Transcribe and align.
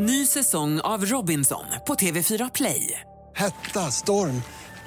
Ny 0.00 0.26
säsong 0.26 0.80
av 0.80 1.04
Robinson 1.04 1.64
på 1.86 1.94
TV4 1.94 2.50
Play. 2.54 3.00
Hetta, 3.36 3.90
storm, 3.90 4.42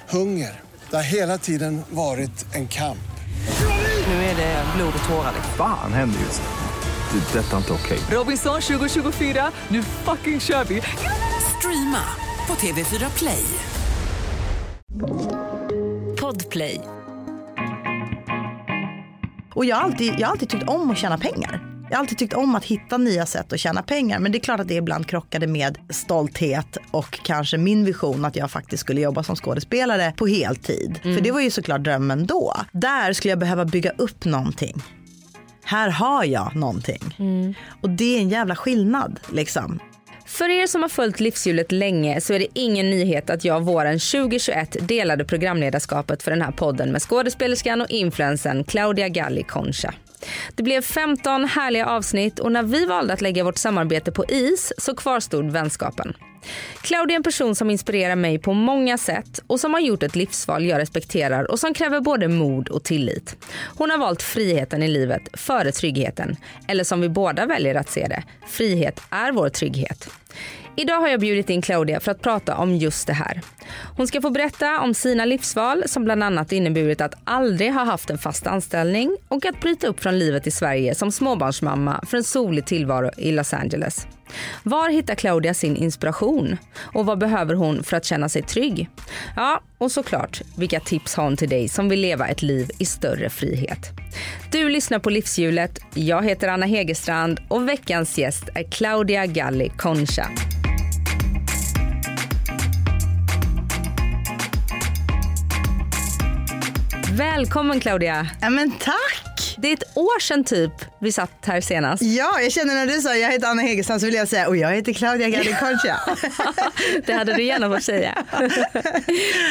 hunger. 0.10 0.60
Det 0.90 0.96
har 0.96 1.04
hela 1.04 1.38
tiden 1.38 1.82
varit 1.90 2.56
en 2.56 2.68
kamp. 2.68 3.12
Nu 4.08 4.14
är 4.14 4.36
det 4.36 4.66
blod 4.76 4.94
och 5.04 5.10
tårar. 5.10 5.34
Fan 5.58 5.94
händer 5.94 6.20
just 6.20 6.42
nu. 6.42 7.20
Det. 7.20 7.40
är 7.40 7.44
Detta 7.44 7.54
är 7.54 7.58
inte 7.58 7.74
okej. 7.74 8.00
Robinson 8.12 8.62
2024, 8.62 9.52
nu 9.68 9.84
fucking 9.84 10.40
kör 10.40 10.64
vi! 10.64 10.82
Streama 11.58 12.04
på 12.48 12.54
TV4 12.54 13.18
Play. 13.18 13.46
Podplay. 16.22 16.82
Och 19.56 19.66
jag 19.66 19.76
har, 19.76 19.84
alltid, 19.84 20.14
jag 20.18 20.28
har 20.28 20.32
alltid 20.32 20.50
tyckt 20.50 20.70
om 20.70 20.92
att 20.92 20.98
tjäna 20.98 21.18
pengar. 21.18 21.71
Jag 21.92 21.98
har 21.98 22.00
alltid 22.00 22.18
tyckt 22.18 22.34
om 22.34 22.56
att 22.56 22.66
hitta 22.66 22.98
nya 22.98 23.26
sätt 23.26 23.54
att 23.54 23.60
tjäna 23.60 23.82
pengar. 23.82 24.20
Men 24.20 24.32
det 24.32 24.38
är 24.38 24.40
klart 24.40 24.60
att 24.60 24.68
det 24.68 24.74
ibland 24.74 25.08
krockade 25.08 25.48
med 25.48 25.78
stolthet 25.90 26.78
och 26.92 27.20
kanske 27.24 27.58
min 27.58 27.86
vision 27.86 28.26
att 28.26 28.36
jag 28.36 28.52
faktiskt 28.52 28.82
skulle 28.82 29.02
jobba 29.02 29.24
som 29.24 29.36
skådespelare 29.36 30.14
på 30.18 30.28
heltid. 30.28 31.00
För 31.04 31.22
det 31.22 31.32
var 31.32 31.42
ju 31.42 31.52
såklart 31.52 31.84
drömmen 31.84 32.26
då. 32.26 32.56
Där 32.72 33.14
skulle 33.14 33.32
jag 33.32 33.40
behöva 33.40 33.66
bygga 33.66 33.92
upp 33.98 34.26
någonting. 34.26 34.84
Här 35.64 35.90
har 35.90 36.24
jag 36.24 36.56
någonting. 36.56 37.16
Och 37.82 37.90
det 37.90 38.18
är 38.18 38.22
en 38.22 38.30
jävla 38.30 38.56
skillnad 38.56 39.20
liksom. 39.32 39.80
För 40.26 40.50
er 40.50 40.68
som 40.68 40.82
har 40.82 40.90
följt 40.90 41.20
livshjulet 41.20 41.72
länge 41.72 42.22
så 42.22 42.34
är 42.34 42.40
det 42.40 42.48
ingen 42.54 42.90
nyhet 42.90 43.30
att 43.30 43.46
jag 43.46 43.62
våren 43.62 44.00
2021 44.00 44.88
delade 44.88 45.26
programledarskapet 45.26 46.24
för 46.24 46.32
den 46.32 46.42
här 46.42 46.52
podden 46.52 46.92
med 46.92 47.02
skådespelerskan 47.02 47.82
och 47.82 47.90
influensen 47.90 48.64
Claudia 48.64 49.10
Galli 49.10 49.44
Concha. 49.44 49.94
Det 50.56 50.64
blev 50.64 50.82
15 50.82 51.46
härliga 51.46 51.86
avsnitt 51.86 52.40
och 52.40 52.52
när 52.52 52.64
vi 52.64 52.86
valde 52.86 53.14
att 53.14 53.22
lägga 53.22 53.44
vårt 53.44 53.58
samarbete 53.58 54.12
på 54.12 54.26
is 54.26 54.74
så 54.78 54.96
kvarstod 54.96 55.52
vänskapen. 55.52 56.14
Claudia 56.82 57.16
är 57.16 57.18
en 57.18 57.24
person 57.24 57.56
som 57.56 57.70
inspirerar 57.70 58.16
mig 58.16 58.40
på 58.40 58.54
många 58.54 58.98
sätt 58.98 59.44
och 59.48 59.60
som 59.60 59.74
har 59.74 59.82
gjort 59.82 60.04
ett 60.04 60.16
livsval 60.16 60.66
jag 60.66 60.80
respekterar 60.80 61.52
och 61.52 61.60
som 61.60 61.74
kräver 61.74 62.00
både 62.00 62.28
mod 62.28 62.70
och 62.70 62.84
tillit. 62.84 63.38
Hon 63.78 63.90
har 63.90 63.98
valt 63.98 64.22
friheten 64.22 64.84
i 64.84 64.88
livet 64.88 65.22
före 65.34 65.72
tryggheten. 65.72 66.36
Eller 66.68 66.84
som 66.84 67.02
vi 67.02 67.10
båda 67.10 67.46
väljer 67.46 67.76
att 67.76 67.90
se 67.90 68.08
det, 68.08 68.24
frihet 68.48 69.02
är 69.10 69.32
vår 69.32 69.50
trygghet. 69.50 70.10
Idag 70.76 71.02
har 71.02 71.08
jag 71.08 71.20
bjudit 71.20 71.50
in 71.50 71.62
Claudia 71.62 72.00
för 72.00 72.12
att 72.12 72.22
prata 72.22 72.58
om 72.58 72.76
just 72.76 73.08
det 73.08 73.14
här. 73.14 73.42
Hon 73.98 74.08
ska 74.08 74.22
få 74.22 74.30
berätta 74.30 74.82
om 74.82 74.94
sina 74.94 75.26
livsval 75.26 75.84
som 75.86 76.04
bland 76.04 76.24
annat 76.24 76.52
inneburit 76.52 77.02
att 77.02 77.14
aldrig 77.24 77.74
ha 77.74 77.84
haft 77.84 78.10
en 78.10 78.18
fast 78.18 78.48
anställning 78.48 79.18
och 79.28 79.46
att 79.46 79.60
bryta 79.60 79.88
upp 79.88 80.00
från 80.00 80.20
livet 80.20 80.48
i 80.48 80.52
Sverige 80.52 80.96
som 80.96 81.12
småbarnsmamma 81.12 82.04
för 82.08 82.18
en 82.18 82.24
solig 82.24 82.66
tillvaro 82.66 83.10
i 83.18 83.32
Los 83.32 83.54
Angeles. 83.54 84.08
Var 84.64 84.90
hittar 84.90 85.16
Claudia 85.16 85.54
sin 85.54 85.76
inspiration? 85.76 86.58
Och 86.94 87.06
vad 87.06 87.20
behöver 87.20 87.56
hon 87.56 87.84
för 87.84 87.98
att 87.98 88.06
känna 88.06 88.30
sig 88.30 88.42
trygg? 88.42 88.90
Ja, 89.36 89.62
och 89.78 89.92
såklart, 89.92 90.42
vilka 90.58 90.80
tips 90.80 91.16
har 91.16 91.24
hon 91.24 91.38
till 91.38 91.50
dig 91.50 91.70
som 91.70 91.90
vill 91.90 92.00
leva 92.02 92.28
ett 92.28 92.42
liv 92.42 92.72
i 92.80 92.86
större 92.86 93.30
frihet? 93.30 93.90
Du 94.52 94.70
lyssnar 94.70 95.00
på 95.00 95.10
Livshjulet. 95.10 95.80
Jag 95.94 96.26
heter 96.26 96.48
Anna 96.48 96.66
Hegerstrand 96.66 97.40
och 97.48 97.70
veckans 97.70 98.18
gäst 98.18 98.44
är 98.56 98.64
Claudia 98.72 99.26
Galli 99.26 99.70
Concha. 99.78 100.28
Välkommen 107.12 107.80
Claudia. 107.80 108.28
Ja 108.42 108.50
men 108.50 108.72
tack! 108.72 109.21
Det 109.62 109.68
är 109.68 109.74
ett 109.74 109.98
år 109.98 110.20
sedan 110.20 110.44
typ 110.44 110.72
vi 111.00 111.12
satt 111.12 111.32
här 111.46 111.62
senast. 111.62 112.04
Ja, 112.04 112.40
jag 112.42 112.52
känner 112.52 112.74
när 112.76 112.86
du 112.88 113.02
sa 113.02 113.16
jag 113.16 113.32
heter 113.32 113.48
Anna 113.48 113.62
Hegerstrand 113.62 114.02
så 114.02 114.06
vill 114.06 114.16
jag 114.16 114.28
säga 114.28 114.48
och 114.48 114.58
jag 114.58 114.72
heter 114.76 114.94
Claudia 114.94 115.30
Galli 115.30 115.56
Concha. 115.60 116.00
det 117.06 117.14
hade 117.14 117.34
du 117.34 117.44
gärna 117.44 117.70
fått 117.76 117.84
säga. 117.84 118.26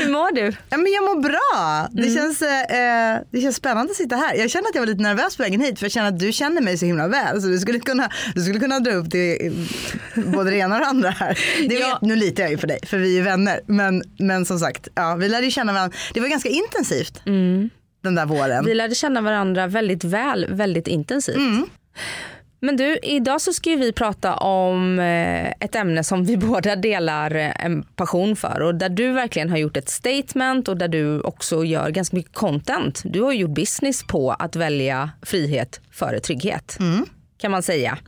Hur 0.00 0.12
mår 0.12 0.34
du? 0.34 0.52
Ja, 0.70 0.76
men 0.76 0.92
jag 0.92 1.04
mår 1.04 1.20
bra. 1.22 1.88
Det, 1.90 2.14
känns, 2.14 2.42
eh, 2.42 3.18
det 3.30 3.40
känns 3.40 3.56
spännande 3.56 3.90
att 3.90 3.96
sitta 3.96 4.16
här. 4.16 4.34
Jag 4.34 4.50
känner 4.50 4.68
att 4.68 4.74
jag 4.74 4.82
var 4.82 4.86
lite 4.86 5.02
nervös 5.02 5.36
på 5.36 5.42
vägen 5.42 5.60
hit 5.60 5.78
för 5.78 5.84
jag 5.86 5.92
känner 5.92 6.08
att 6.08 6.18
du 6.18 6.32
känner 6.32 6.60
mig 6.60 6.78
så 6.78 6.86
himla 6.86 7.08
väl. 7.08 7.42
Så 7.42 7.48
du 7.48 7.58
skulle 7.58 7.78
kunna, 7.80 8.08
du 8.34 8.40
skulle 8.42 8.58
kunna 8.60 8.80
dra 8.80 8.92
upp 8.92 9.10
det, 9.10 9.52
både 10.14 10.50
det 10.50 10.56
ena 10.56 10.74
och 10.74 10.80
det 10.80 10.86
andra 10.86 11.10
här. 11.10 11.38
Det 11.68 11.74
Ja. 11.74 11.88
vet, 11.88 12.02
nu 12.02 12.16
litar 12.16 12.42
jag 12.42 12.50
ju 12.52 12.58
på 12.58 12.66
dig 12.66 12.78
för 12.86 12.98
vi 12.98 13.18
är 13.18 13.22
vänner. 13.22 13.60
Men, 13.66 14.02
men 14.18 14.46
som 14.46 14.58
sagt, 14.58 14.88
ja, 14.94 15.14
vi 15.14 15.28
lärde 15.28 15.44
ju 15.44 15.50
känna 15.50 15.72
varandra. 15.72 15.96
Det 16.14 16.20
var 16.20 16.28
ganska 16.28 16.48
intensivt 16.48 17.20
den 18.00 18.14
där 18.14 18.26
våren. 18.26 18.64
Vi 18.64 18.74
lärde 18.74 18.94
känna 18.94 19.20
varandra 19.20 19.66
väldigt 19.66 20.04
väl, 20.04 20.46
väldigt 20.48 20.88
intensivt. 20.88 21.36
Men 22.62 22.76
du, 22.76 22.98
idag 23.02 23.40
så 23.40 23.52
ska 23.52 23.70
vi 23.70 23.92
prata 23.92 24.36
om 24.36 24.98
eh, 24.98 25.50
ett 25.50 25.74
ämne 25.74 26.04
som 26.04 26.24
vi 26.24 26.36
båda 26.46 26.76
delar 26.76 27.34
eh, 27.34 27.64
en 27.64 27.82
passion 27.82 28.36
för 28.36 28.62
och 28.62 28.74
där 28.74 28.88
du 28.88 29.12
verkligen 29.12 29.50
har 29.50 29.58
gjort 29.58 29.76
ett 29.76 29.88
statement 29.88 30.68
och 30.68 30.76
där 30.76 30.88
du 30.88 31.20
också 31.20 31.64
gör 31.64 31.90
ganska 31.90 32.16
mycket 32.16 32.34
content. 32.34 33.02
Du 33.04 33.22
har 33.22 33.32
gjort 33.32 33.50
business 33.50 34.04
på 34.04 34.30
att 34.30 34.56
välja 34.56 35.10
frihet 35.22 35.80
före 35.90 36.20
trygghet 36.20 36.78
kan 37.40 37.50
man 37.50 37.62
säga. 37.62 37.98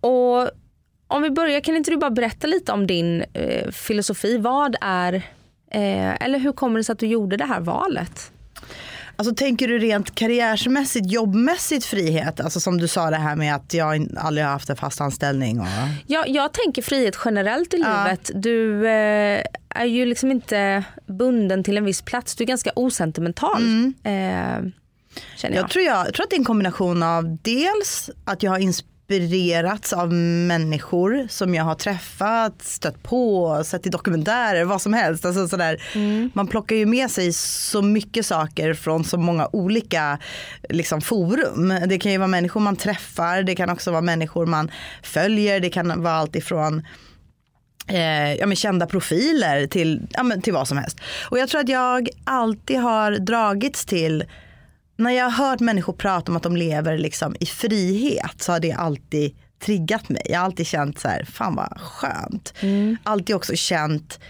Och 0.00 0.50
om 1.06 1.22
vi 1.22 1.30
börjar, 1.30 1.60
kan 1.60 1.76
inte 1.76 1.90
du 1.90 1.96
bara 1.96 2.10
berätta 2.10 2.46
lite 2.46 2.72
om 2.72 2.86
din 2.86 3.24
eh, 3.32 3.70
filosofi? 3.70 4.38
Vad 4.38 4.76
är, 4.80 5.14
eh, 5.70 6.22
eller 6.22 6.38
hur 6.38 6.52
kommer 6.52 6.78
det 6.78 6.84
sig 6.84 6.92
att 6.92 6.98
du 6.98 7.06
gjorde 7.06 7.36
det 7.36 7.44
här 7.44 7.60
valet? 7.60 8.32
Alltså 9.20 9.34
tänker 9.34 9.68
du 9.68 9.78
rent 9.78 10.14
karriärsmässigt, 10.14 11.12
jobbmässigt 11.12 11.84
frihet? 11.84 12.40
Alltså 12.40 12.60
som 12.60 12.78
du 12.78 12.88
sa 12.88 13.10
det 13.10 13.16
här 13.16 13.36
med 13.36 13.54
att 13.54 13.74
jag 13.74 14.08
aldrig 14.16 14.44
har 14.46 14.52
haft 14.52 14.70
en 14.70 14.76
fast 14.76 15.00
anställning. 15.00 15.60
Och... 15.60 15.66
Ja, 16.06 16.24
jag 16.26 16.52
tänker 16.52 16.82
frihet 16.82 17.16
generellt 17.24 17.74
i 17.74 17.76
Ja. 17.76 18.04
livet. 18.04 18.30
Du 18.34 18.86
eh, 18.88 19.42
är 19.68 19.84
ju 19.84 20.06
liksom 20.06 20.30
inte 20.30 20.84
bunden 21.06 21.64
till 21.64 21.76
en 21.76 21.84
viss 21.84 22.02
plats. 22.02 22.34
Du 22.36 22.44
är 22.44 22.48
ganska 22.48 22.70
osentimental. 22.76 23.62
Eh, 24.02 24.12
känner 24.12 24.72
jag. 25.42 25.54
Jag 25.54 25.70
tror, 25.70 25.84
jag, 25.84 26.06
jag 26.06 26.14
tror 26.14 26.24
att 26.24 26.30
det 26.30 26.36
är 26.36 26.40
en 26.40 26.44
kombination 26.44 27.02
av 27.02 27.38
dels 27.42 28.10
att 28.24 28.42
jag 28.42 28.50
har 28.50 28.58
inspirerats 29.10 29.92
av 29.92 30.12
människor 30.12 31.26
som 31.28 31.54
jag 31.54 31.64
har 31.64 31.74
träffat, 31.74 32.62
stött 32.62 33.02
på, 33.02 33.62
sett 33.64 33.86
i 33.86 33.90
dokumentärer, 33.90 34.64
vad 34.64 34.82
som 34.82 34.92
helst. 34.92 35.24
Alltså 35.24 35.48
sådär. 35.48 35.82
Man 36.34 36.46
plockar 36.46 36.76
ju 36.76 36.86
med 36.86 37.10
sig 37.10 37.32
så 37.32 37.82
mycket 37.82 38.26
saker 38.26 38.74
från 38.74 39.04
så 39.04 39.18
många 39.18 39.48
olika 39.52 40.18
liksom, 40.68 41.00
forum. 41.00 41.74
Det 41.86 41.98
kan 41.98 42.12
ju 42.12 42.18
vara 42.18 42.28
människor 42.28 42.60
man 42.60 42.76
träffar, 42.76 43.42
det 43.42 43.54
kan 43.54 43.70
också 43.70 43.90
vara 43.90 44.00
människor 44.00 44.46
man 44.46 44.70
följer, 45.02 45.60
det 45.60 45.70
kan 45.70 46.02
vara 46.02 46.14
allt 46.14 46.36
ifrån 46.36 46.86
eh, 47.88 48.34
ja, 48.34 48.46
men 48.46 48.56
kända 48.56 48.86
profiler 48.86 49.66
till, 49.66 50.06
ja, 50.10 50.22
men 50.22 50.42
till 50.42 50.52
vad 50.52 50.68
som 50.68 50.78
helst. 50.78 51.00
Och 51.30 51.38
jag 51.38 51.48
tror 51.48 51.60
att 51.60 51.68
jag 51.68 52.08
alltid 52.24 52.78
har 52.78 53.12
dragits 53.12 53.84
till 53.84 54.24
när 55.00 55.10
jag 55.10 55.24
har 55.30 55.46
hört 55.46 55.60
människor 55.60 55.92
prata 55.92 56.32
om 56.32 56.36
att 56.36 56.42
de 56.42 56.56
lever 56.56 56.98
liksom 56.98 57.36
i 57.40 57.46
frihet 57.46 58.42
så 58.42 58.52
har 58.52 58.60
det 58.60 58.72
alltid 58.72 59.36
triggat 59.60 60.08
mig. 60.08 60.22
Jag 60.24 60.38
har 60.38 60.44
alltid 60.44 60.66
känt 60.66 60.98
så 60.98 61.08
här, 61.08 61.24
fan 61.24 61.54
vad 61.54 61.80
skönt. 61.80 62.54
Alltid 63.02 63.36
också 63.36 63.56
känt 63.56 64.20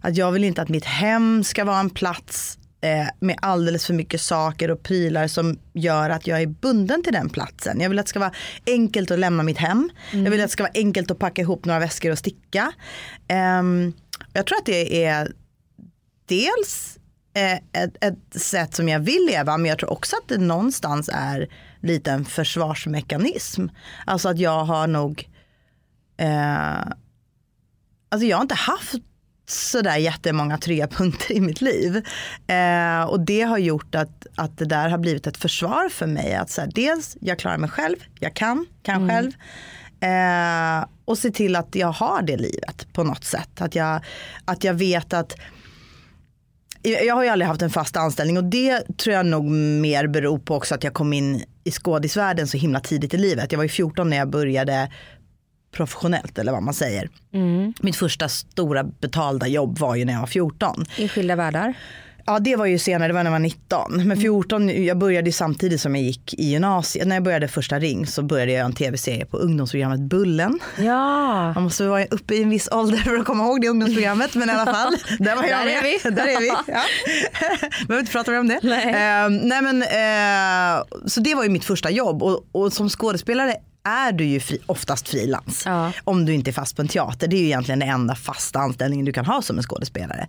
att 0.00 0.16
jag 0.16 0.32
vill 0.32 0.44
inte 0.44 0.62
att 0.62 0.68
mitt 0.68 0.84
hem 0.84 1.44
ska 1.44 1.64
vara 1.64 1.80
en 1.80 1.90
plats 1.90 2.58
eh, 2.80 3.06
med 3.20 3.36
alldeles 3.42 3.86
för 3.86 3.94
mycket 3.94 4.20
saker 4.20 4.70
och 4.70 4.82
prylar 4.82 5.26
som 5.28 5.58
gör 5.72 6.10
att 6.10 6.26
jag 6.26 6.42
är 6.42 6.46
bunden 6.46 7.02
till 7.02 7.12
den 7.12 7.28
platsen. 7.28 7.80
Jag 7.80 7.88
vill 7.88 7.98
att 7.98 8.06
det 8.06 8.10
ska 8.10 8.20
vara 8.20 8.32
enkelt 8.66 9.10
att 9.10 9.18
lämna 9.18 9.42
mitt 9.42 9.58
hem. 9.58 9.90
Jag 10.10 10.30
vill 10.30 10.40
att 10.40 10.46
det 10.46 10.52
ska 10.52 10.62
vara 10.62 10.72
enkelt 10.74 11.10
att 11.10 11.18
packa 11.18 11.42
ihop 11.42 11.64
några 11.64 11.80
väskor 11.80 12.10
och 12.10 12.18
sticka. 12.18 12.72
Ehm, 13.28 13.92
jag 14.32 14.46
tror 14.46 14.58
att 14.58 14.66
det 14.66 15.04
är 15.04 15.32
dels 16.26 16.98
ett, 17.36 17.96
ett 18.00 18.42
sätt 18.42 18.74
som 18.74 18.88
jag 18.88 19.00
vill 19.00 19.26
leva 19.26 19.56
men 19.56 19.68
jag 19.68 19.78
tror 19.78 19.92
också 19.92 20.16
att 20.16 20.28
det 20.28 20.38
någonstans 20.38 21.10
är 21.12 21.48
lite 21.80 22.12
en 22.12 22.24
försvarsmekanism. 22.24 23.66
Alltså 24.04 24.28
att 24.28 24.38
jag 24.38 24.64
har 24.64 24.86
nog 24.86 25.30
eh, 26.16 26.92
Alltså 28.08 28.26
jag 28.26 28.36
har 28.36 28.42
inte 28.42 28.54
haft 28.54 28.94
sådär 29.48 29.96
jättemånga 29.96 30.58
trygga 30.58 30.86
punkter 30.88 31.32
i 31.32 31.40
mitt 31.40 31.60
liv. 31.60 31.96
Eh, 32.46 33.02
och 33.02 33.20
det 33.20 33.42
har 33.42 33.58
gjort 33.58 33.94
att, 33.94 34.26
att 34.34 34.58
det 34.58 34.64
där 34.64 34.88
har 34.88 34.98
blivit 34.98 35.26
ett 35.26 35.36
försvar 35.36 35.88
för 35.88 36.06
mig. 36.06 36.34
Att 36.34 36.50
så 36.50 36.60
här, 36.60 36.70
dels, 36.74 37.16
jag 37.20 37.38
klarar 37.38 37.58
mig 37.58 37.70
själv, 37.70 37.96
jag 38.20 38.34
kan, 38.34 38.66
kan 38.82 39.08
själv. 39.08 39.32
Eh, 40.00 40.88
och 41.04 41.18
se 41.18 41.30
till 41.30 41.56
att 41.56 41.74
jag 41.74 41.92
har 41.92 42.22
det 42.22 42.36
livet 42.36 42.92
på 42.92 43.04
något 43.04 43.24
sätt. 43.24 43.60
Att 43.60 43.74
jag, 43.74 44.00
att 44.44 44.64
jag 44.64 44.74
vet 44.74 45.12
att 45.12 45.34
jag 46.90 47.14
har 47.14 47.22
ju 47.22 47.28
aldrig 47.28 47.48
haft 47.48 47.62
en 47.62 47.70
fast 47.70 47.96
anställning 47.96 48.36
och 48.38 48.44
det 48.44 48.96
tror 48.98 49.14
jag 49.14 49.26
nog 49.26 49.44
mer 49.50 50.06
beror 50.06 50.38
på 50.38 50.54
också 50.54 50.74
att 50.74 50.84
jag 50.84 50.94
kom 50.94 51.12
in 51.12 51.44
i 51.64 51.70
skådisvärlden 51.70 52.46
så 52.48 52.56
himla 52.56 52.80
tidigt 52.80 53.14
i 53.14 53.18
livet. 53.18 53.52
Jag 53.52 53.56
var 53.56 53.64
ju 53.64 53.68
14 53.68 54.10
när 54.10 54.16
jag 54.16 54.30
började 54.30 54.90
professionellt 55.72 56.38
eller 56.38 56.52
vad 56.52 56.62
man 56.62 56.74
säger. 56.74 57.08
Mitt 57.80 57.96
första 57.96 58.28
stora 58.28 58.84
betalda 58.84 59.46
jobb 59.46 59.78
var 59.78 59.94
ju 59.94 60.04
när 60.04 60.12
jag 60.12 60.20
var 60.20 60.26
14. 60.26 60.84
I 60.96 61.08
skilda 61.08 61.36
världar. 61.36 61.74
Ja 62.28 62.38
det 62.38 62.56
var 62.56 62.66
ju 62.66 62.78
senare, 62.78 63.08
det 63.08 63.14
var 63.14 63.22
när 63.22 63.30
jag 63.30 63.32
var 63.32 63.38
19. 63.38 64.06
Men 64.08 64.16
14, 64.16 64.84
jag 64.84 64.98
började 64.98 65.28
ju 65.28 65.32
samtidigt 65.32 65.80
som 65.80 65.96
jag 65.96 66.04
gick 66.04 66.34
i 66.34 66.44
gymnasiet. 66.44 67.06
När 67.08 67.16
jag 67.16 67.22
började 67.22 67.48
första 67.48 67.78
ring 67.78 68.06
så 68.06 68.22
började 68.22 68.52
jag 68.52 68.64
en 68.64 68.72
tv-serie 68.72 69.24
på 69.26 69.36
ungdomsprogrammet 69.36 70.00
Bullen. 70.00 70.58
Ja. 70.78 71.52
Man 71.52 71.62
måste 71.62 71.86
vara 71.86 72.04
uppe 72.04 72.34
i 72.34 72.42
en 72.42 72.50
viss 72.50 72.68
ålder 72.72 72.98
för 72.98 73.16
att 73.16 73.24
komma 73.26 73.44
ihåg 73.44 73.60
det 73.60 73.68
ungdomsprogrammet 73.68 74.34
men 74.34 74.48
i 74.48 74.52
alla 74.52 74.72
fall. 74.72 74.96
Där 75.18 75.36
var 75.36 75.42
jag 75.44 75.58
Där 75.60 75.64
med. 75.64 75.76
är 75.76 75.82
vi. 75.82 76.10
Där 76.16 76.26
är 76.26 76.40
vi. 76.40 76.48
Ja. 76.48 76.62
Behöver 77.88 78.00
inte 78.00 78.12
prata 78.12 78.30
mer 78.30 78.40
om 78.40 78.48
det. 78.48 78.60
Nej. 78.62 78.86
Eh, 78.88 79.28
nej 79.30 79.62
men, 79.62 79.82
eh, 79.82 80.84
så 81.06 81.20
det 81.20 81.34
var 81.34 81.42
ju 81.44 81.50
mitt 81.50 81.64
första 81.64 81.90
jobb 81.90 82.22
och, 82.22 82.46
och 82.52 82.72
som 82.72 82.88
skådespelare 82.88 83.54
är 83.86 84.12
du 84.12 84.24
ju 84.24 84.40
fri, 84.40 84.58
oftast 84.66 85.08
frilans. 85.08 85.62
Ja. 85.66 85.92
Om 86.04 86.24
du 86.24 86.34
inte 86.34 86.50
är 86.50 86.52
fast 86.52 86.76
på 86.76 86.82
en 86.82 86.88
teater. 86.88 87.28
Det 87.28 87.36
är 87.36 87.40
ju 87.40 87.46
egentligen 87.46 87.78
den 87.78 87.88
enda 87.88 88.14
fasta 88.14 88.58
anställningen 88.58 89.06
du 89.06 89.12
kan 89.12 89.26
ha 89.26 89.42
som 89.42 89.56
en 89.56 89.62
skådespelare. 89.62 90.28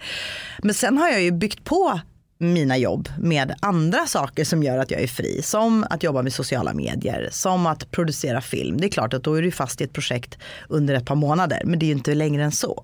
Men 0.63 0.73
sen 0.73 0.97
har 0.97 1.09
jag 1.09 1.21
ju 1.21 1.31
byggt 1.31 1.63
på 1.63 1.99
mina 2.39 2.77
jobb 2.77 3.09
med 3.19 3.55
andra 3.59 4.05
saker 4.05 4.43
som 4.43 4.63
gör 4.63 4.77
att 4.77 4.91
jag 4.91 5.01
är 5.01 5.07
fri. 5.07 5.41
Som 5.43 5.85
att 5.89 6.03
jobba 6.03 6.21
med 6.21 6.33
sociala 6.33 6.73
medier, 6.73 7.29
som 7.31 7.65
att 7.65 7.91
producera 7.91 8.41
film. 8.41 8.77
Det 8.77 8.87
är 8.87 8.89
klart 8.89 9.13
att 9.13 9.23
då 9.23 9.33
är 9.33 9.41
du 9.41 9.51
fast 9.51 9.81
i 9.81 9.83
ett 9.83 9.93
projekt 9.93 10.37
under 10.69 10.93
ett 10.95 11.05
par 11.05 11.15
månader. 11.15 11.61
Men 11.65 11.79
det 11.79 11.85
är 11.85 11.87
ju 11.87 11.93
inte 11.93 12.15
längre 12.15 12.43
än 12.43 12.51
så. 12.51 12.83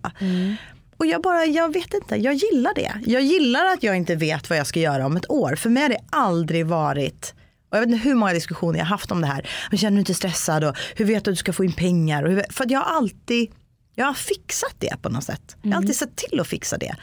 Och 0.98 1.06
jag 1.06 1.22
bara, 1.22 1.46
jag 1.46 1.74
vet 1.74 1.94
inte, 1.94 2.16
jag 2.16 2.34
gillar 2.34 2.74
det. 2.76 2.92
Jag 3.06 3.22
gillar 3.22 3.66
att 3.66 3.84
jag 3.84 3.98
inte 3.98 4.16
vet 4.16 4.50
vad 4.50 4.60
jag 4.60 4.68
ska 4.68 4.80
göra 4.80 5.06
om 5.06 5.18
ett 5.18 5.32
år. 5.32 5.56
För 5.56 5.70
mig 5.70 5.84
har 5.84 5.90
det 5.90 6.02
aldrig 6.10 6.66
varit 6.66 7.34
och 7.74 7.78
jag 7.78 7.82
vet 7.82 7.90
inte 7.90 8.10
hur 8.10 8.16
många 8.16 8.34
diskussioner 8.34 8.80
jag 8.80 8.86
haft 8.86 9.12
om 9.12 9.22
det 9.22 9.28
här. 9.28 9.50
Men 9.70 9.78
känner 9.78 9.96
du 9.96 10.00
inte 10.00 10.14
stressad 10.14 10.64
och 10.64 10.76
hur 10.96 11.06
vet 11.06 11.26
du 11.26 11.32
att 11.32 11.36
du 11.36 11.40
ska 11.40 11.54
få 11.54 11.64
in 11.64 11.74
pengar? 11.74 12.26
Hur, 12.26 12.44
för 12.50 12.64
att 12.64 12.72
jag 12.72 12.80
har 12.80 12.98
alltid, 12.98 13.52
jag 13.96 14.06
har 14.06 14.14
fixat 14.14 14.76
det 14.78 15.02
på 15.02 15.10
något 15.10 15.24
sätt. 15.24 15.56
Jag 15.62 15.72
har 15.72 15.78
alltid 15.78 15.96
sett 15.96 16.16
till 16.16 16.40
att 16.40 16.48
fixa 16.48 16.78
det. 16.78 16.96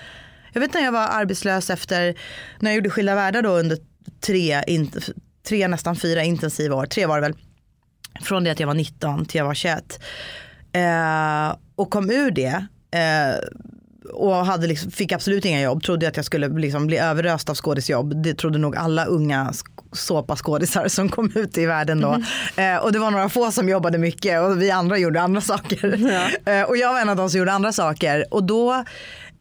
Jag 0.53 0.61
vet 0.61 0.75
när 0.75 0.81
jag 0.81 0.93
var 0.93 1.09
arbetslös 1.09 1.71
efter, 1.71 2.15
när 2.59 2.71
jag 2.71 2.77
gjorde 2.77 2.91
Skilda 2.91 3.15
världar 3.15 3.43
då 3.43 3.51
under 3.51 3.79
tre, 4.21 4.63
in, 4.67 4.91
tre 5.49 5.69
nästan 5.69 5.97
fyra 5.97 6.25
intensiva 6.25 6.77
år, 6.77 6.87
tre 6.87 7.07
var 7.07 7.17
det 7.17 7.23
väl. 7.23 7.35
Från 8.23 8.45
det 8.45 8.51
att 8.51 8.61
jag 8.61 8.67
var 8.67 8.75
19 8.75 9.25
till 9.25 9.39
jag 9.39 9.45
var 9.45 9.55
21. 9.55 10.01
Eh, 10.73 11.57
och 11.75 11.91
kom 11.91 12.11
ur 12.11 12.31
det. 12.31 12.67
Eh, 12.91 13.35
och 14.13 14.35
hade 14.35 14.67
liksom, 14.67 14.91
fick 14.91 15.13
absolut 15.13 15.45
inga 15.45 15.63
jobb, 15.63 15.83
trodde 15.83 16.09
att 16.09 16.17
jag 16.17 16.25
skulle 16.25 16.49
liksom 16.49 16.87
bli 16.87 16.99
överöst 16.99 17.49
av 17.49 17.55
skådisjobb. 17.55 18.23
Det 18.23 18.35
trodde 18.35 18.59
nog 18.59 18.77
alla 18.77 19.05
unga 19.05 19.53
såpaskådisar 19.93 20.89
som 20.89 21.09
kom 21.09 21.33
ut 21.35 21.59
i 21.59 21.67
världen 21.67 22.01
då. 22.01 22.23
Eh, 22.57 22.77
och 22.77 22.93
det 22.93 22.99
var 22.99 23.11
några 23.11 23.29
få 23.29 23.51
som 23.51 23.69
jobbade 23.69 23.99
mycket 23.99 24.41
och 24.41 24.63
vi 24.63 24.71
andra 24.71 24.99
gjorde 24.99 25.21
andra 25.21 25.41
saker. 25.41 26.11
Eh, 26.45 26.63
och 26.63 26.77
jag 26.77 26.93
var 26.93 27.01
en 27.01 27.09
av 27.09 27.17
de 27.17 27.31
som 27.31 27.39
gjorde 27.39 27.53
andra 27.53 27.73
saker. 27.73 28.25
Och 28.31 28.45
då, 28.45 28.73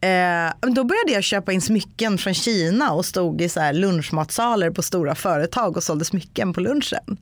eh, 0.00 0.70
då 0.74 0.84
började 0.84 1.12
jag 1.12 1.24
köpa 1.24 1.52
in 1.52 1.60
smycken 1.60 2.18
från 2.18 2.34
Kina 2.34 2.92
och 2.92 3.04
stod 3.06 3.40
i 3.40 3.48
så 3.48 3.60
här 3.60 3.72
lunchmatsaler 3.72 4.70
på 4.70 4.82
stora 4.82 5.14
företag 5.14 5.76
och 5.76 5.82
sålde 5.82 6.04
smycken 6.04 6.52
på 6.52 6.60
lunchen. 6.60 7.16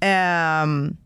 Ehm, 0.00 0.96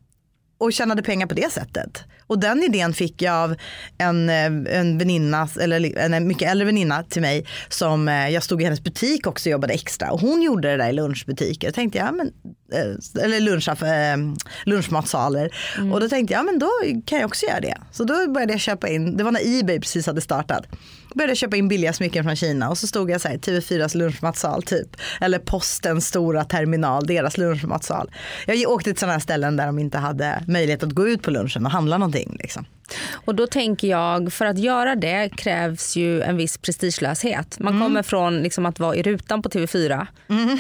och 0.61 0.73
tjänade 0.73 1.03
pengar 1.03 1.27
på 1.27 1.35
det 1.35 1.53
sättet. 1.53 2.05
Och 2.27 2.39
den 2.39 2.63
idén 2.63 2.93
fick 2.93 3.23
jag 3.23 3.35
av 3.35 3.57
en, 3.99 4.29
eh, 4.29 4.79
en 4.79 4.99
väninna, 4.99 5.49
eller 5.61 5.99
en 5.99 6.29
mycket 6.29 6.51
äldre 6.51 6.65
väninna 6.67 7.03
till 7.03 7.23
mig 7.23 7.47
som 7.69 8.09
eh, 8.09 8.29
jag 8.29 8.43
stod 8.43 8.61
i 8.61 8.65
hennes 8.65 8.85
butik 8.85 9.27
också 9.27 9.49
och 9.49 9.53
jobbade 9.53 9.73
extra. 9.73 10.11
Och 10.11 10.21
hon 10.21 10.43
gjorde 10.43 10.71
det 10.71 10.77
där 10.77 10.89
i 10.89 10.93
lunchbutiker. 10.93 11.69
Då 11.69 11.73
tänkte 11.73 11.99
jag, 11.99 12.15
men, 12.15 12.33
eller 12.73 13.41
lunch, 13.41 13.69
eh, 13.69 14.17
lunchmatsaler. 14.65 15.55
Och 15.93 16.01
då 16.01 16.09
tänkte 16.09 16.35
jag, 16.35 16.45
men 16.45 16.59
då 16.59 16.71
kan 17.07 17.19
jag 17.19 17.27
också 17.27 17.47
göra 17.47 17.61
det. 17.61 17.77
Så 17.93 18.05
då 18.05 18.31
började 18.31 18.53
jag 18.53 18.61
köpa 18.61 18.89
in, 18.89 19.17
det 19.17 19.25
var 19.25 19.33
när 19.33 19.61
Ebay 19.61 19.81
precis 19.81 20.07
hade 20.07 20.21
startat. 20.21 20.67
Började 21.15 21.31
jag 21.31 21.39
köpa 21.39 21.57
in 21.57 21.69
billiga 21.69 21.93
smycken 21.93 22.25
från 22.25 22.37
Kina 22.37 22.71
och 22.71 22.79
så 22.79 22.87
stod 22.87 23.11
jag 23.11 23.21
så 23.21 23.29
här, 23.29 23.39
TV4s 23.39 23.97
lunchmatsal 23.97 24.63
typ. 24.63 24.97
Eller 25.21 25.39
postens 25.39 26.07
stora 26.07 26.45
terminal, 26.45 27.07
deras 27.07 27.39
lunchmatsal. 27.39 28.11
Jag 28.47 28.71
åkte 28.71 28.91
till 28.91 29.01
sådana 29.01 29.13
här 29.13 29.21
ställen 29.21 29.57
där 29.57 29.67
de 29.67 29.79
inte 29.79 29.99
hade 29.99 30.45
möjlighet 30.47 30.83
att 30.83 30.93
gå 30.93 31.09
ut 31.09 31.23
på 31.23 31.31
lunchen 31.31 31.67
och 31.67 31.73
handla 31.73 31.99
någonting. 31.99 32.37
Liksom. 32.41 32.65
Och 33.25 33.35
då 33.35 33.47
tänker 33.47 33.89
jag, 33.89 34.33
för 34.33 34.47
att 34.47 34.59
göra 34.59 34.95
det 34.97 35.31
krävs 35.37 35.97
ju 35.97 36.23
en 36.23 36.37
viss 36.37 36.59
prestigelöshet. 36.59 37.57
Man 37.59 37.75
Mm. 37.75 37.83
kommer 37.89 38.03
från 38.03 38.43
liksom 38.43 38.67
att 38.67 38.79
vara 38.81 38.97
i 38.97 39.03
rutan 39.03 39.43
på 39.43 39.49
TV4 39.49 40.07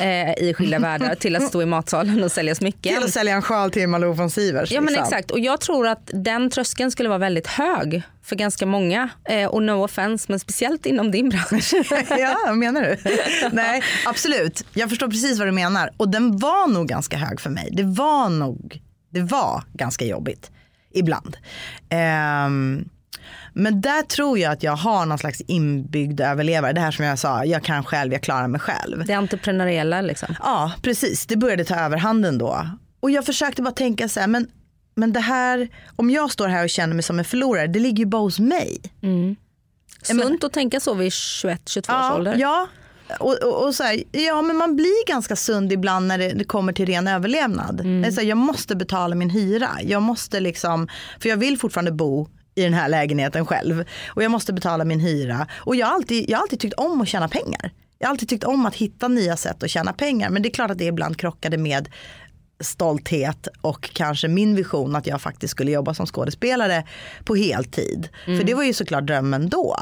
eh, 0.01 0.45
i 0.49 0.55
skilda 0.55 0.79
världar 0.79 1.15
till 1.15 1.37
att 1.37 1.49
stå 1.49 1.63
i 1.63 1.67
matsalen 1.67 2.23
och 2.25 2.33
sälja 2.33 2.55
smycken. 2.55 2.95
Till 2.95 3.05
att 3.05 3.11
sälja 3.13 3.35
en 3.35 3.43
sjal 3.43 3.71
till 3.71 3.89
Malou 3.89 4.13
von 4.13 4.31
Sivers. 4.31 4.73
Ja 4.73 4.81
men 4.81 4.87
liksom. 4.93 5.05
exakt 5.05 5.31
och 5.31 5.41
jag 5.41 5.61
tror 5.61 5.87
att 5.89 6.11
den 6.15 6.51
tröskeln 6.51 6.91
skulle 6.91 7.09
vara 7.09 7.19
väldigt 7.19 7.47
hög 7.47 8.03
för 8.23 8.37
ganska 8.37 8.67
många. 8.67 9.09
Eh, 9.25 9.47
och 9.47 9.63
no 9.63 9.85
offense 9.85 10.27
men 10.29 10.41
speciellt 10.41 10.87
inom 10.87 11.11
din 11.11 11.29
bransch. 11.29 11.73
ja, 12.19 12.53
menar 12.53 12.83
du? 12.83 12.97
Nej, 13.53 13.83
absolut. 14.07 14.65
Jag 14.75 14.89
förstår 14.89 15.09
precis 15.09 15.39
vad 15.39 15.49
du 15.49 15.53
menar. 15.53 15.91
Och 15.97 16.09
den 16.09 16.39
var 16.39 16.69
nog 16.69 16.89
ganska 16.89 17.17
hög 17.17 17.41
för 17.41 17.51
mig. 17.51 17.69
Det 17.73 17.83
var 17.83 18.29
nog, 18.29 18.81
det 19.11 19.21
var 19.21 19.65
ganska 19.73 20.05
jobbigt 20.05 20.51
ibland. 20.93 21.37
Ehm, 21.89 22.89
men 23.53 23.81
där 23.81 24.03
tror 24.03 24.39
jag 24.39 24.53
att 24.53 24.63
jag 24.63 24.77
har 24.77 25.07
någon 25.07 25.19
slags 25.19 25.41
inbyggd 25.41 26.21
överlevare. 26.21 26.73
Det 26.73 26.81
här 26.81 26.91
som 26.91 27.05
jag 27.05 27.19
sa, 27.19 27.45
jag 27.45 27.65
kan 27.65 27.85
själv, 27.85 28.13
jag 28.13 28.23
klarar 28.23 28.49
mig 28.49 28.61
själv. 28.61 29.05
Det 29.07 29.13
entreprenöriella 29.13 30.01
liksom. 30.01 30.35
Ja, 30.41 30.73
precis. 30.83 31.27
Det 31.27 31.37
började 31.37 31.65
ta 31.65 31.75
överhanden 31.77 32.39
då. 32.39 32.67
Och 33.01 33.11
jag 33.11 33.27
försökte 33.27 33.63
bara 33.63 33.75
tänka 33.75 34.09
så 34.09 34.21
här, 34.21 34.27
men, 34.27 34.47
men 34.95 35.13
det 35.13 35.21
här, 35.21 35.69
om 35.97 36.11
jag 36.11 36.31
står 36.31 36.49
här 36.49 36.65
och 36.65 36.71
känner 36.71 36.95
mig 36.95 37.03
som 37.03 37.19
en 37.19 37.25
förlorare, 37.25 37.67
det 37.67 37.79
ligger 37.79 37.99
ju 37.99 38.07
bara 38.07 38.23
hos 38.23 38.39
mig. 38.39 38.81
Sunt 40.03 40.45
att 40.45 40.53
tänka 40.53 40.81
så 40.81 40.95
vid 40.95 41.09
21-22 41.11 41.79
års 41.79 41.85
Ja, 41.89 42.15
ålder. 42.15 42.37
ja. 42.39 42.69
Och, 43.21 43.43
och, 43.43 43.67
och 43.67 43.75
så 43.75 43.83
här, 43.83 44.03
ja 44.13 44.43
men 44.43 44.57
man 44.57 44.77
blir 44.77 45.07
ganska 45.07 45.37
sund 45.37 45.73
ibland 45.73 46.07
när 46.07 46.19
det, 46.19 46.29
det 46.29 46.45
kommer 46.45 46.73
till 46.73 46.87
ren 46.87 47.09
överlevnad. 47.09 47.77
Det 47.77 48.09
är 48.09 48.11
så 48.11 48.21
här, 48.21 48.29
jag 48.29 48.39
måste 48.39 48.77
betala 48.77 49.15
min 49.15 49.31
hyra. 49.31 49.71
Jag 49.83 50.03
måste 50.03 50.41
liksom, 50.41 50.89
för 51.21 51.29
jag 51.29 51.37
vill 51.37 51.59
fortfarande 51.59 51.93
bo 51.93 52.29
i 52.55 52.63
den 52.63 52.75
här 52.75 52.89
lägenheten 52.89 53.47
själv. 53.47 53.85
Och 54.09 54.23
jag 54.23 54.31
måste 54.31 54.53
betala 54.53 54.85
min 54.85 55.01
hyra. 55.01 55.47
Och 55.57 55.77
jag 55.77 55.87
har 55.87 55.95
alltid, 55.95 56.31
jag 56.31 56.39
har 56.39 56.43
alltid 56.43 56.61
tyckt 56.61 56.75
om 56.75 57.01
att 57.01 57.09
tjäna 57.09 57.29
pengar. 57.29 57.73
Jag 57.99 58.07
har 58.07 58.11
alltid 58.11 58.29
tyckt 58.29 58.45
om 58.45 58.67
att 58.67 58.75
hitta 58.75 59.09
nya 59.09 59.37
sätt 59.37 59.63
att 59.63 59.71
tjäna 59.71 59.93
pengar. 59.93 60.31
Men 60.31 60.43
det 60.43 60.49
är 60.49 60.55
klart 60.55 60.71
att 60.71 60.79
det 60.79 60.85
ibland 60.85 61.17
krockade 61.17 61.59
med 61.59 61.89
stolthet 62.61 63.49
och 63.61 63.91
kanske 63.93 64.29
min 64.29 64.55
vision 64.55 64.97
att 64.97 65.07
jag 65.07 65.23
faktiskt 65.23 65.51
skulle 65.51 65.71
jobba 65.71 65.95
som 65.95 66.07
skådespelare 66.07 66.85
på 67.25 67.35
heltid. 67.35 68.09
För 68.25 68.45
det 68.45 68.55
var 68.55 68.65
ju 68.65 68.73
såklart 68.73 69.07
drömmen 69.07 69.49
då. 69.49 69.77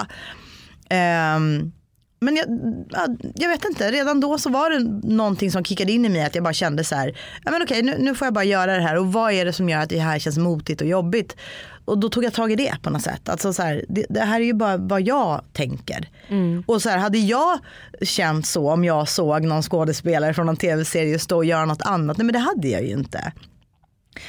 Ehm, 0.91 1.73
men 2.21 2.37
jag, 2.37 2.47
ja, 2.91 3.07
jag 3.35 3.49
vet 3.49 3.65
inte, 3.65 3.91
redan 3.91 4.21
då 4.21 4.39
så 4.39 4.51
var 4.51 4.71
det 4.71 5.09
någonting 5.09 5.51
som 5.51 5.65
kickade 5.65 5.93
in 5.93 6.05
i 6.05 6.09
mig 6.09 6.25
att 6.25 6.35
jag 6.35 6.45
bara 6.45 6.53
kände 6.53 6.85
så 6.85 6.95
här, 6.95 7.19
ja 7.45 7.51
men 7.51 7.63
okej 7.63 7.83
nu, 7.83 7.97
nu 7.99 8.15
får 8.15 8.27
jag 8.27 8.35
bara 8.35 8.45
göra 8.45 8.77
det 8.77 8.83
här 8.83 8.97
och 8.97 9.13
vad 9.13 9.33
är 9.33 9.45
det 9.45 9.53
som 9.53 9.69
gör 9.69 9.81
att 9.81 9.89
det 9.89 9.99
här 9.99 10.19
känns 10.19 10.39
motigt 10.39 10.81
och 10.81 10.87
jobbigt? 10.87 11.37
Och 11.85 11.99
då 11.99 12.09
tog 12.09 12.25
jag 12.25 12.33
tag 12.33 12.53
i 12.53 12.57
det 12.57 12.77
på 12.83 12.91
något 12.91 13.03
sätt. 13.03 13.29
Alltså 13.29 13.53
så 13.53 13.63
här, 13.63 13.85
det, 13.89 14.07
det 14.09 14.21
här 14.21 14.41
är 14.41 14.45
ju 14.45 14.53
bara 14.53 14.77
vad 14.77 15.03
jag 15.03 15.45
tänker. 15.53 16.09
Och 16.67 16.83
så 16.83 16.89
här, 16.89 16.99
hade 16.99 17.19
jag 17.19 17.59
känt 18.03 18.47
så 18.47 18.71
om 18.71 18.85
jag 18.85 19.09
såg 19.09 19.45
någon 19.45 19.63
skådespelare 19.63 20.35
från 20.35 20.47
någon 20.47 20.57
tv-serie 20.57 21.19
stå 21.19 21.37
och 21.37 21.45
göra 21.45 21.65
något 21.65 21.83
annat, 21.83 22.17
nej 22.17 22.25
men 22.25 22.33
det 22.33 22.39
hade 22.39 22.69
jag 22.69 22.83
ju 22.83 22.91
inte. 22.91 23.33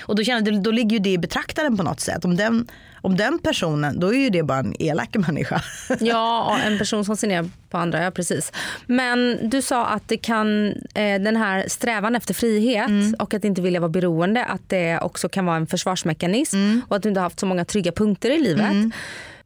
Och 0.01 0.15
då 0.15 0.23
känner 0.23 0.51
då 0.51 0.71
ligger 0.71 0.97
ju 0.97 0.99
det 0.99 1.09
i 1.09 1.17
betraktaren 1.17 1.77
på 1.77 1.83
något 1.83 1.99
sätt. 1.99 2.25
Om 2.25 2.35
den, 2.35 2.67
om 3.01 3.17
den 3.17 3.39
personen, 3.39 3.99
då 3.99 4.13
är 4.13 4.17
ju 4.17 4.29
det 4.29 4.43
bara 4.43 4.59
en 4.59 4.75
elak 4.81 5.15
människa. 5.27 5.61
Ja, 5.99 6.57
en 6.65 6.77
person 6.77 7.05
som 7.05 7.17
ser 7.17 7.27
ner 7.27 7.49
på 7.69 7.77
andra, 7.77 8.03
ja 8.03 8.11
precis. 8.11 8.51
Men 8.85 9.49
du 9.49 9.61
sa 9.61 9.85
att 9.85 10.07
det 10.07 10.17
kan, 10.17 10.67
eh, 10.93 11.21
den 11.21 11.35
här 11.35 11.65
strävan 11.67 12.15
efter 12.15 12.33
frihet 12.33 12.91
och 13.19 13.33
att 13.33 13.43
inte 13.43 13.61
vilja 13.61 13.79
vara 13.79 13.89
beroende, 13.89 14.45
att 14.45 14.69
det 14.69 14.99
också 14.99 15.29
kan 15.29 15.45
vara 15.45 15.57
en 15.57 15.67
försvarsmekanism 15.67 16.79
och 16.87 16.95
att 16.95 17.03
du 17.03 17.09
inte 17.09 17.19
har 17.19 17.25
haft 17.25 17.39
så 17.39 17.45
många 17.45 17.65
trygga 17.65 17.91
punkter 17.91 18.29
i 18.29 18.39
livet. 18.39 18.93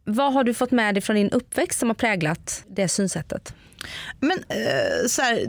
Vad 0.06 0.34
har 0.34 0.44
du 0.44 0.54
fått 0.54 0.72
med 0.72 0.96
dig 0.96 1.02
från 1.02 1.16
din 1.16 1.30
uppväxt 1.30 1.80
som 1.80 1.90
har 1.90 1.96
präglat 1.96 2.64
det 2.68 2.88
synsättet? 2.88 3.54
Men 4.20 4.38
eh, 4.50 5.08
så 5.08 5.22
här, 5.22 5.46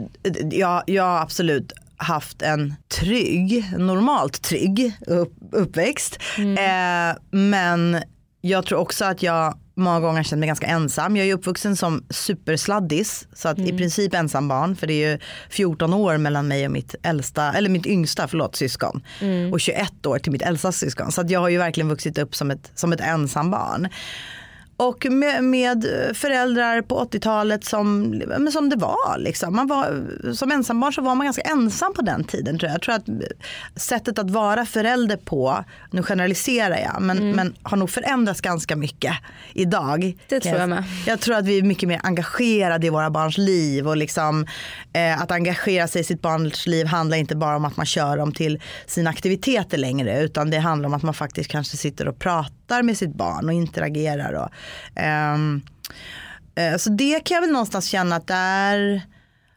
jag 0.85 1.03
har 1.03 1.21
absolut 1.21 1.73
haft 1.97 2.41
en 2.41 2.75
trygg, 2.87 3.71
normalt 3.77 4.41
trygg 4.41 4.91
upp, 5.07 5.33
uppväxt. 5.51 6.19
Eh, 6.37 7.17
men 7.31 8.03
jag 8.41 8.65
tror 8.65 8.79
också 8.79 9.05
att 9.05 9.23
jag 9.23 9.59
många 9.75 9.99
gånger 9.99 10.23
känt 10.23 10.39
mig 10.39 10.47
ganska 10.47 10.67
ensam. 10.67 11.17
Jag 11.17 11.27
är 11.27 11.33
uppvuxen 11.33 11.75
som 11.75 12.03
supersladdis, 12.09 13.27
så 13.33 13.49
att 13.49 13.59
i 13.59 13.77
princip 13.77 14.13
ensam 14.13 14.47
barn. 14.47 14.75
För 14.75 14.87
det 14.87 14.93
är 14.93 15.11
ju 15.11 15.19
14 15.49 15.93
år 15.93 16.17
mellan 16.17 16.47
mig 16.47 16.65
och 16.65 16.71
mitt 16.71 16.95
äldsta, 17.03 17.53
eller 17.53 17.69
mitt 17.69 17.85
yngsta 17.85 18.27
förlåt, 18.27 18.55
syskon. 18.55 19.01
Och 19.51 19.59
21 19.59 20.05
år 20.05 20.19
till 20.19 20.31
mitt 20.31 20.41
äldsta 20.41 20.71
syskon. 20.71 21.11
Så 21.11 21.21
att 21.21 21.29
jag 21.29 21.39
har 21.39 21.49
ju 21.49 21.57
verkligen 21.57 21.89
vuxit 21.89 22.17
upp 22.17 22.35
som 22.35 22.51
ett, 22.51 22.71
som 22.75 22.93
ett 22.93 23.01
ensam 23.01 23.51
barn. 23.51 23.87
Och 24.77 25.05
med, 25.09 25.43
med 25.43 25.85
föräldrar 26.13 26.81
på 26.81 27.03
80-talet 27.03 27.65
som, 27.65 28.09
men 28.27 28.51
som 28.51 28.69
det 28.69 28.75
var. 28.75 29.17
Liksom. 29.17 29.55
Man 29.55 29.67
var. 29.67 30.03
Som 30.33 30.51
ensambarn 30.51 30.93
så 30.93 31.01
var 31.01 31.15
man 31.15 31.25
ganska 31.25 31.41
ensam 31.41 31.93
på 31.93 32.01
den 32.01 32.23
tiden 32.23 32.59
tror 32.59 32.69
jag. 32.69 32.75
Jag 32.75 32.81
tror 32.81 32.95
att 32.95 33.05
sättet 33.81 34.19
att 34.19 34.29
vara 34.29 34.65
förälder 34.65 35.17
på, 35.17 35.63
nu 35.91 36.03
generaliserar 36.03 36.77
jag, 36.77 37.01
men, 37.01 37.17
Mm. 37.17 37.35
men 37.35 37.55
har 37.63 37.77
nog 37.77 37.89
förändrats 37.89 38.41
ganska 38.41 38.75
mycket 38.75 39.13
idag. 39.53 40.17
Det 40.29 40.39
tror 40.39 40.55
jag 40.59 40.69
med. 40.69 40.83
Jag 41.07 41.19
tror 41.19 41.35
att 41.35 41.45
vi 41.45 41.57
är 41.57 41.63
mycket 41.63 41.89
mer 41.89 41.99
engagerade 42.03 42.87
i 42.87 42.89
våra 42.89 43.09
barns 43.09 43.37
liv 43.37 43.87
och 43.87 43.97
liksom 43.97 44.45
eh, 44.93 45.21
att 45.21 45.31
engagera 45.31 45.87
sig 45.87 46.01
i 46.01 46.03
sitt 46.03 46.21
barns 46.21 46.67
liv 46.67 46.85
handlar 46.85 47.17
inte 47.17 47.35
bara 47.35 47.55
om 47.55 47.65
att 47.65 47.77
man 47.77 47.85
kör 47.85 48.17
dem 48.17 48.31
till 48.31 48.61
sina 48.85 49.09
aktiviteter 49.09 49.77
längre 49.77 50.21
utan 50.21 50.49
det 50.49 50.57
handlar 50.57 50.87
om 50.87 50.93
att 50.93 51.03
man 51.03 51.13
faktiskt 51.13 51.49
kanske 51.51 51.77
sitter 51.77 52.07
och 52.07 52.19
pratar 52.19 52.64
med 52.69 52.97
sitt 52.97 53.15
barn 53.15 53.45
och 53.45 53.53
interagerar. 53.53 54.33
Och, 54.33 54.49
ehm, 54.95 55.61
eh, 56.55 56.77
så 56.77 56.89
det 56.89 57.19
kan 57.19 57.35
jag 57.35 57.41
väl 57.41 57.51
någonstans 57.51 57.85
känna 57.85 58.15
att 58.15 58.27
där 58.27 59.01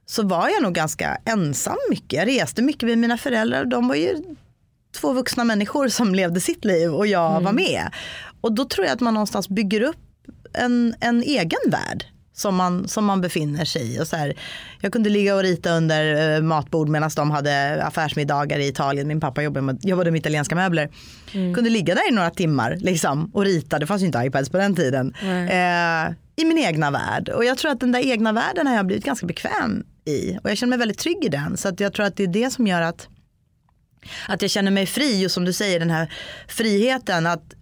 så 0.06 0.22
var 0.22 0.48
jag 0.48 0.62
nog 0.62 0.74
ganska 0.74 1.18
ensam 1.24 1.76
mycket. 1.90 2.12
Jag 2.12 2.28
reste 2.28 2.62
mycket 2.62 2.88
med 2.88 2.98
mina 2.98 3.18
föräldrar 3.18 3.60
och 3.60 3.68
de 3.68 3.88
var 3.88 3.94
ju 3.94 4.16
två 5.00 5.12
vuxna 5.12 5.44
människor 5.44 5.88
som 5.88 6.14
levde 6.14 6.40
sitt 6.40 6.64
liv 6.64 6.94
och 6.94 7.06
jag 7.06 7.40
var 7.40 7.52
med. 7.52 7.92
Och 8.40 8.52
då 8.52 8.64
tror 8.64 8.86
jag 8.86 8.94
att 8.94 9.00
man 9.00 9.14
någonstans 9.14 9.48
bygger 9.48 9.80
upp 9.80 9.96
en, 10.52 10.94
en 11.00 11.22
egen 11.22 11.70
värld 11.70 12.04
som 12.38 12.56
man, 12.56 12.88
som 12.88 13.04
man 13.04 13.20
befinner 13.20 13.64
sig 13.64 13.94
i. 13.94 14.00
Och 14.00 14.06
så 14.06 14.16
här, 14.16 14.34
jag 14.80 14.92
kunde 14.92 15.10
ligga 15.10 15.34
och 15.34 15.42
rita 15.42 15.70
under 15.70 16.34
eh, 16.36 16.42
matbord 16.42 16.88
medan 16.88 17.10
de 17.16 17.30
hade 17.30 17.84
affärsmiddagar 17.84 18.58
i 18.58 18.68
Italien. 18.68 19.08
Min 19.08 19.20
pappa 19.20 19.42
jobbade 19.42 19.66
med, 19.66 19.84
jobbade 19.84 20.10
med 20.10 20.18
italienska 20.18 20.54
möbler. 20.54 20.88
Kunde 21.32 21.70
ligga 21.70 21.94
där 21.94 22.08
i 22.08 22.14
några 22.14 22.30
timmar 22.30 22.76
liksom, 22.80 23.30
och 23.34 23.44
rita. 23.44 23.78
Det 23.78 23.86
fanns 23.86 24.02
ju 24.02 24.06
inte 24.06 24.18
iPads 24.18 24.50
på 24.50 24.56
den 24.56 24.74
tiden. 24.74 25.14
Eh, 25.24 26.14
I 26.36 26.44
min 26.44 26.58
egna 26.58 26.90
värld. 26.90 27.28
Och 27.28 27.44
jag 27.44 27.58
tror 27.58 27.70
att 27.70 27.80
den 27.80 27.92
där 27.92 28.06
egna 28.06 28.32
världen 28.32 28.66
har 28.66 28.74
jag 28.74 28.86
blivit 28.86 29.04
ganska 29.04 29.26
bekväm 29.26 29.84
i. 30.04 30.38
Och 30.42 30.50
jag 30.50 30.58
känner 30.58 30.70
mig 30.70 30.78
väldigt 30.78 30.98
trygg 30.98 31.24
i 31.24 31.28
den. 31.28 31.56
Så 31.56 31.68
att 31.68 31.80
jag 31.80 31.92
tror 31.92 32.06
att 32.06 32.16
det 32.16 32.22
är 32.22 32.26
det 32.32 32.50
som 32.50 32.66
gör 32.66 32.82
att 32.82 33.08
att 34.28 34.42
jag 34.42 34.50
känner 34.50 34.70
mig 34.70 34.86
fri 34.86 35.26
och 35.26 35.30
som 35.30 35.44
du 35.44 35.52
säger 35.52 35.78
den 35.80 35.90
här 35.90 36.12
friheten 36.48 37.26
att 37.26 37.54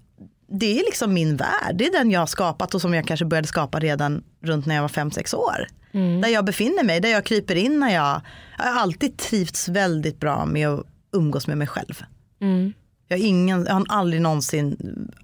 det 0.49 0.79
är 0.79 0.85
liksom 0.85 1.15
min 1.15 1.37
värld. 1.37 1.75
Det 1.75 1.87
är 1.87 1.93
den 1.93 2.11
jag 2.11 2.21
har 2.21 2.27
skapat 2.27 2.75
och 2.75 2.81
som 2.81 2.95
jag 2.95 3.07
kanske 3.07 3.27
började 3.27 3.49
skapa 3.49 3.79
redan 3.81 4.23
runt 4.43 4.67
när 4.67 4.75
jag 4.75 4.83
var 4.83 4.89
5-6 4.89 5.35
år. 5.35 5.67
Där 6.23 6.29
jag 6.29 6.45
befinner 6.45 6.85
mig, 6.85 7.01
där 7.01 7.09
jag 7.09 7.25
kryper 7.25 7.55
in 7.55 7.81
när 7.81 7.95
jag, 7.95 8.21
jag 8.59 8.65
har 8.65 8.81
alltid 8.81 9.17
trivts 9.17 9.69
väldigt 9.69 10.21
bra 10.21 10.47
med 10.47 10.69
att 10.69 10.87
umgås 11.13 11.47
med 11.47 11.59
mig 11.59 11.67
själv. 11.67 12.03
Jag, 13.09 13.19
har 13.19 13.25
ingen, 13.25 13.65
jag 13.65 13.75
har 13.75 13.85
aldrig 13.89 14.23
någonsin 14.23 14.77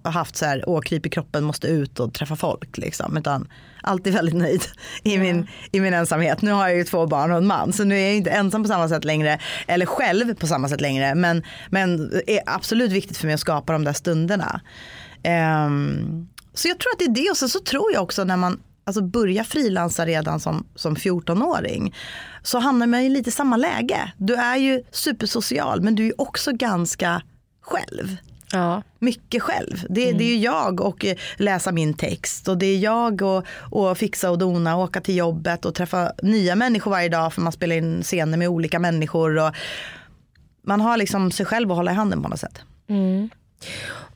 haft 0.05 0.37
så 0.37 0.45
här, 0.45 0.65
åh 0.67 0.81
kryp 0.81 1.07
i 1.07 1.11
kroppen, 1.11 1.45
måste 1.45 1.67
ut 1.67 2.01
och 2.01 2.15
träffa 2.15 2.37
folk. 2.37 2.79
Liksom, 2.79 3.17
utan 3.17 3.49
alltid 3.83 4.13
väldigt 4.13 4.35
nöjd 4.35 4.63
i, 5.03 5.19
min, 5.19 5.47
i 5.73 5.81
min 5.81 5.95
ensamhet. 5.95 6.43
Nu 6.43 6.51
har 6.51 6.69
jag 6.69 6.79
ju 6.79 6.85
två 6.85 7.07
barn 7.07 7.31
och 7.31 7.37
en 7.37 7.47
man, 7.47 7.73
så 7.73 7.85
nu 7.85 7.99
är 7.99 8.07
jag 8.07 8.17
inte 8.17 8.31
ensam 8.31 8.63
på 8.63 8.69
samma 8.69 8.89
sätt 8.89 9.05
längre. 9.05 9.39
Eller 9.67 9.87
själv 9.87 10.35
på 10.35 10.47
samma 10.47 10.69
sätt 10.69 10.81
längre. 10.81 11.15
Men, 11.15 11.43
men 11.71 12.09
det 12.09 12.39
är 12.39 12.43
absolut 12.47 12.93
viktigt 12.93 13.17
för 13.17 13.27
mig 13.27 13.35
att 13.35 13.41
skapa 13.41 13.73
de 13.73 13.85
där 13.85 13.93
stunderna. 13.93 14.61
Ehm, 15.23 16.29
så 16.55 16.69
jag 16.69 16.79
tror 16.79 16.93
att 16.93 16.99
det 16.99 17.05
är 17.05 17.25
det. 17.25 17.31
Och 17.31 17.37
sen 17.37 17.49
så 17.49 17.61
tror 17.61 17.93
jag 17.93 18.03
också 18.03 18.25
när 18.25 18.37
man 18.37 18.61
alltså 18.85 19.03
börjar 19.03 19.45
frilansa 19.45 20.07
redan 20.07 20.41
som, 20.41 20.67
som 20.75 20.97
14-åring 20.97 21.95
så 22.43 22.59
hamnar 22.59 22.87
man 22.87 23.01
i 23.01 23.09
lite 23.09 23.31
samma 23.31 23.57
läge. 23.57 24.13
Du 24.17 24.35
är 24.35 24.57
ju 24.57 24.83
supersocial 24.91 25.83
men 25.83 25.95
du 25.95 26.07
är 26.07 26.21
också 26.21 26.53
ganska 26.53 27.23
själv. 27.61 28.17
Ja. 28.53 28.83
Mycket 28.99 29.43
själv. 29.43 29.87
Det, 29.89 30.13
det 30.13 30.25
är 30.25 30.29
ju 30.29 30.37
jag 30.37 30.81
och 30.81 31.05
eh, 31.05 31.17
läsa 31.37 31.73
min 31.73 31.95
text 31.95 32.49
och 32.49 32.59
det 32.59 32.67
är 32.67 32.79
jag 32.79 33.23
och, 33.23 33.45
och 33.71 33.99
fixa 33.99 34.31
och 34.31 34.39
dona 34.39 34.77
och 34.77 34.83
åka 34.83 35.01
till 35.01 35.17
jobbet 35.17 35.65
och 35.65 35.75
träffa 35.75 36.13
nya 36.23 36.55
människor 36.55 36.91
varje 36.91 37.09
dag 37.09 37.33
för 37.33 37.41
man 37.41 37.53
spelar 37.53 37.77
in 37.77 38.03
scener 38.03 38.39
med 38.39 38.49
olika 38.49 38.79
människor. 38.79 39.39
Och 39.39 39.55
man 40.63 40.81
har 40.81 40.97
liksom 40.97 41.31
sig 41.31 41.47
själv 41.47 41.71
att 41.71 41.77
hålla 41.77 41.93
i 41.93 41.95
handen 41.95 42.23
på 42.23 42.29
något 42.29 42.41
sätt. 42.41 42.61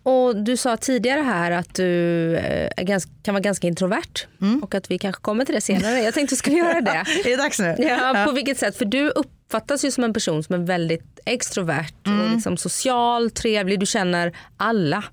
Och 0.09 0.37
du 0.37 0.57
sa 0.57 0.77
tidigare 0.77 1.21
här 1.21 1.51
att 1.51 1.75
du 1.75 2.37
eh, 2.37 2.85
ganska, 2.85 3.11
kan 3.23 3.35
vara 3.35 3.43
ganska 3.43 3.67
introvert 3.67 4.27
Mm. 4.41 4.63
och 4.63 4.75
att 4.75 4.91
vi 4.91 4.99
kanske 4.99 5.23
kommer 5.23 5.45
till 5.45 5.55
det 5.55 5.61
senare. 5.61 5.99
Jag 6.01 6.15
tänkte 6.15 6.33
vi 6.33 6.37
skulle 6.37 6.57
göra 6.57 6.81
det. 6.81 6.91
Är 7.25 7.25
det 7.31 7.37
dags 7.37 7.59
nu? 7.59 7.75
Ja, 7.79 8.25
på 8.27 8.33
vilket 8.33 8.59
sätt? 8.59 8.77
För 8.77 8.85
du 8.85 9.11
uppfattas 9.11 9.85
ju 9.85 9.91
som 9.91 10.05
en 10.05 10.13
person 10.13 10.43
som 10.43 10.55
är 10.55 10.67
väldigt 10.67 11.21
extrovert 11.25 11.93
och 12.05 12.35
liksom 12.35 12.57
social, 12.57 13.31
trevlig. 13.31 13.81
Du 13.81 13.87
känner 13.87 14.33
alla 14.57 15.05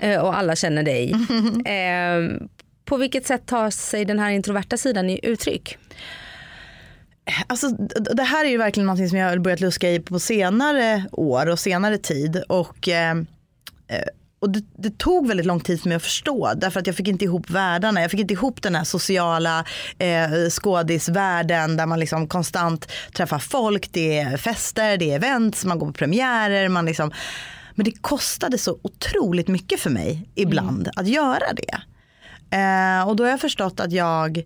eh, 0.00 0.20
och 0.20 0.38
alla 0.38 0.56
känner 0.56 0.82
dig. 0.82 1.14
Eh, 1.66 2.46
på 2.84 2.96
vilket 2.96 3.26
sätt 3.26 3.46
tar 3.46 3.70
sig 3.70 4.04
den 4.04 4.18
här 4.18 4.30
introverta 4.30 4.76
sidan 4.76 5.10
i 5.10 5.20
uttryck? 5.22 5.78
Alltså, 7.46 7.68
det 8.14 8.22
här 8.22 8.44
är 8.44 8.48
ju 8.48 8.56
verkligen 8.58 8.86
något 8.86 9.08
som 9.08 9.18
jag 9.18 9.28
har 9.28 9.38
börjat 9.38 9.60
luska 9.60 9.90
i 9.90 10.00
på 10.00 10.20
senare 10.20 11.04
år 11.12 11.48
och 11.48 11.58
senare 11.58 11.98
tid. 11.98 12.42
Och, 12.48 12.88
eh, 12.88 13.10
eh, 13.88 14.04
och 14.40 14.50
det, 14.50 14.64
det 14.76 14.98
tog 14.98 15.28
väldigt 15.28 15.46
lång 15.46 15.60
tid 15.60 15.80
för 15.80 15.88
mig 15.88 15.96
att 15.96 16.02
förstå 16.02 16.52
därför 16.56 16.80
att 16.80 16.86
jag 16.86 16.96
fick 16.96 17.08
inte 17.08 17.24
ihop 17.24 17.50
världarna. 17.50 18.00
Jag 18.00 18.10
fick 18.10 18.20
inte 18.20 18.34
ihop 18.34 18.62
den 18.62 18.74
här 18.74 18.84
sociala 18.84 19.64
eh, 19.98 20.30
skådisvärlden 20.50 21.76
där 21.76 21.86
man 21.86 22.00
liksom 22.00 22.28
konstant 22.28 22.88
träffar 23.14 23.38
folk. 23.38 23.92
Det 23.92 24.18
är 24.18 24.36
fester, 24.36 24.96
det 24.96 25.10
är 25.10 25.16
events, 25.16 25.64
man 25.64 25.78
går 25.78 25.86
på 25.86 25.92
premiärer. 25.92 26.68
Man 26.68 26.86
liksom, 26.86 27.10
men 27.74 27.84
det 27.84 27.92
kostade 28.00 28.58
så 28.58 28.78
otroligt 28.82 29.48
mycket 29.48 29.80
för 29.80 29.90
mig 29.90 30.28
ibland 30.34 30.90
att 30.96 31.08
göra 31.08 31.52
det. 31.56 31.80
Eh, 32.56 33.08
och 33.08 33.16
då 33.16 33.24
har 33.24 33.30
jag 33.30 33.40
förstått 33.40 33.80
att 33.80 33.92
jag 33.92 34.44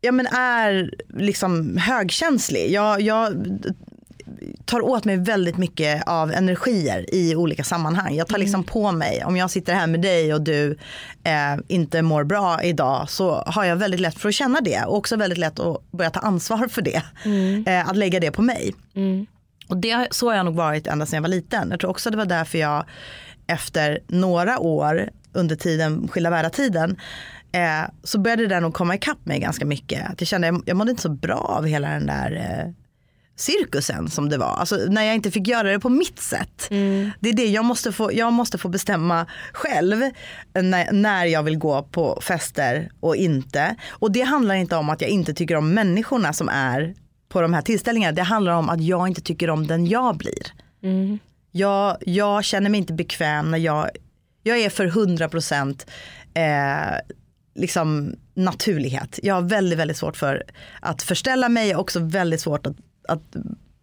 ja, 0.00 0.12
men 0.12 0.26
är 0.26 0.94
liksom 1.08 1.76
högkänslig. 1.76 2.70
Jag, 2.70 3.00
jag 3.00 3.46
tar 4.64 4.80
åt 4.80 5.04
mig 5.04 5.16
väldigt 5.16 5.58
mycket 5.58 6.02
av 6.06 6.32
energier 6.32 7.14
i 7.14 7.36
olika 7.36 7.64
sammanhang. 7.64 8.14
Jag 8.14 8.28
tar 8.28 8.38
liksom 8.38 8.64
på 8.64 8.92
mig, 8.92 9.24
om 9.24 9.36
jag 9.36 9.50
sitter 9.50 9.74
här 9.74 9.86
med 9.86 10.00
dig 10.00 10.34
och 10.34 10.40
du 10.40 10.70
eh, 11.24 11.62
inte 11.68 12.02
mår 12.02 12.24
bra 12.24 12.62
idag 12.62 13.10
så 13.10 13.34
har 13.46 13.64
jag 13.64 13.76
väldigt 13.76 14.00
lätt 14.00 14.18
för 14.18 14.28
att 14.28 14.34
känna 14.34 14.60
det 14.60 14.84
och 14.84 14.96
också 14.96 15.16
väldigt 15.16 15.38
lätt 15.38 15.60
att 15.60 15.90
börja 15.90 16.10
ta 16.10 16.20
ansvar 16.20 16.68
för 16.68 16.82
det. 16.82 17.02
Eh, 17.66 17.88
att 17.88 17.96
lägga 17.96 18.20
det 18.20 18.30
på 18.30 18.42
mig. 18.42 18.74
Och 19.68 19.76
det, 19.76 20.08
så 20.10 20.28
har 20.28 20.36
jag 20.36 20.44
nog 20.44 20.54
varit 20.54 20.86
ända 20.86 21.06
sedan 21.06 21.16
jag 21.16 21.22
var 21.22 21.28
liten. 21.28 21.70
Jag 21.70 21.80
tror 21.80 21.90
också 21.90 22.10
det 22.10 22.16
var 22.16 22.26
därför 22.26 22.58
jag 22.58 22.84
efter 23.46 23.98
några 24.06 24.58
år 24.58 25.10
under 25.32 25.56
tiden, 25.56 26.08
skilda 26.08 26.30
världen-tiden, 26.30 26.96
eh, 27.52 27.90
så 28.02 28.18
började 28.18 28.46
det 28.46 28.60
nog 28.60 28.74
komma 28.74 28.94
ikapp 28.94 29.26
mig 29.26 29.40
ganska 29.40 29.64
mycket. 29.64 30.10
Att 30.10 30.20
jag 30.20 30.28
kände 30.28 30.46
jag, 30.46 30.62
jag 30.66 30.76
mådde 30.76 30.90
inte 30.90 31.02
så 31.02 31.08
bra 31.08 31.36
av 31.36 31.66
hela 31.66 31.88
den 31.88 32.06
där 32.06 32.32
eh, 32.32 32.83
cirkusen 33.36 34.10
som 34.10 34.28
det 34.28 34.38
var. 34.38 34.56
Alltså 34.56 34.76
när 34.76 35.02
jag 35.02 35.14
inte 35.14 35.30
fick 35.30 35.48
göra 35.48 35.70
det 35.70 35.80
på 35.80 35.88
mitt 35.88 36.18
sätt. 36.20 36.66
Det 37.20 37.28
är 37.28 37.32
det 37.32 37.46
jag 37.46 37.64
måste 37.64 37.92
få, 37.92 38.12
jag 38.12 38.32
måste 38.32 38.58
få 38.58 38.68
bestämma 38.68 39.26
själv 39.52 40.10
när, 40.54 40.92
när 40.92 41.24
jag 41.24 41.42
vill 41.42 41.58
gå 41.58 41.82
på 41.82 42.20
fester 42.22 42.90
och 43.00 43.16
inte. 43.16 43.76
Och 43.90 44.12
det 44.12 44.22
handlar 44.22 44.54
inte 44.54 44.76
om 44.76 44.90
att 44.90 45.00
jag 45.00 45.10
inte 45.10 45.34
tycker 45.34 45.56
om 45.56 45.74
människorna 45.74 46.32
som 46.32 46.48
är 46.48 46.94
på 47.28 47.40
de 47.40 47.54
här 47.54 47.62
tillställningarna. 47.62 48.12
Det 48.12 48.22
handlar 48.22 48.52
om 48.52 48.68
att 48.68 48.80
jag 48.80 49.08
inte 49.08 49.20
tycker 49.20 49.50
om 49.50 49.66
den 49.66 49.86
jag 49.86 50.16
blir. 50.16 50.52
Jag, 51.50 51.96
jag 52.00 52.44
känner 52.44 52.70
mig 52.70 52.78
inte 52.78 52.92
bekväm 52.92 53.50
när 53.50 53.58
jag, 53.58 53.90
jag 54.42 54.58
är 54.58 54.70
för 54.70 54.86
100% 54.86 55.86
eh, 56.34 56.98
liksom 57.54 58.14
naturlighet. 58.34 59.18
Jag 59.22 59.34
har 59.34 59.42
väldigt, 59.42 59.78
väldigt 59.78 59.96
svårt 59.96 60.16
för 60.16 60.42
att 60.80 61.02
förställa 61.02 61.48
mig 61.48 61.74
och 61.74 61.80
också 61.80 62.00
väldigt 62.00 62.40
svårt 62.40 62.66
att, 62.66 62.76
att 63.08 63.36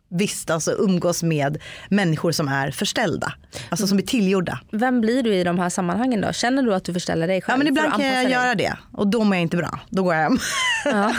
vistas 0.10 0.68
och 0.68 0.84
umgås 0.84 1.24
med 1.24 1.58
människor 1.90 2.32
som 2.32 2.48
är 2.48 2.72
förställda. 2.72 3.34
Alltså 3.70 3.88
som 3.88 3.98
är 3.98 4.01
tillgjorda. 4.01 4.60
Vem 4.72 5.01
blir 5.01 5.24
du 5.24 5.36
i 5.36 5.44
de 5.44 5.60
här 5.60 5.70
sammanhangen 5.70 6.22
då? 6.22 6.34
Känner 6.34 6.63
du 6.63 6.74
att 6.74 6.84
du 6.84 6.94
förställer 6.94 7.28
dig 7.28 7.42
själv? 7.42 7.54
Ja 7.54 7.58
men 7.58 7.68
ibland 7.68 7.92
kan 7.92 8.06
jag 8.06 8.25
dig? 8.25 8.32
göra 8.32 8.56
det 8.56 8.78
och 8.94 9.08
då 9.08 9.24
mår 9.24 9.36
jag 9.36 9.42
inte 9.42 9.58
bra. 9.58 9.80
Då 9.90 10.04
går 10.04 10.16
jag 10.16 10.22
hem. 10.22 10.38
Ja. 10.86 11.13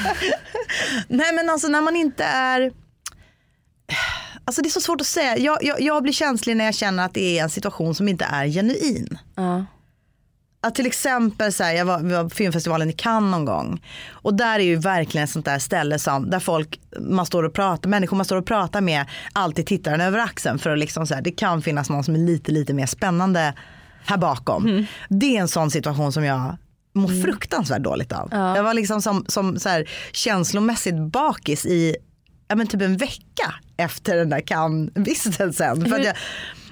Nej 1.08 1.32
men 1.32 1.50
alltså 1.50 1.68
när 1.68 1.80
man 1.80 1.96
inte 1.96 2.24
är 2.24 2.72
Alltså 4.44 4.62
det 4.62 4.68
är 4.68 4.70
så 4.70 4.80
svårt 4.80 5.00
att 5.00 5.06
säga. 5.06 5.38
Jag, 5.38 5.58
jag, 5.64 5.80
jag 5.80 6.02
blir 6.02 6.12
känslig 6.12 6.56
när 6.56 6.64
jag 6.64 6.74
känner 6.74 7.04
att 7.04 7.14
det 7.14 7.38
är 7.38 7.42
en 7.42 7.50
situation 7.50 7.94
som 7.94 8.08
inte 8.08 8.24
är 8.24 8.46
genuin. 8.46 9.18
Ja. 9.34 9.64
Att 10.64 10.74
till 10.74 10.86
exempel 10.86 11.52
så 11.52 11.64
här, 11.64 11.72
jag 11.72 11.84
var, 11.84 12.22
på 12.22 12.30
filmfestivalen 12.30 12.90
i 12.90 12.92
Cannes 12.92 13.30
någon 13.30 13.44
gång. 13.44 13.84
Och 14.10 14.34
där 14.34 14.58
är 14.58 14.64
ju 14.64 14.76
verkligen 14.76 15.24
ett 15.24 15.30
sånt 15.30 15.44
där 15.44 15.58
ställe 15.58 15.98
som, 15.98 16.30
där 16.30 16.38
folk, 16.38 16.80
man 17.00 17.26
står 17.26 17.42
och 17.42 17.52
pratar, 17.52 17.88
människor 17.88 18.16
man 18.16 18.24
står 18.24 18.36
och 18.36 18.46
pratar 18.46 18.80
med 18.80 19.04
alltid 19.32 19.66
tittar 19.66 19.94
en 19.94 20.00
över 20.00 20.18
axeln 20.18 20.58
för 20.58 20.70
att 20.70 20.78
liksom 20.78 21.06
så 21.06 21.14
här, 21.14 21.22
det 21.22 21.30
kan 21.30 21.62
finnas 21.62 21.90
någon 21.90 22.04
som 22.04 22.14
är 22.14 22.18
lite 22.18 22.52
lite 22.52 22.74
mer 22.74 22.86
spännande 22.86 23.54
här 24.04 24.16
bakom. 24.16 24.86
Det 25.08 25.36
är 25.36 25.40
en 25.40 25.48
sån 25.48 25.70
situation 25.70 26.12
som 26.12 26.24
jag 26.24 26.56
mår 26.94 27.22
fruktansvärt 27.22 27.82
dåligt 27.82 28.12
av. 28.12 28.28
Jag 28.32 28.62
var 28.62 28.74
liksom 28.74 29.02
som, 29.02 29.24
som 29.28 29.58
så 29.58 29.68
här, 29.68 29.88
känslomässigt 30.12 30.98
bakis 30.98 31.66
i 31.66 31.96
ja, 32.48 32.56
men 32.56 32.66
typ 32.66 32.82
en 32.82 32.96
vecka 32.96 33.54
efter 33.76 34.16
den 34.16 34.28
där 34.28 34.40
Cannes-vistelsen. 34.40 35.84
För 35.88 36.00
att 36.00 36.04
jag 36.04 36.14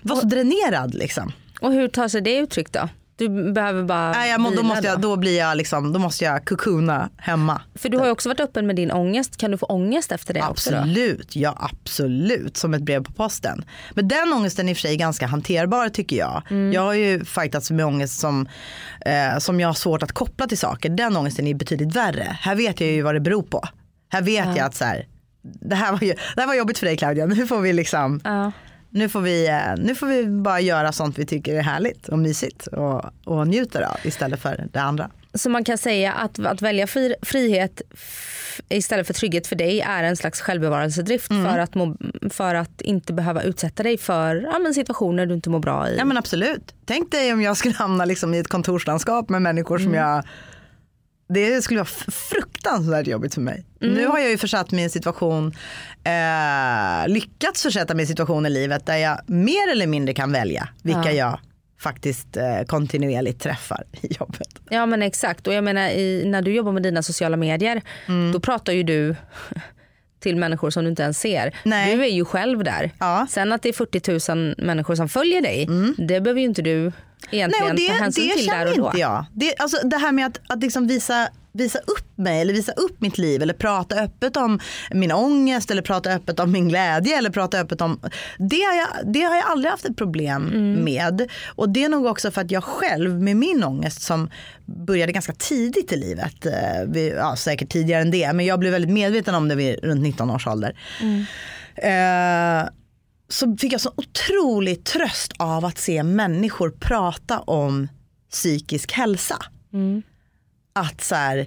var 0.02 0.16
så 0.16 0.26
dränerad 0.26 0.94
liksom. 0.94 1.32
Och 1.60 1.72
hur 1.72 1.88
tar 1.88 2.08
sig 2.08 2.20
det 2.20 2.36
uttryck 2.36 2.72
då? 2.72 2.88
Du 3.20 3.52
behöver 3.52 3.82
bara 3.82 4.12
Nej, 4.12 4.30
jag 4.30 4.40
må, 4.40 4.50
då, 4.50 4.62
måste 4.62 4.86
jag, 4.86 5.00
då, 5.00 5.16
blir 5.16 5.38
jag 5.38 5.56
liksom, 5.56 5.92
då 5.92 5.98
måste 5.98 6.24
jag 6.24 6.44
kukuna 6.44 7.10
hemma. 7.16 7.62
För 7.74 7.88
du 7.88 7.98
har 7.98 8.04
ju 8.04 8.10
också 8.10 8.28
varit 8.28 8.40
öppen 8.40 8.66
med 8.66 8.76
din 8.76 8.90
ångest. 8.90 9.36
Kan 9.36 9.50
du 9.50 9.58
få 9.58 9.66
ångest 9.66 10.12
efter 10.12 10.34
det 10.34 10.42
också 10.42 10.70
då? 10.70 10.76
Absolut, 10.76 11.36
ja 11.36 11.70
absolut. 11.72 12.56
Som 12.56 12.74
ett 12.74 12.82
brev 12.82 13.04
på 13.04 13.12
posten. 13.12 13.64
Men 13.94 14.08
den 14.08 14.32
ångesten 14.32 14.68
är 14.68 14.70
i 14.70 14.74
och 14.74 14.76
för 14.76 14.82
sig 14.82 14.96
ganska 14.96 15.26
hanterbar 15.26 15.88
tycker 15.88 16.16
jag. 16.16 16.42
Mm. 16.50 16.72
Jag 16.72 16.82
har 16.82 16.94
ju 16.94 17.24
fightats 17.24 17.70
med 17.70 17.86
ångest 17.86 18.20
som, 18.20 18.48
eh, 19.06 19.38
som 19.38 19.60
jag 19.60 19.68
har 19.68 19.74
svårt 19.74 20.02
att 20.02 20.12
koppla 20.12 20.46
till 20.46 20.58
saker. 20.58 20.88
Den 20.90 21.16
ångesten 21.16 21.46
är 21.46 21.54
betydligt 21.54 21.96
värre. 21.96 22.36
Här 22.40 22.54
vet 22.54 22.80
jag 22.80 22.90
ju 22.90 23.02
vad 23.02 23.14
det 23.14 23.20
beror 23.20 23.42
på. 23.42 23.64
Här 24.08 24.22
vet 24.22 24.56
jag 24.56 24.66
att 24.66 24.74
så 24.74 24.84
här, 24.84 25.06
det, 25.42 25.74
här 25.74 25.92
var 25.92 26.00
ju, 26.02 26.14
det 26.34 26.40
här 26.40 26.46
var 26.46 26.54
jobbigt 26.54 26.78
för 26.78 26.86
dig 26.86 26.96
Claudia. 26.96 27.26
Nu 27.26 27.46
får 27.46 27.60
vi 27.60 27.72
liksom 27.72 28.20
Ja. 28.24 28.52
Nu 28.90 29.08
får, 29.08 29.20
vi, 29.20 29.48
eh, 29.48 29.56
nu 29.76 29.94
får 29.94 30.06
vi 30.06 30.26
bara 30.26 30.60
göra 30.60 30.92
sånt 30.92 31.18
vi 31.18 31.26
tycker 31.26 31.54
är 31.54 31.62
härligt 31.62 32.08
och 32.08 32.18
mysigt 32.18 32.66
och, 32.66 33.04
och 33.24 33.48
njuter 33.48 33.82
av 33.82 33.96
istället 34.04 34.42
för 34.42 34.66
det 34.72 34.80
andra. 34.80 35.10
Så 35.34 35.50
man 35.50 35.64
kan 35.64 35.78
säga 35.78 36.12
att, 36.12 36.38
att 36.38 36.62
välja 36.62 36.86
fri, 36.86 37.14
frihet 37.22 37.82
istället 38.68 39.06
för 39.06 39.14
trygghet 39.14 39.46
för 39.46 39.56
dig 39.56 39.80
är 39.80 40.02
en 40.02 40.16
slags 40.16 40.40
självbevarelsedrift 40.40 41.30
Mm. 41.30 41.52
för, 41.52 41.58
att 41.58 41.74
må, 41.74 41.96
för 42.30 42.54
att 42.54 42.80
inte 42.80 43.12
behöva 43.12 43.42
utsätta 43.42 43.82
dig 43.82 43.98
för 43.98 44.36
ja, 44.52 44.58
men 44.58 44.74
situationer 44.74 45.26
du 45.26 45.34
inte 45.34 45.50
mår 45.50 45.58
bra 45.58 45.88
i. 45.88 45.96
Ja 45.98 46.04
men 46.04 46.16
absolut. 46.16 46.74
Tänk 46.84 47.10
dig 47.10 47.32
om 47.32 47.42
jag 47.42 47.56
skulle 47.56 47.74
hamna 47.74 48.04
liksom 48.04 48.34
i 48.34 48.38
ett 48.38 48.48
kontorslandskap 48.48 49.28
med 49.28 49.42
människor 49.42 49.78
som 49.78 49.94
jag 49.94 50.24
det 51.34 51.62
skulle 51.62 51.80
vara 51.80 51.88
fruktansvärt 52.08 53.06
jobbigt 53.06 53.34
för 53.34 53.40
mig. 53.40 53.64
Nu 53.80 54.06
har 54.06 54.18
jag 54.18 54.30
ju 54.30 54.38
försatt 54.38 54.70
mig 54.70 54.80
i 54.80 54.84
en 54.84 54.90
situation, 54.90 55.54
eh, 56.04 57.08
lyckats 57.08 57.62
försätta 57.62 57.94
mig 57.94 58.02
i 58.02 58.04
en 58.04 58.08
situation 58.08 58.46
i 58.46 58.50
livet 58.50 58.86
där 58.86 58.96
jag 58.96 59.20
mer 59.26 59.72
eller 59.72 59.86
mindre 59.86 60.14
kan 60.14 60.32
välja 60.32 60.68
vilka 60.82 61.12
jag 61.12 61.38
faktiskt 61.80 62.36
eh, 62.36 62.62
kontinuerligt 62.66 63.42
träffar 63.42 63.84
i 64.00 64.14
jobbet. 64.20 64.48
Ja 64.70 64.86
men 64.86 65.02
exakt 65.02 65.46
och 65.46 65.54
jag 65.54 65.64
menar 65.64 65.88
i, 65.88 66.24
när 66.26 66.42
du 66.42 66.52
jobbar 66.52 66.72
med 66.72 66.82
dina 66.82 67.02
sociala 67.02 67.36
medier 67.36 67.82
Mm. 68.06 68.32
då 68.32 68.40
pratar 68.40 68.72
ju 68.72 68.82
du 68.82 69.16
till 70.20 70.36
människor 70.36 70.70
som 70.70 70.84
du 70.84 70.90
inte 70.90 71.02
ens 71.02 71.18
ser. 71.20 71.56
Nej. 71.64 71.96
Du 71.96 72.02
är 72.02 72.08
ju 72.08 72.24
själv 72.24 72.64
där. 72.64 72.90
Ja. 72.98 73.16
Mm. 73.16 73.28
Sen 73.28 73.52
att 73.52 73.62
det 73.62 73.68
är 73.68 73.72
40 73.72 74.34
000 74.34 74.54
människor 74.58 74.94
som 74.94 75.08
följer 75.08 75.40
dig 75.42 75.68
det 75.98 76.20
behöver 76.20 76.40
ju 76.40 76.46
inte 76.46 76.62
du 76.62 76.92
egentligen 77.30 77.64
Nej, 77.64 77.70
och 77.70 77.76
det, 77.76 77.98
ta 77.98 78.04
hänsyn 78.04 78.28
det 78.28 78.34
till 78.34 78.46
där 78.46 78.66
och 78.70 78.76
då. 78.76 78.86
inte 78.86 78.98
jag. 78.98 79.24
Det, 79.34 79.54
alltså, 79.58 79.88
det 79.88 79.96
här 79.96 80.12
med 80.12 80.26
att, 80.26 80.40
att 80.48 80.62
liksom 80.62 80.86
visa, 80.86 81.28
visa 81.52 81.78
upp 81.78 82.18
mig 82.18 82.40
eller 82.40 82.54
visa 82.54 82.72
upp 82.72 83.00
mitt 83.00 83.18
liv 83.18 83.42
eller 83.42 83.54
prata 83.54 83.96
öppet 83.96 84.36
om 84.36 84.60
min 84.90 85.12
ångest 85.12 85.70
eller 85.70 85.82
prata 85.82 86.10
öppet 86.10 86.40
om 86.40 86.52
min 86.52 86.68
glädje 86.68 87.18
eller 87.18 87.30
prata 87.30 87.60
öppet 87.60 87.80
om 87.80 88.00
det 88.38 88.60
har 88.62 88.74
jag, 88.76 89.12
det 89.14 89.22
har 89.22 89.36
jag 89.36 89.44
aldrig 89.50 89.70
haft 89.70 89.84
ett 89.84 89.96
problem 89.96 90.46
Mm. 90.48 90.84
med. 90.84 91.30
Och 91.46 91.68
det 91.68 91.84
är 91.84 91.88
nog 91.88 92.06
också 92.06 92.30
för 92.30 92.40
att 92.40 92.50
jag 92.50 92.64
själv 92.64 93.22
med 93.22 93.36
min 93.36 93.64
ångest 93.64 94.02
som 94.02 94.30
började 94.66 95.12
ganska 95.12 95.32
tidigt 95.32 95.92
i 95.92 95.96
livet, 95.96 96.46
eh, 96.46 97.02
ja, 97.16 97.36
säkert 97.36 97.68
tidigare 97.68 98.02
än 98.02 98.10
det, 98.10 98.32
men 98.32 98.46
jag 98.46 98.58
blev 98.58 98.72
väldigt 98.72 98.90
medveten 98.90 99.34
om 99.34 99.48
det 99.48 99.54
vid 99.54 99.84
runt 99.84 100.02
19 100.02 100.30
års 100.30 100.46
ålder. 100.46 100.76
Mm. 101.00 101.24
Eh, 101.76 102.68
så 103.30 103.56
fick 103.56 103.72
jag 103.72 103.80
så 103.80 103.92
otrolig 103.96 104.84
tröst 104.84 105.32
av 105.38 105.64
att 105.64 105.78
se 105.78 106.02
människor 106.02 106.70
prata 106.70 107.38
om 107.40 107.88
psykisk 108.30 108.92
hälsa. 108.92 109.36
Att 110.72 111.00
så 111.00 111.14
här, 111.14 111.38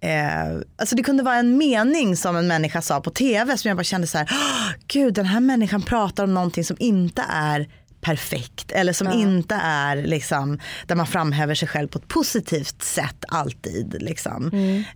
eh, 0.00 0.60
alltså 0.76 0.96
det 0.96 1.02
kunde 1.02 1.22
vara 1.22 1.36
en 1.36 1.58
mening 1.58 2.16
som 2.16 2.36
en 2.36 2.46
människa 2.46 2.82
sa 2.82 3.00
på 3.00 3.10
tv 3.10 3.56
som 3.56 3.68
jag 3.68 3.76
bara 3.76 3.84
kände 3.84 4.06
så 4.06 4.18
här, 4.18 4.28
"Åh, 4.30 4.72
gud 4.86 5.14
den 5.14 5.26
här 5.26 5.40
människan 5.40 5.82
pratar 5.82 6.24
om 6.24 6.34
någonting 6.34 6.64
som 6.64 6.76
inte 6.80 7.24
är 7.28 7.68
perfekt 8.00 8.72
eller 8.72 8.92
som 8.92 9.12
inte 9.12 9.54
är 9.54 9.96
liksom 9.96 10.58
där 10.86 10.94
man 10.94 11.06
framhäver 11.06 11.54
sig 11.54 11.68
själv 11.68 11.88
på 11.88 11.98
ett 11.98 12.08
positivt 12.08 12.82
sätt 12.82 13.24
alltid. 13.28 13.96
Liksom. 14.02 14.50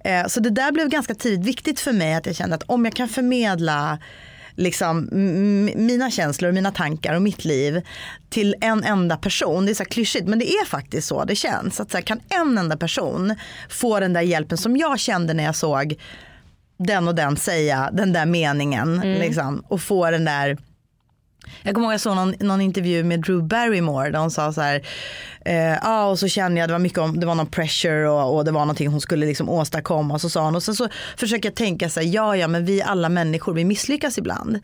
Eh, 0.04 0.26
så 0.26 0.40
det 0.40 0.50
där 0.50 0.72
blev 0.72 0.88
ganska 0.88 1.14
tidigt 1.14 1.46
viktigt 1.46 1.80
för 1.80 1.92
mig 1.92 2.14
att 2.14 2.26
jag 2.26 2.36
kände 2.36 2.54
att 2.56 2.62
om 2.62 2.84
jag 2.84 2.94
kan 2.94 3.08
förmedla 3.08 3.98
liksom, 4.56 5.08
mina 5.76 6.10
känslor, 6.10 6.52
mina 6.52 6.70
tankar 6.70 7.14
och 7.14 7.22
mitt 7.22 7.44
liv 7.44 7.82
till 8.28 8.54
en 8.60 8.84
enda 8.84 9.16
person. 9.16 9.66
Det 9.66 9.72
är 9.72 9.74
så 9.74 9.82
här 9.82 9.90
klyschigt 9.90 10.28
men 10.28 10.38
det 10.38 10.50
är 10.50 10.64
faktiskt 10.64 11.08
så 11.08 11.24
det 11.24 11.36
känns. 11.36 11.80
Att 11.80 11.90
så 11.90 11.96
här, 11.96 12.02
kan 12.02 12.20
en 12.28 12.58
enda 12.58 12.76
person 12.76 13.34
få 13.68 14.00
den 14.00 14.12
där 14.12 14.20
hjälpen 14.20 14.58
som 14.58 14.76
jag 14.76 14.98
kände 14.98 15.34
när 15.34 15.44
jag 15.44 15.56
såg 15.56 15.94
den 16.78 17.08
och 17.08 17.14
den 17.14 17.36
säga 17.36 17.90
den 17.92 18.12
där 18.12 18.26
meningen 18.26 19.00
liksom, 19.00 19.62
och 19.68 19.80
få 19.80 20.10
den 20.10 20.24
där 20.24 20.58
jag 21.62 21.74
kommer 21.74 21.86
ihåg 21.86 21.94
jag 21.94 22.00
såg 22.00 22.16
någon, 22.16 22.34
någon 22.40 22.60
intervju 22.60 23.04
med 23.04 23.20
Drew 23.20 23.42
Barrymore 23.42 24.10
där 24.10 24.18
hon 24.18 24.30
sa 24.30 24.52
så 24.52 24.60
här, 24.60 24.82
eh, 25.44 25.54
ja 25.54 26.06
och 26.06 26.18
så 26.18 26.28
kände 26.28 26.60
jag 26.60 26.68
det 26.68 26.72
var 26.72 26.78
mycket 26.78 26.98
om, 26.98 27.20
det 27.20 27.26
var 27.26 27.34
någon 27.34 27.46
pressure 27.46 28.08
och, 28.08 28.36
och 28.36 28.44
det 28.44 28.50
var 28.50 28.60
någonting 28.60 28.88
hon 28.88 29.00
skulle 29.00 29.26
liksom 29.26 29.48
åstadkomma 29.48 30.14
och 30.14 30.20
så 30.20 30.30
sa 30.30 30.44
hon 30.44 30.56
och 30.56 30.62
sen 30.62 30.74
så 30.74 30.88
försöker 31.16 31.48
jag 31.48 31.56
tänka 31.56 31.88
så 31.88 32.00
här, 32.00 32.06
ja 32.06 32.36
ja 32.36 32.48
men 32.48 32.64
vi 32.64 32.82
alla 32.82 33.08
människor 33.08 33.54
vi 33.54 33.64
misslyckas 33.64 34.18
ibland. 34.18 34.58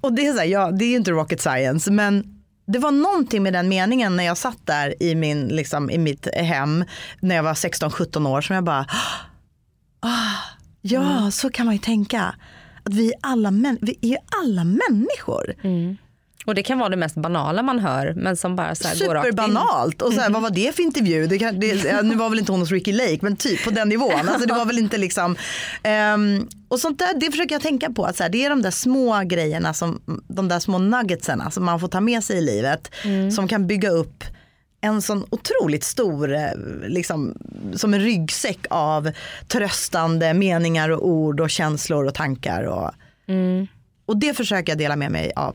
Och 0.00 0.12
det 0.12 0.26
är 0.26 0.32
så 0.32 0.38
här, 0.38 0.46
ja 0.46 0.70
det 0.70 0.84
är 0.84 0.88
ju 0.88 0.96
inte 0.96 1.10
rocket 1.10 1.40
science 1.40 1.90
men 1.90 2.36
det 2.66 2.78
var 2.78 2.92
någonting 2.92 3.42
med 3.42 3.52
den 3.52 3.68
meningen 3.68 4.16
när 4.16 4.24
jag 4.24 4.36
satt 4.36 4.66
där 4.66 5.02
i, 5.02 5.14
min, 5.14 5.48
liksom, 5.48 5.90
i 5.90 5.98
mitt 5.98 6.28
hem 6.34 6.84
när 7.20 7.36
jag 7.36 7.42
var 7.42 7.54
16-17 7.54 8.28
år 8.28 8.40
som 8.40 8.54
jag 8.54 8.64
bara, 8.64 8.80
ah, 10.00 10.36
ja 10.80 11.30
så 11.30 11.50
kan 11.50 11.66
man 11.66 11.74
ju 11.74 11.80
tänka. 11.80 12.34
Att 12.82 12.94
vi 12.94 13.12
alla, 13.20 13.50
män, 13.50 13.78
vi 13.80 13.98
är 14.02 14.18
alla 14.42 14.64
människor. 14.64 15.54
Och 16.46 16.54
det 16.54 16.62
kan 16.62 16.78
vara 16.78 16.88
det 16.88 16.96
mest 16.96 17.14
banala 17.16 17.62
man 17.62 17.78
hör 17.78 18.14
men 18.16 18.36
som 18.36 18.56
bara 18.56 18.74
så 18.74 18.88
här 18.88 19.06
går 19.06 19.14
rakt 19.14 19.26
in. 19.26 19.32
Superbanalt. 19.32 20.02
Och 20.02 20.12
så 20.12 20.20
här, 20.20 20.30
vad 20.30 20.42
var 20.42 20.50
det 20.50 20.76
för 20.76 20.82
intervju? 20.82 21.26
Det 21.26 21.38
kan, 21.38 21.60
det, 21.60 22.02
nu 22.02 22.14
var 22.14 22.30
väl 22.30 22.38
inte 22.38 22.52
hon 22.52 22.60
hos 22.60 22.70
Ricky 22.70 22.92
Lake 22.92 23.18
men 23.20 23.36
typ 23.36 23.64
på 23.64 23.70
den 23.70 23.88
nivån. 23.88 24.28
Alltså, 24.28 24.46
det 24.48 24.54
var 24.54 24.64
väl 24.64 24.78
inte 24.78 24.98
liksom, 24.98 25.36
ehm, 25.82 26.48
och 26.68 26.80
sånt 26.80 26.98
där, 26.98 27.20
det 27.20 27.30
försöker 27.30 27.54
jag 27.54 27.62
tänka 27.62 27.90
på. 27.90 28.04
Att 28.04 28.16
så 28.16 28.22
här, 28.22 28.30
det 28.30 28.44
är 28.44 28.50
de 28.50 28.62
där 28.62 28.70
små 28.70 29.22
grejerna, 29.24 29.74
som, 29.74 30.00
de 30.28 30.48
där 30.48 30.58
små 30.58 30.78
nuggetsarna 30.78 31.50
som 31.50 31.64
man 31.64 31.80
får 31.80 31.88
ta 31.88 32.00
med 32.00 32.24
sig 32.24 32.38
i 32.38 32.40
livet. 32.40 32.90
Som 33.34 33.48
kan 33.48 33.66
bygga 33.66 33.90
upp 33.90 34.24
en 34.80 35.02
sån 35.02 35.24
otroligt 35.30 35.84
stor, 35.84 36.34
eh, 36.34 36.50
liksom, 36.88 37.34
som 37.74 37.94
en 37.94 38.00
ryggsäck 38.00 38.58
av 38.70 39.10
tröstande 39.48 40.34
meningar 40.34 40.90
och 40.90 41.08
ord 41.08 41.40
och 41.40 41.50
känslor 41.50 42.04
och 42.04 42.14
tankar. 42.14 42.62
Och, 42.62 42.90
och 44.06 44.16
det 44.16 44.34
försöker 44.36 44.72
jag 44.72 44.78
dela 44.78 44.96
med 44.96 45.12
mig 45.12 45.32
av. 45.36 45.54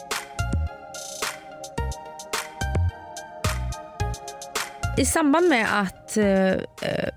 I 5.01 5.05
samband 5.05 5.49
med 5.49 5.81
att 5.81 6.17
eh, 6.17 6.25
eh, 6.49 6.57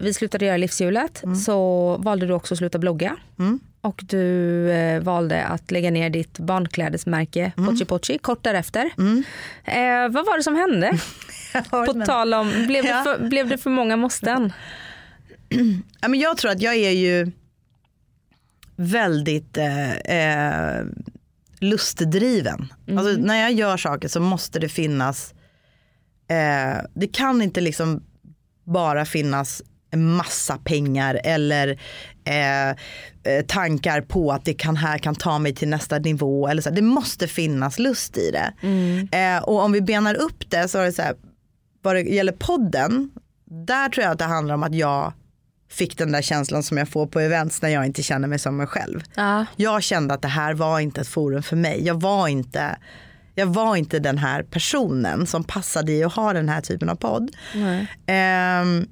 vi 0.01 0.14
slutade 0.14 0.44
göra 0.44 0.57
livshjulet 0.57 1.23
så 1.47 1.97
valde 1.97 2.27
du 2.27 2.33
också 2.33 2.55
att 2.55 2.59
sluta 2.59 2.79
blogga. 2.79 3.16
Och 3.81 4.01
du 4.05 4.70
eh, 4.70 5.01
valde 5.03 5.44
att 5.44 5.70
lägga 5.70 5.90
ner 5.90 6.11
ditt 6.11 6.38
barnklädesmärke 6.38 7.53
Pochi 7.57 7.85
Pochi 7.85 8.18
kort 8.18 8.42
därefter. 8.44 8.85
Eh, 9.64 10.09
vad 10.11 10.27
var 10.27 10.37
det 10.37 10.42
som 10.42 10.57
hände? 10.57 10.99
På 11.70 12.03
tal 12.07 12.35
om, 12.35 12.51
blev 12.66 12.83
det, 12.85 12.88
Ja. 12.90 13.05
för, 13.05 13.29
blev 13.29 13.49
det 13.49 13.59
för 13.59 13.70
många 13.70 13.97
måsten? 13.97 14.53
Ja, 16.01 16.09
men 16.09 16.20
jag 16.20 16.37
tror 16.37 16.51
att 16.51 16.62
jag 16.62 16.75
är 16.75 16.90
ju 16.90 17.33
väldigt 18.77 19.57
eh, 19.57 19.92
eh, 19.92 20.85
lustdriven. 21.61 22.73
Alltså, 22.88 23.20
när 23.20 23.40
jag 23.42 23.53
gör 23.53 23.77
saker 23.77 24.09
så 24.09 24.20
måste 24.20 24.59
det 24.59 24.68
finnas, 24.68 25.34
eh, 26.29 26.85
det 26.95 27.07
kan 27.13 27.43
inte 27.43 27.61
liksom 27.61 28.03
bara 28.65 29.05
finnas 29.05 29.63
massa 29.97 30.59
pengar 30.59 31.21
eller 31.25 31.81
eh, 32.25 32.69
eh, 32.71 33.45
tankar 33.47 34.01
på 34.01 34.33
att 34.33 34.45
det 34.45 34.55
kan 34.55 34.77
här 34.77 34.99
kan 34.99 35.15
ta 35.15 35.39
mig 35.39 35.55
till 35.55 35.69
nästa 35.69 35.99
nivå. 35.99 36.49
Eller 36.49 36.63
så. 36.63 36.71
Det 36.71 36.83
måste 36.83 37.29
finnas 37.29 37.79
lust 37.79 38.17
i 38.17 38.31
det. 38.31 38.53
Eh, 39.17 39.43
och 39.43 39.61
om 39.63 39.73
vi 39.73 39.81
benar 39.81 40.15
upp 40.15 40.51
det 40.51 40.69
så 40.69 40.79
är 40.79 40.85
det 40.85 40.93
så 40.93 41.03
här, 41.03 41.15
vad 41.83 41.95
det 41.95 42.03
gäller 42.03 42.33
podden, 42.33 43.11
där 43.45 43.89
tror 43.89 44.05
jag 44.05 44.13
att 44.13 44.19
det 44.19 44.25
handlar 44.25 44.55
om 44.55 44.63
att 44.63 44.75
jag 44.75 45.13
fick 45.71 45.99
den 45.99 46.13
där 46.13 46.23
känslan 46.23 46.63
som 46.63 46.79
jag 46.79 46.89
får 46.89 47.07
på 47.07 47.21
events 47.21 47.63
när 47.63 47.69
jag 47.69 47.87
inte 47.87 48.03
känner 48.03 48.29
mig 48.29 48.39
som 48.39 48.57
mig 48.57 48.67
själv. 48.67 49.01
Ja. 49.15 49.47
Jag 49.57 49.83
kände 49.83 50.15
att 50.15 50.23
det 50.23 50.29
här 50.29 50.55
var 50.55 50.81
inte 50.81 51.01
ett 51.01 51.09
forum 51.09 51.43
för 51.43 51.57
mig. 51.57 51.87
Jag 51.87 52.01
var 52.01 52.29
inte, 52.29 52.77
jag 53.35 53.47
var 53.47 53.77
inte 53.77 53.99
den 53.99 54.18
här 54.18 54.42
personen 54.42 55.27
som 55.27 55.44
passade 55.44 55.92
i 55.92 56.05
att 56.05 56.12
ha 56.12 56.33
den 56.33 56.49
här 56.49 56.61
typen 56.61 56.88
av 56.88 56.94
podd. 56.97 57.37
Ehm, 58.07 58.87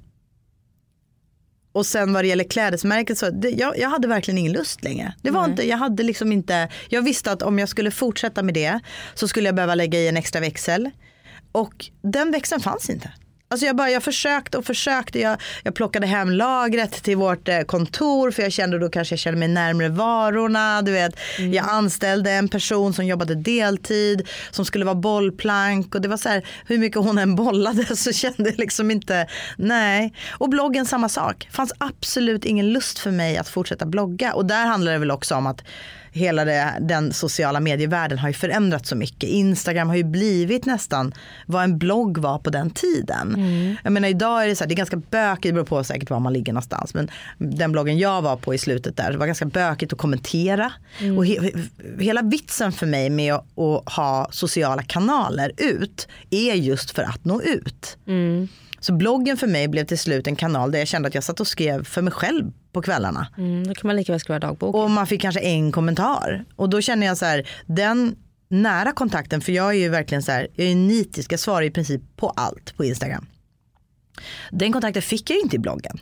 och 1.71 1.85
sen 1.85 2.13
vad 2.13 2.23
det 2.23 2.27
gäller 2.27 2.43
klädesmärket 2.43 3.17
så 3.17 3.29
det, 3.29 3.49
jag, 3.49 3.79
jag 3.79 3.89
hade 3.89 4.07
verkligen 4.07 4.37
ingen 4.37 4.51
lust 4.53 4.83
längre. 4.83 5.13
Det 5.21 5.31
var 5.31 5.45
inte, 5.45 5.67
jag 5.67 5.77
hade 5.77 6.03
liksom 6.03 6.31
inte, 6.31 6.69
jag 6.89 7.01
visste 7.01 7.31
att 7.31 7.41
om 7.41 7.59
jag 7.59 7.69
skulle 7.69 7.91
fortsätta 7.91 8.43
med 8.43 8.53
det 8.53 8.79
så 9.13 9.27
skulle 9.27 9.47
jag 9.47 9.55
behöva 9.55 9.75
lägga 9.75 9.99
i 9.99 10.07
en 10.07 10.17
extra 10.17 10.41
växel. 10.41 10.89
Och 11.51 11.85
den 12.01 12.31
växeln 12.31 12.61
fanns 12.61 12.89
inte. 12.89 13.11
Alltså 13.53 13.65
jag, 13.65 13.75
bara, 13.75 13.89
jag 13.89 14.03
försökte 14.03 14.57
och 14.57 14.65
försökte. 14.65 15.19
Jag, 15.19 15.37
jag 15.63 15.75
plockade 15.75 16.07
hem 16.07 16.29
lagret 16.29 17.03
till 17.03 17.17
vårt 17.17 17.47
eh, 17.47 17.61
kontor 17.61 18.31
för 18.31 18.43
jag 18.43 18.51
kände 18.51 18.79
då 18.79 18.89
kanske 18.89 19.13
jag 19.13 19.19
kände 19.19 19.39
mig 19.39 19.47
närmare 19.47 19.89
varorna. 19.89 20.81
Du 20.81 20.91
vet. 20.91 21.15
Jag 21.37 21.65
anställde 21.69 22.31
en 22.31 22.47
person 22.47 22.93
som 22.93 23.05
jobbade 23.05 23.35
deltid 23.35 24.27
som 24.51 24.65
skulle 24.65 24.85
vara 24.85 24.95
bollplank 24.95 25.95
och 25.95 26.01
det 26.01 26.07
var 26.07 26.17
så 26.17 26.29
här 26.29 26.45
hur 26.65 26.77
mycket 26.77 26.97
hon 26.97 27.17
än 27.17 27.35
bollade 27.35 27.95
så 27.95 28.13
kände 28.13 28.49
jag 28.49 28.59
liksom 28.59 28.91
inte 28.91 29.27
nej. 29.57 30.13
Och 30.31 30.49
bloggen 30.49 30.85
samma 30.85 31.09
sak. 31.09 31.47
fanns 31.51 31.73
absolut 31.77 32.45
ingen 32.45 32.73
lust 32.73 32.99
för 32.99 33.11
mig 33.11 33.37
att 33.37 33.49
fortsätta 33.49 33.85
blogga 33.85 34.33
och 34.33 34.45
där 34.45 34.65
handlar 34.65 34.91
det 34.91 34.97
väl 34.97 35.11
också 35.11 35.35
om 35.35 35.47
att 35.47 35.63
hela 36.13 36.45
det, 36.45 36.77
den 36.81 37.13
sociala 37.13 37.59
medievärlden 37.59 38.19
har 38.19 38.27
ju 38.27 38.33
förändrats 38.33 38.89
så 38.89 38.95
mycket. 38.95 39.29
Instagram 39.29 39.89
har 39.89 39.95
ju 39.95 40.03
blivit 40.03 40.65
nästan 40.65 41.13
vad 41.45 41.63
en 41.63 41.77
blogg 41.77 42.17
var 42.17 42.39
på 42.39 42.49
den 42.49 42.69
tiden. 42.69 43.35
Jag 43.83 43.93
menar 43.93 44.07
idag 44.07 44.43
är 44.43 44.47
det 44.47 44.55
så 44.55 44.63
här, 44.63 44.69
det 44.69 44.73
är 44.73 44.77
ganska 44.77 44.97
bökigt, 44.97 45.43
det 45.43 45.53
beror 45.53 45.65
på 45.65 45.83
säkert 45.83 46.09
var 46.09 46.19
man 46.19 46.33
ligger 46.33 46.53
någonstans. 46.53 46.93
Men 46.93 47.09
den 47.37 47.71
bloggen 47.71 47.97
jag 47.97 48.21
var 48.21 48.37
på 48.37 48.53
i 48.53 48.57
slutet 48.57 48.97
där, 48.97 49.11
det 49.11 49.17
var 49.17 49.25
ganska 49.25 49.45
bökigt 49.45 49.93
att 49.93 49.99
kommentera. 49.99 50.71
Och 51.17 51.25
he, 51.25 51.51
hela 51.99 52.21
vitsen 52.21 52.71
för 52.71 52.85
mig 52.85 53.09
med 53.09 53.33
att, 53.33 53.59
att 53.59 53.93
ha 53.93 54.27
sociala 54.31 54.83
kanaler 54.83 55.51
ut 55.57 56.07
är 56.29 56.53
just 56.53 56.91
för 56.91 57.03
att 57.03 57.25
nå 57.25 57.41
ut. 57.41 57.97
Så 58.79 58.93
bloggen 58.93 59.37
för 59.37 59.47
mig 59.47 59.67
blev 59.67 59.85
till 59.85 59.99
slut 59.99 60.27
en 60.27 60.35
kanal 60.35 60.71
där 60.71 60.79
jag 60.79 60.87
kände 60.87 61.07
att 61.07 61.15
jag 61.15 61.23
satt 61.23 61.39
och 61.39 61.47
skrev 61.47 61.83
för 61.83 62.01
mig 62.01 62.13
själv 62.13 62.51
på 62.73 62.81
kvällarna. 62.81 63.27
Mm, 63.37 63.67
då 63.67 63.73
kan 63.73 63.87
man 63.87 63.95
lika 63.95 64.11
väl 64.11 64.19
skriva 64.19 64.39
dagbok. 64.39 64.75
Och 64.75 64.91
man 64.91 65.07
fick 65.07 65.21
kanske 65.21 65.41
en 65.41 65.71
kommentar. 65.71 66.45
Och 66.55 66.69
då 66.69 66.81
känner 66.81 67.07
jag 67.07 67.17
så 67.17 67.25
här, 67.25 67.49
den 67.65 68.15
nära 68.47 68.91
kontakten, 68.91 69.41
för 69.41 69.51
jag 69.51 69.69
är 69.69 69.73
ju 69.73 69.89
verkligen 69.89 70.23
så 70.23 70.31
här, 70.31 70.47
jag 70.55 70.67
är 70.67 70.75
nitisk, 70.75 71.31
jag 71.31 71.39
svarar 71.39 71.61
i 71.61 71.71
princip 71.71 72.01
på 72.15 72.29
allt 72.29 72.77
på 72.77 72.85
Instagram. 72.85 73.25
Den 74.51 74.73
kontakten 74.73 75.01
fick 75.01 75.29
jag 75.29 75.39
inte 75.39 75.55
i 75.55 75.59
bloggen. 75.59 75.99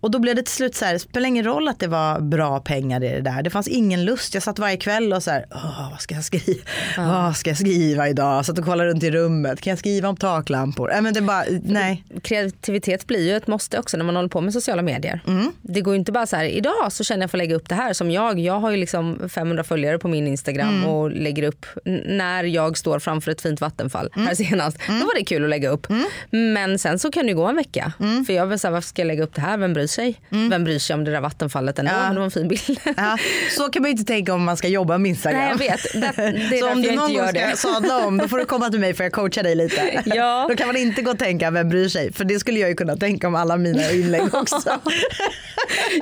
Och 0.00 0.10
då 0.10 0.18
blev 0.18 0.36
det 0.36 0.42
till 0.42 0.52
slut 0.54 0.74
så 0.74 0.84
här, 0.84 0.92
det 0.92 0.98
spelar 0.98 1.26
ingen 1.28 1.44
roll 1.44 1.68
att 1.68 1.78
det 1.80 1.86
var 1.86 2.20
bra 2.20 2.60
pengar 2.60 3.04
i 3.04 3.08
det 3.08 3.20
där. 3.20 3.42
Det 3.42 3.50
fanns 3.50 3.68
ingen 3.68 4.04
lust. 4.04 4.34
Jag 4.34 4.42
satt 4.42 4.58
varje 4.58 4.76
kväll 4.76 5.12
och 5.12 5.22
så 5.22 5.30
här, 5.30 5.46
Åh, 5.50 5.90
vad 5.90 6.00
ska 6.00 6.14
jag 6.14 6.24
skriva? 6.24 6.60
Vad 6.98 7.36
ska 7.36 7.50
jag 7.50 7.56
skriva 7.58 8.08
idag? 8.08 8.46
Satt 8.46 8.58
och 8.58 8.64
kollade 8.64 8.90
runt 8.90 9.02
i 9.02 9.10
rummet. 9.10 9.60
Kan 9.60 9.70
jag 9.70 9.78
skriva 9.78 10.08
om 10.08 10.16
taklampor? 10.16 10.88
Nej, 10.92 11.02
men 11.02 11.14
det 11.14 11.20
bara, 11.20 11.44
nej. 11.64 12.04
Kreativitet 12.22 13.06
blir 13.06 13.26
ju 13.30 13.36
ett 13.36 13.46
måste 13.46 13.78
också 13.78 13.96
när 13.96 14.04
man 14.04 14.16
håller 14.16 14.28
på 14.28 14.40
med 14.40 14.52
sociala 14.52 14.82
medier. 14.82 15.20
Mm. 15.26 15.52
Det 15.62 15.80
går 15.80 15.94
ju 15.94 15.98
inte 15.98 16.12
bara 16.12 16.26
så 16.26 16.36
här, 16.36 16.44
idag 16.44 16.92
så 16.92 17.04
känner 17.04 17.22
jag 17.22 17.30
för 17.30 17.38
att 17.38 17.42
lägga 17.44 17.56
upp 17.56 17.68
det 17.68 17.74
här 17.74 17.92
som 17.92 18.10
jag. 18.10 18.38
Jag 18.38 18.60
har 18.60 18.70
ju 18.70 18.76
liksom 18.76 19.28
500 19.28 19.64
följare 19.64 19.98
på 19.98 20.08
min 20.08 20.26
Instagram 20.26 20.68
Mm. 20.70 20.86
och 20.86 21.10
lägger 21.10 21.42
upp 21.42 21.66
när 22.08 22.44
jag 22.44 22.78
står 22.78 22.98
framför 22.98 23.30
ett 23.30 23.40
fint 23.40 23.60
vattenfall 23.60 24.10
Mm. 24.16 24.26
här 24.28 24.34
senast. 24.34 24.78
Då 24.88 24.92
var 25.06 25.14
det 25.18 25.24
kul 25.24 25.44
att 25.44 25.50
lägga 25.50 25.68
upp. 25.70 25.86
Men 26.30 26.78
sen 26.78 26.98
så 26.98 27.10
kan 27.10 27.22
det 27.26 27.28
ju 27.30 27.36
gå 27.36 27.46
en 27.46 27.56
vecka. 27.56 27.92
Mm. 28.00 28.24
För 28.24 28.32
jag 28.32 28.46
vill 28.46 28.58
säga 28.58 28.70
varför 28.70 28.88
ska 28.88 29.02
jag 29.02 29.06
lägga 29.06 29.22
upp 29.24 29.34
det 29.34 29.40
här? 29.40 29.58
Vem 29.58 29.72
bryr 29.72 29.86
sig? 29.90 30.20
Vem 30.28 30.64
bryr 30.64 30.78
sig 30.78 30.94
om 30.94 31.04
det 31.04 31.10
där 31.10 31.20
vattenfallet 31.20 31.78
ändå? 31.78 31.92
Ja. 31.94 32.00
Men 32.02 32.14
det 32.14 32.18
var 32.20 32.24
en 32.24 32.30
fin 32.30 32.48
bild. 32.48 32.80
Ja, 32.96 33.18
så 33.56 33.68
kan 33.68 33.82
man 33.82 33.90
ju 33.90 33.92
inte 33.96 34.04
tänka 34.12 34.34
om 34.34 34.44
man 34.44 34.56
ska 34.56 34.68
jobba 34.68 34.98
med 34.98 35.08
Instagram. 35.08 35.40
Nej, 35.40 35.50
jag 35.50 35.58
vet. 35.58 35.82
Det- 36.16 36.48
det 36.50 36.56
är 36.56 36.60
så 36.60 36.70
om 36.72 36.82
du 36.82 36.88
någon 36.90 36.98
gång 36.98 37.16
gör 37.16 37.26
ska 37.28 37.40
det. 37.46 37.56
sadla 37.56 38.06
om 38.06 38.18
då 38.18 38.28
får 38.28 38.38
du 38.38 38.44
komma 38.44 38.70
till 38.70 38.80
mig 38.80 38.94
för 38.94 39.04
jag 39.04 39.12
coachar 39.12 39.42
dig 39.42 39.54
lite. 39.54 40.02
Ja. 40.14 40.46
Då 40.50 40.56
kan 40.56 40.66
man 40.66 40.76
inte 40.76 41.02
gå 41.02 41.10
och 41.10 41.18
tänka 41.18 41.50
vem 41.50 41.68
bryr 41.68 41.88
sig. 41.88 42.12
För 42.12 42.24
det 42.24 42.38
skulle 42.38 42.60
jag 42.60 42.68
ju 42.68 42.74
kunna 42.76 42.96
tänka 42.96 43.26
om 43.28 43.34
alla 43.34 43.56
mina 43.56 43.90
inlägg 43.90 44.34
också. 44.34 44.60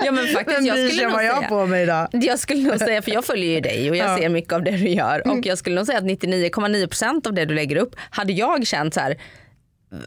Ja, 0.05 0.13
men 0.13 0.27
faktiskt, 0.27 0.59
vem 0.59 0.67
jag 0.67 0.75
bryr 0.77 0.87
skulle 0.89 0.99
sig 0.99 1.07
om 1.07 1.13
vad 1.13 1.25
jag 1.25 1.33
har 1.35 1.43
på 1.43 1.67
mig 1.67 1.83
idag? 1.83 2.09
Jag 2.13 2.39
skulle 2.39 2.63
nog 2.63 2.79
säga, 2.79 3.03
för 3.03 3.11
jag 3.11 3.25
följer 3.25 3.55
ju 3.55 3.61
dig 3.61 3.91
och 3.91 3.97
jag 3.97 4.05
Ja. 4.07 4.11
Mm. 4.11 4.21
ser 4.23 4.29
mycket 4.29 4.53
av 4.53 4.63
det 4.63 4.71
du 4.71 4.89
gör. 4.89 5.27
Och 5.29 5.47
jag 5.47 5.59
skulle 5.59 5.77
nog 5.77 5.87
säga 5.87 5.99
att 5.99 6.05
99,9% 6.05 7.27
av 7.27 7.33
det 7.35 7.45
du 7.45 7.55
lägger 7.55 7.77
upp 7.77 7.97
hade 8.11 8.33
jag 8.33 8.67
känt 8.67 8.95
så 8.95 9.01
här. 9.01 9.17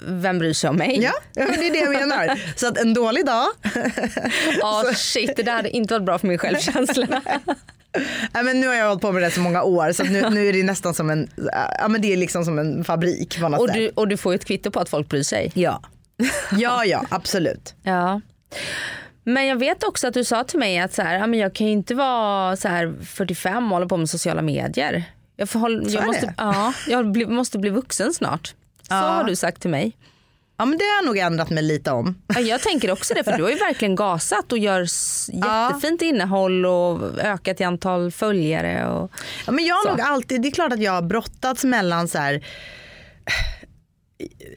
Vem 0.04 0.40
bryr 0.40 0.54
sig 0.54 0.70
om 0.70 0.76
mig? 0.76 1.00
Ja, 1.02 1.14
ja, 1.34 1.46
det 1.46 1.68
är 1.68 1.72
det 1.72 1.80
jag 1.80 1.92
menar. 1.92 2.40
Så 2.56 2.68
att 2.68 2.78
en 2.78 2.94
dålig 2.94 3.26
dag. 3.26 3.48
Ah, 4.64 4.84
shit, 4.94 5.36
det 5.36 5.44
där 5.44 5.56
hade 5.56 5.70
inte 5.70 5.94
varit 5.94 6.06
bra 6.06 6.20
för 6.20 6.28
min 6.28 6.38
självkänsla. 6.38 7.08
Nej, 8.34 8.44
men 8.44 8.60
nu 8.60 8.68
har 8.68 8.74
jag 8.74 8.88
hållit 8.88 9.02
på 9.02 9.12
med 9.12 9.24
det 9.24 9.32
så 9.32 9.40
många 9.42 9.64
år 9.64 9.92
så 9.92 10.04
nu, 10.04 10.30
nu 10.30 10.48
är 10.48 10.54
det 10.54 10.64
nästan 10.64 10.94
som 10.94 11.10
en, 11.10 11.30
ja, 11.80 11.88
men 11.88 12.02
det 12.02 12.14
är 12.14 12.18
liksom 12.18 12.46
som 12.46 12.60
en 12.60 12.84
fabrik 12.84 13.40
på 13.40 13.50
något 13.50 13.60
och, 13.60 13.74
du, 13.74 13.90
och 13.90 14.08
du 14.08 14.18
får 14.18 14.34
ju 14.34 14.36
ett 14.36 14.46
kvitto 14.46 14.72
på 14.72 14.80
att 14.80 14.90
folk 14.90 15.10
bryr 15.10 15.24
sig. 15.24 15.52
Ja. 15.56 15.82
ja, 16.52 16.86
ja, 16.86 17.06
absolut. 17.10 17.76
Ja. 17.84 18.22
Men 19.24 19.48
jag 19.48 19.56
vet 19.56 19.84
också 19.84 20.08
att 20.08 20.14
du 20.14 20.24
sa 20.24 20.44
till 20.44 20.60
mig 20.60 20.80
att 20.80 20.94
så 20.94 21.02
här, 21.02 21.20
ja, 21.20 21.28
men 21.28 21.40
jag 21.40 21.56
kan 21.56 21.68
ju 21.68 21.74
inte 21.74 21.96
vara 21.96 22.56
så 22.56 22.68
här 22.68 22.94
45 23.06 23.64
och 23.64 23.78
hålla 23.78 23.88
på 23.88 23.98
med 23.98 24.10
sociala 24.10 24.42
medier. 24.42 25.04
Jag, 25.36 25.50
får 25.50 25.60
hålla, 25.60 25.90
jag, 25.90 26.04
det? 26.04 26.08
måste, 26.08 26.34
ja, 26.38 26.74
jag 26.88 27.12
bli, 27.12 27.26
måste 27.26 27.60
bli 27.60 27.70
vuxen 27.70 28.14
snart. 28.14 28.54
Så 28.92 28.96
har 29.08 29.24
du 29.24 29.36
sagt 29.36 29.62
till 29.62 29.70
mig. 29.70 29.98
Ja 30.58 30.66
men 30.66 30.78
det 30.78 30.84
har 30.84 30.96
jag 30.96 31.06
nog 31.06 31.18
ändrat 31.18 31.50
mig 31.50 31.64
lite 31.64 31.92
om. 31.92 32.22
Ja, 32.36 32.40
jag 32.40 32.62
tänker 32.62 32.92
också 32.92 33.14
det 33.14 33.24
för 33.24 33.32
du 33.38 33.44
har 33.44 33.50
ju 33.50 33.56
verkligen 33.70 33.96
gasat 33.96 34.52
och 34.52 34.58
gör 34.58 34.82
s- 34.82 35.30
Ja. 35.34 35.68
jättefint 35.70 36.02
innehåll 36.02 36.66
och 36.66 37.20
ökat 37.20 37.62
i 37.62 37.64
antal 37.64 38.12
följare. 38.12 38.88
Och... 38.88 39.12
Ja, 39.46 39.52
men 39.52 39.66
jag 39.66 39.76
har 39.76 39.84
Så. 39.84 39.90
nog 39.90 40.02
alltid, 40.02 40.42
det 40.42 40.48
är 40.48 40.52
klart 40.52 40.74
att 40.74 40.82
jag 40.82 40.92
har 40.92 41.02
brottats 41.02 41.64
mellan 41.64 42.08
så 42.08 42.18
här 42.18 42.46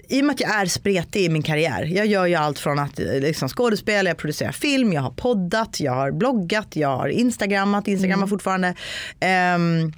i 0.08 0.20
och 0.20 0.24
med 0.24 0.34
att 0.34 0.40
jag 0.40 0.50
är 0.60 0.66
spretig 0.66 1.24
i 1.24 1.28
min 1.28 1.42
karriär. 1.42 1.84
Jag 1.84 2.06
gör 2.06 2.26
ju 2.26 2.34
allt 2.34 2.58
från 2.58 2.78
att 2.78 2.98
eh, 3.00 3.06
liksom, 3.06 3.48
skådespela, 3.48 4.10
jag 4.10 4.16
producerar 4.16 4.52
film, 4.52 4.92
jag 4.92 5.02
har 5.02 5.10
poddat, 5.10 5.80
jag 5.80 5.92
har 5.92 6.10
bloggat, 6.12 6.76
jag 6.76 6.96
har 6.96 7.08
instagrammat, 7.08 7.88
instagrammar 7.88 8.26
fortfarande. 8.26 8.68
Um, 9.54 9.92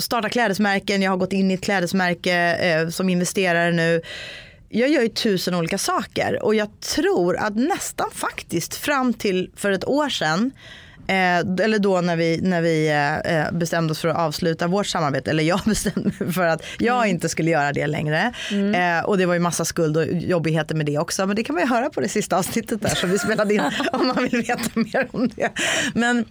starta 0.00 0.28
klädesmärken, 0.28 1.02
jag 1.02 1.10
har 1.10 1.16
gått 1.16 1.32
in 1.32 1.50
i 1.50 1.54
ett 1.54 1.60
klädesmärke 1.60 2.54
eh, 2.54 2.88
som 2.88 3.08
investerare 3.08 3.72
nu. 3.72 4.02
Jag 4.68 4.88
gör 4.88 5.02
ju 5.02 5.08
tusen 5.08 5.54
olika 5.54 5.78
saker 5.78 6.42
och 6.42 6.54
jag 6.54 6.80
tror 6.80 7.36
att 7.36 7.56
nästan 7.56 8.10
faktiskt 8.12 8.74
fram 8.74 9.14
till 9.14 9.50
för 9.56 9.72
ett 9.72 9.88
år 9.88 10.08
sedan 10.08 10.52
Eh, 11.06 11.64
eller 11.64 11.78
då 11.78 12.00
när 12.00 12.16
vi, 12.16 12.40
när 12.42 12.62
vi 12.62 12.88
eh, 13.24 13.58
bestämde 13.58 13.92
oss 13.92 14.00
för 14.00 14.08
att 14.08 14.16
avsluta 14.16 14.66
vårt 14.66 14.86
samarbete, 14.86 15.30
eller 15.30 15.42
jag 15.42 15.60
bestämde 15.66 16.10
mig 16.18 16.32
för 16.32 16.46
att 16.46 16.62
jag 16.78 17.08
inte 17.08 17.28
skulle 17.28 17.50
göra 17.50 17.72
det 17.72 17.86
längre. 17.86 18.32
Eh, 18.50 19.04
och 19.04 19.18
det 19.18 19.26
var 19.26 19.34
ju 19.34 19.40
massa 19.40 19.64
skuld 19.64 19.96
och 19.96 20.06
jobbigheter 20.06 20.74
med 20.74 20.86
det 20.86 20.98
också, 20.98 21.26
men 21.26 21.36
det 21.36 21.44
kan 21.44 21.54
man 21.54 21.64
ju 21.64 21.70
höra 21.70 21.90
på 21.90 22.00
det 22.00 22.08
sista 22.08 22.38
avsnittet 22.38 22.82
där 22.82 22.94
som 22.94 23.10
vi 23.10 23.18
spelade 23.18 23.54
in 23.54 23.62
om 23.92 24.06
man 24.06 24.22
vill 24.22 24.42
veta 24.42 24.70
mer 24.74 25.08
om 25.10 25.28
det. 25.28 25.50
Men 25.94 26.24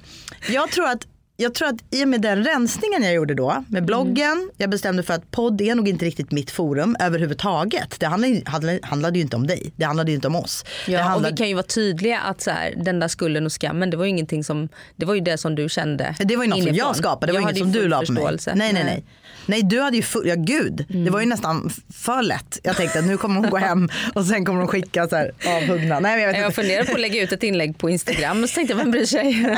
jag 0.49 0.71
tror 0.71 0.87
att 0.87 1.07
jag 1.41 1.53
tror 1.53 1.67
att 1.67 1.75
i 1.91 2.03
och 2.03 2.07
med 2.07 2.21
den 2.21 2.43
rensningen 2.43 3.03
jag 3.03 3.13
gjorde 3.13 3.33
då 3.33 3.63
med 3.67 3.85
bloggen, 3.85 4.49
jag 4.57 4.69
bestämde 4.69 5.03
för 5.03 5.13
att 5.13 5.31
podd 5.31 5.61
är 5.61 5.75
nog 5.75 5.87
inte 5.89 6.05
riktigt 6.05 6.31
mitt 6.31 6.51
forum 6.51 6.95
överhuvudtaget. 6.99 7.99
Det 7.99 8.05
handlade, 8.05 8.41
handlade, 8.45 8.79
handlade 8.83 9.17
ju 9.17 9.21
inte 9.23 9.35
om 9.35 9.47
dig, 9.47 9.73
det 9.75 9.85
handlade 9.85 10.11
ju 10.11 10.15
inte 10.15 10.27
om 10.27 10.35
oss. 10.35 10.65
det 10.85 10.91
Ja, 10.91 10.99
och 10.99 11.05
handlade, 11.05 11.33
vi 11.33 11.37
kan 11.37 11.47
ju 11.47 11.53
vara 11.53 11.63
tydliga 11.63 12.19
att 12.19 12.41
så 12.41 12.51
här, 12.51 12.73
den 12.77 12.99
där 12.99 13.07
skulden 13.07 13.45
och 13.45 13.51
skammen 13.61 13.89
det 13.89 13.97
var 13.97 14.03
ju 14.05 14.09
ingenting 14.09 14.43
som, 14.43 14.69
det 14.95 15.05
var 15.05 15.13
ju 15.13 15.21
det 15.21 15.37
som 15.37 15.55
du 15.55 15.69
kände 15.69 16.15
Det 16.19 16.35
var 16.35 16.43
ju 16.43 16.49
något 16.49 16.59
som 16.59 16.67
inifrån. 16.67 16.87
jag 16.87 16.95
skapade, 16.95 17.31
det 17.31 17.33
var 17.33 17.39
Jag 17.47 17.51
inget 17.51 17.57
som 17.63 17.71
du 17.71 17.87
la 17.87 17.95
på 18.05 18.11
mig. 18.11 18.21
förståelse. 18.23 18.53
Nej, 18.55 18.73
nej, 18.73 18.83
nej. 18.83 19.03
Nej, 19.45 19.61
du 19.63 19.81
hade 19.81 19.97
ju 19.97 20.03
full, 20.03 20.27
ja 20.27 20.35
gud, 20.37 20.85
det 20.89 21.09
var 21.09 21.19
ju 21.19 21.25
nästan 21.25 21.67
f- 21.71 21.95
för 21.95 22.21
lätt. 22.23 22.59
Jag 22.63 22.75
tänkte 22.77 22.99
att 22.99 23.05
nu 23.05 23.17
kommer 23.17 23.39
hon 23.41 23.49
gå 23.49 23.57
hem 23.57 23.89
och 24.15 24.25
sen 24.25 24.45
kommer 24.45 24.59
hon 24.59 24.67
skicka 24.67 25.07
så 25.07 25.15
här 25.15 25.31
avhuggna. 25.47 25.99
Nej, 25.99 26.11
men 26.11 26.19
jag 26.21 26.27
vet 26.27 26.37
Jag 26.37 26.45
inte. 26.45 26.55
funderade 26.61 26.87
på 26.87 26.93
att 26.93 26.99
lägga 27.01 27.23
ut 27.23 27.31
ett 27.31 27.43
inlägg 27.43 27.77
på 27.77 27.89
Instagram 27.89 28.43
och 28.43 28.49
så 28.49 28.55
tänkte 28.55 28.73
jag 28.73 28.77
vem 28.77 28.91
bryr 28.91 29.05
sig? 29.05 29.57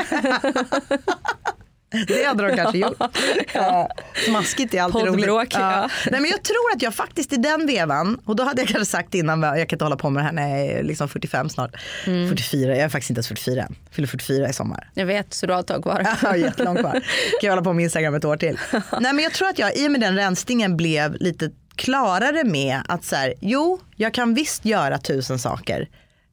Det 2.06 2.24
hade 2.24 2.48
de 2.48 2.56
kanske 2.56 2.78
gjort. 2.78 2.96
Ja. 3.54 3.88
Smaskigt 4.26 4.74
är 4.74 4.82
alltid 4.82 5.00
roligt. 5.02 5.14
Poddbråk, 5.14 5.48
ja. 5.50 5.90
Nej, 6.10 6.20
men 6.20 6.30
jag 6.30 6.42
tror 6.42 6.72
att 6.74 6.82
jag 6.82 6.94
faktiskt 6.94 7.32
i 7.32 7.36
den 7.36 7.66
vevan, 7.66 8.20
och 8.24 8.36
då 8.36 8.44
hade 8.44 8.60
jag 8.62 8.68
kanske 8.68 8.86
sagt 8.90 9.14
innan, 9.14 9.42
jag 9.42 9.68
kan 9.68 9.76
inte 9.76 9.84
hålla 9.84 9.96
på 9.96 10.10
med 10.10 10.22
det 10.22 10.26
här 10.26 10.32
när 10.32 10.48
jag 10.48 10.66
är 10.66 10.82
liksom 10.82 11.08
45 11.08 11.48
snart. 11.48 11.76
Mm. 12.06 12.28
44, 12.28 12.70
jag 12.70 12.78
är 12.78 12.88
faktiskt 12.88 13.10
inte 13.10 13.18
ens 13.18 13.28
44 13.28 13.62
än. 13.62 13.74
Fyller 13.90 14.08
44 14.08 14.48
i 14.48 14.52
sommar. 14.52 14.90
Jag 14.94 15.06
vet, 15.06 15.34
så 15.34 15.46
du 15.46 15.52
har 15.52 15.60
ett 15.60 15.66
tag 15.66 15.82
kvar. 15.82 16.06
Ja, 16.22 16.36
jättelångt 16.36 16.80
kvar. 16.80 16.92
Kan 16.92 17.00
jag 17.42 17.50
hålla 17.52 17.62
på 17.62 17.72
med 17.72 17.82
Instagram 17.82 18.14
ett 18.14 18.24
år 18.24 18.36
till. 18.36 18.58
Nej 19.00 19.12
men 19.12 19.18
jag 19.18 19.32
tror 19.32 19.48
att 19.48 19.58
jag 19.58 19.76
i 19.76 19.88
och 19.88 19.92
med 19.92 20.00
den 20.00 20.16
rensningen 20.16 20.76
blev 20.76 21.16
lite 21.20 21.50
klarare 21.76 22.44
med 22.44 22.80
att 22.88 23.04
så 23.04 23.16
här, 23.16 23.34
jo, 23.40 23.80
jag 23.96 24.14
kan 24.14 24.34
visst 24.34 24.64
göra 24.64 24.98
tusen 24.98 25.38
saker. 25.38 25.88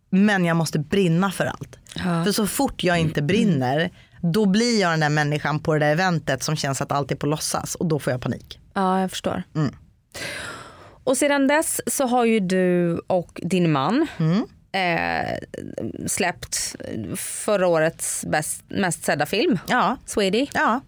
Men 0.10 0.46
jag 0.46 0.58
måste 0.58 0.80
brinna 0.80 1.32
för 1.32 1.46
allt. 1.46 1.78
För 2.26 2.32
så 2.32 2.48
fort 2.48 2.84
jag 2.84 3.00
inte 3.00 3.22
brinner, 3.22 3.90
då 4.22 4.46
blir 4.46 4.82
jag 4.82 4.92
den 4.92 5.00
där 5.00 5.10
människan 5.10 5.60
på 5.60 5.74
det 5.74 5.80
där 5.80 5.92
eventet 5.92 6.44
som 6.44 6.56
känns 6.56 6.82
att 6.82 6.92
allt 6.92 7.12
är 7.12 7.16
på 7.16 7.26
låtsas 7.26 7.76
och 7.76 7.86
då 7.86 8.00
får 8.00 8.12
jag 8.14 8.22
panik. 8.22 8.60
Ja, 8.74 9.02
jag 9.02 9.10
förstår. 9.12 9.44
Mm. 9.56 9.76
Och 11.04 11.18
sedan 11.18 11.48
dess 11.48 11.82
så 11.88 12.06
har 12.08 12.26
ju 12.26 12.40
du 12.40 12.98
och 13.08 13.40
din 13.44 13.72
man 13.72 14.08
Mm. 14.20 14.46
eh, 14.72 15.38
släppt 16.08 16.76
förra 17.16 17.68
årets 17.68 18.26
bäst, 18.26 18.64
mest 18.68 19.04
sedda 19.04 19.26
film, 19.26 19.60
Ja, 19.68 19.98
Swedish. 20.06 20.50
ja. 20.54 20.82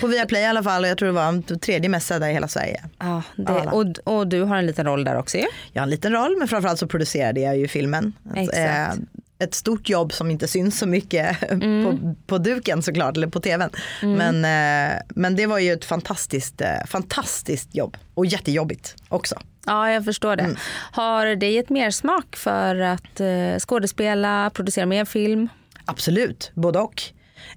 på 0.00 0.06
Viaplay 0.06 0.42
i 0.42 0.46
alla 0.46 0.62
fall 0.62 0.82
och 0.84 0.88
jag 0.90 0.98
tror 0.98 1.06
det 1.06 1.12
var 1.12 1.32
den 1.32 1.58
tredje 1.58 1.88
mest 1.88 2.06
sedda 2.06 2.30
i 2.30 2.32
hela 2.32 2.48
Sverige. 2.48 2.84
Ja, 2.98 3.22
det, 3.36 3.52
och, 3.52 3.86
och 4.18 4.26
du 4.28 4.42
har 4.42 4.56
en 4.56 4.66
liten 4.66 4.86
roll 4.86 5.04
där 5.04 5.18
också 5.18 5.38
ju. 5.38 5.44
Jag 5.72 5.82
har 5.82 5.86
en 5.86 5.90
liten 5.90 6.12
roll 6.12 6.36
men 6.38 6.48
framförallt 6.48 6.78
så 6.78 6.86
producerade 6.86 7.40
jag 7.40 7.56
ju 7.58 7.68
filmen. 7.68 8.12
Exakt. 8.36 8.58
Eh, 8.58 9.04
ett 9.38 9.54
stort 9.54 9.88
jobb 9.88 10.12
som 10.12 10.30
inte 10.30 10.48
syns 10.48 10.78
så 10.78 10.86
mycket 10.86 11.40
på, 11.48 12.14
på 12.26 12.38
duken 12.38 12.82
såklart, 12.82 13.16
eller 13.16 13.26
på 13.26 13.40
tvn. 13.40 13.70
Men, 14.02 14.44
eh, 14.44 14.98
men 15.08 15.36
det 15.36 15.46
var 15.46 15.58
ju 15.58 15.72
ett 15.72 15.84
fantastiskt, 15.84 16.60
eh, 16.60 16.84
fantastiskt 16.86 17.74
jobb 17.74 17.96
och 18.14 18.26
jättejobbigt 18.26 18.96
också. 19.08 19.34
Ja, 19.66 19.90
jag 19.90 20.04
förstår 20.04 20.36
det. 20.36 20.42
Mm. 20.42 20.56
Har 20.92 21.26
det 21.26 21.50
gett 21.50 21.70
mer 21.70 21.90
smak 21.90 22.36
för 22.36 22.76
att 22.76 23.20
eh, 23.20 23.58
skådespela, 23.58 24.50
producera 24.50 24.86
mer 24.86 25.04
film? 25.04 25.48
Absolut, 25.84 26.50
både 26.54 26.78
och. 26.78 27.02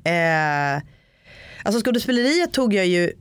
Eh, 0.03 0.81
alltså 1.63 1.81
skådespeleriet 1.81 2.53
tog 2.53 2.73
jag 2.73 2.85
ju, 2.85 3.11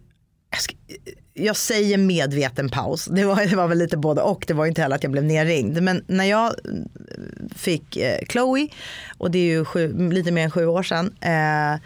jag, 1.35 1.57
säger 1.57 1.99
medveten 1.99 2.69
paus, 2.69 3.05
det 3.05 3.25
var, 3.25 3.47
det 3.47 3.57
var 3.57 3.69
väl 3.69 3.79
lite 3.79 3.97
både 3.97 4.23
och, 4.23 4.45
det 4.47 4.55
var 4.55 4.66
inte 4.66 4.83
heller 4.83 4.97
att 4.97 5.03
jag 5.03 5.12
blev 5.12 5.25
nerringd. 5.25 5.83
Men 5.83 6.05
när 6.09 6.25
jag 6.25 6.55
fick 7.57 7.97
eh, 7.97 8.19
Chloe, 8.29 8.69
och 9.19 9.31
det 9.31 9.38
är 9.38 9.45
ju 9.45 9.64
sju, 9.64 10.11
lite 10.11 10.33
mer 10.33 10.45
än 10.45 10.51
sju 10.51 10.66
år 10.66 10.83
sedan, 10.83 11.14
eh, 11.21 11.81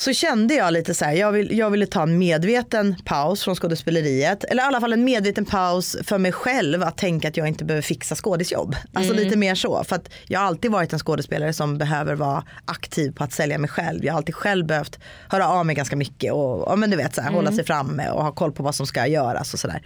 så 0.00 0.12
kände 0.12 0.54
jag 0.54 0.72
lite 0.72 0.94
så 0.94 1.04
här, 1.04 1.12
jag, 1.12 1.32
vill, 1.32 1.58
jag 1.58 1.70
ville 1.70 1.86
ta 1.86 2.02
en 2.02 2.18
medveten 2.18 2.96
paus 3.04 3.44
från 3.44 3.54
skådespeleriet. 3.54 4.44
Eller 4.44 4.62
i 4.62 4.66
alla 4.66 4.80
fall 4.80 4.92
en 4.92 5.04
medveten 5.04 5.44
paus 5.44 5.96
för 6.04 6.18
mig 6.18 6.32
själv 6.32 6.82
att 6.82 6.98
tänka 6.98 7.28
att 7.28 7.36
jag 7.36 7.48
inte 7.48 7.64
behöver 7.64 7.82
fixa 7.82 8.14
skådisjobb. 8.14 8.76
Alltså 8.92 9.12
lite 9.12 9.36
mer 9.36 9.54
så. 9.54 9.84
För 9.84 9.96
att 9.96 10.10
jag 10.26 10.40
har 10.40 10.46
alltid 10.46 10.70
varit 10.70 10.92
en 10.92 10.98
skådespelare 10.98 11.52
som 11.52 11.78
behöver 11.78 12.14
vara 12.14 12.44
aktiv 12.64 13.12
på 13.12 13.24
att 13.24 13.32
sälja 13.32 13.58
mig 13.58 13.70
själv. 13.70 14.04
Jag 14.04 14.12
har 14.12 14.18
alltid 14.18 14.34
själv 14.34 14.66
behövt 14.66 14.98
höra 15.28 15.48
av 15.48 15.66
mig 15.66 15.74
ganska 15.76 15.96
mycket 15.96 16.32
och 16.32 16.64
ja, 16.66 16.76
men 16.76 16.90
du 16.90 16.96
vet, 16.96 17.14
så 17.14 17.20
här, 17.20 17.32
hålla 17.32 17.52
sig 17.52 17.64
framme 17.64 18.10
och 18.10 18.24
ha 18.24 18.32
koll 18.32 18.52
på 18.52 18.62
vad 18.62 18.74
som 18.74 18.86
ska 18.86 19.06
göras 19.06 19.54
och 19.54 19.60
sådär. 19.60 19.82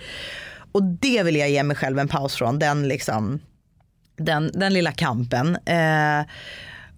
Och 0.72 0.82
det 0.82 1.22
vill 1.22 1.36
jag 1.36 1.50
ge 1.50 1.62
mig 1.62 1.76
själv 1.76 1.98
en 1.98 2.08
paus 2.08 2.34
från. 2.34 2.58
Den 2.58 2.88
liksom 2.88 3.40
den, 4.16 4.50
den 4.54 4.72
lilla 4.74 4.92
kampen. 4.92 5.56
Eh, 5.66 6.26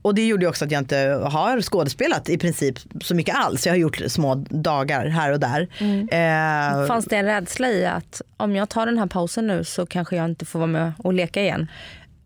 och 0.02 0.14
det 0.14 0.26
gjorde 0.26 0.46
också 0.46 0.64
att 0.64 0.70
jag 0.70 0.78
inte 0.80 1.20
har 1.24 1.60
skådespelat 1.60 2.28
i 2.28 2.38
princip 2.38 2.78
så 3.02 3.14
mycket 3.14 3.36
alls. 3.36 3.66
Jag 3.66 3.72
har 3.72 3.78
gjort 3.78 4.02
små 4.06 4.34
dagar 4.34 5.06
här 5.06 5.32
och 5.32 5.40
där. 5.40 5.68
Eh, 6.10 6.86
Fanns 6.86 7.04
det 7.04 7.16
en 7.16 7.24
rädsla 7.24 7.68
i 7.68 7.86
att 7.86 8.22
om 8.36 8.56
jag 8.56 8.68
tar 8.68 8.86
den 8.86 8.98
här 8.98 9.06
pausen 9.06 9.46
nu 9.46 9.64
så 9.64 9.86
kanske 9.86 10.16
jag 10.16 10.24
inte 10.24 10.44
får 10.44 10.58
vara 10.58 10.66
med 10.66 10.92
och 10.98 11.12
leka 11.12 11.40
igen? 11.42 11.68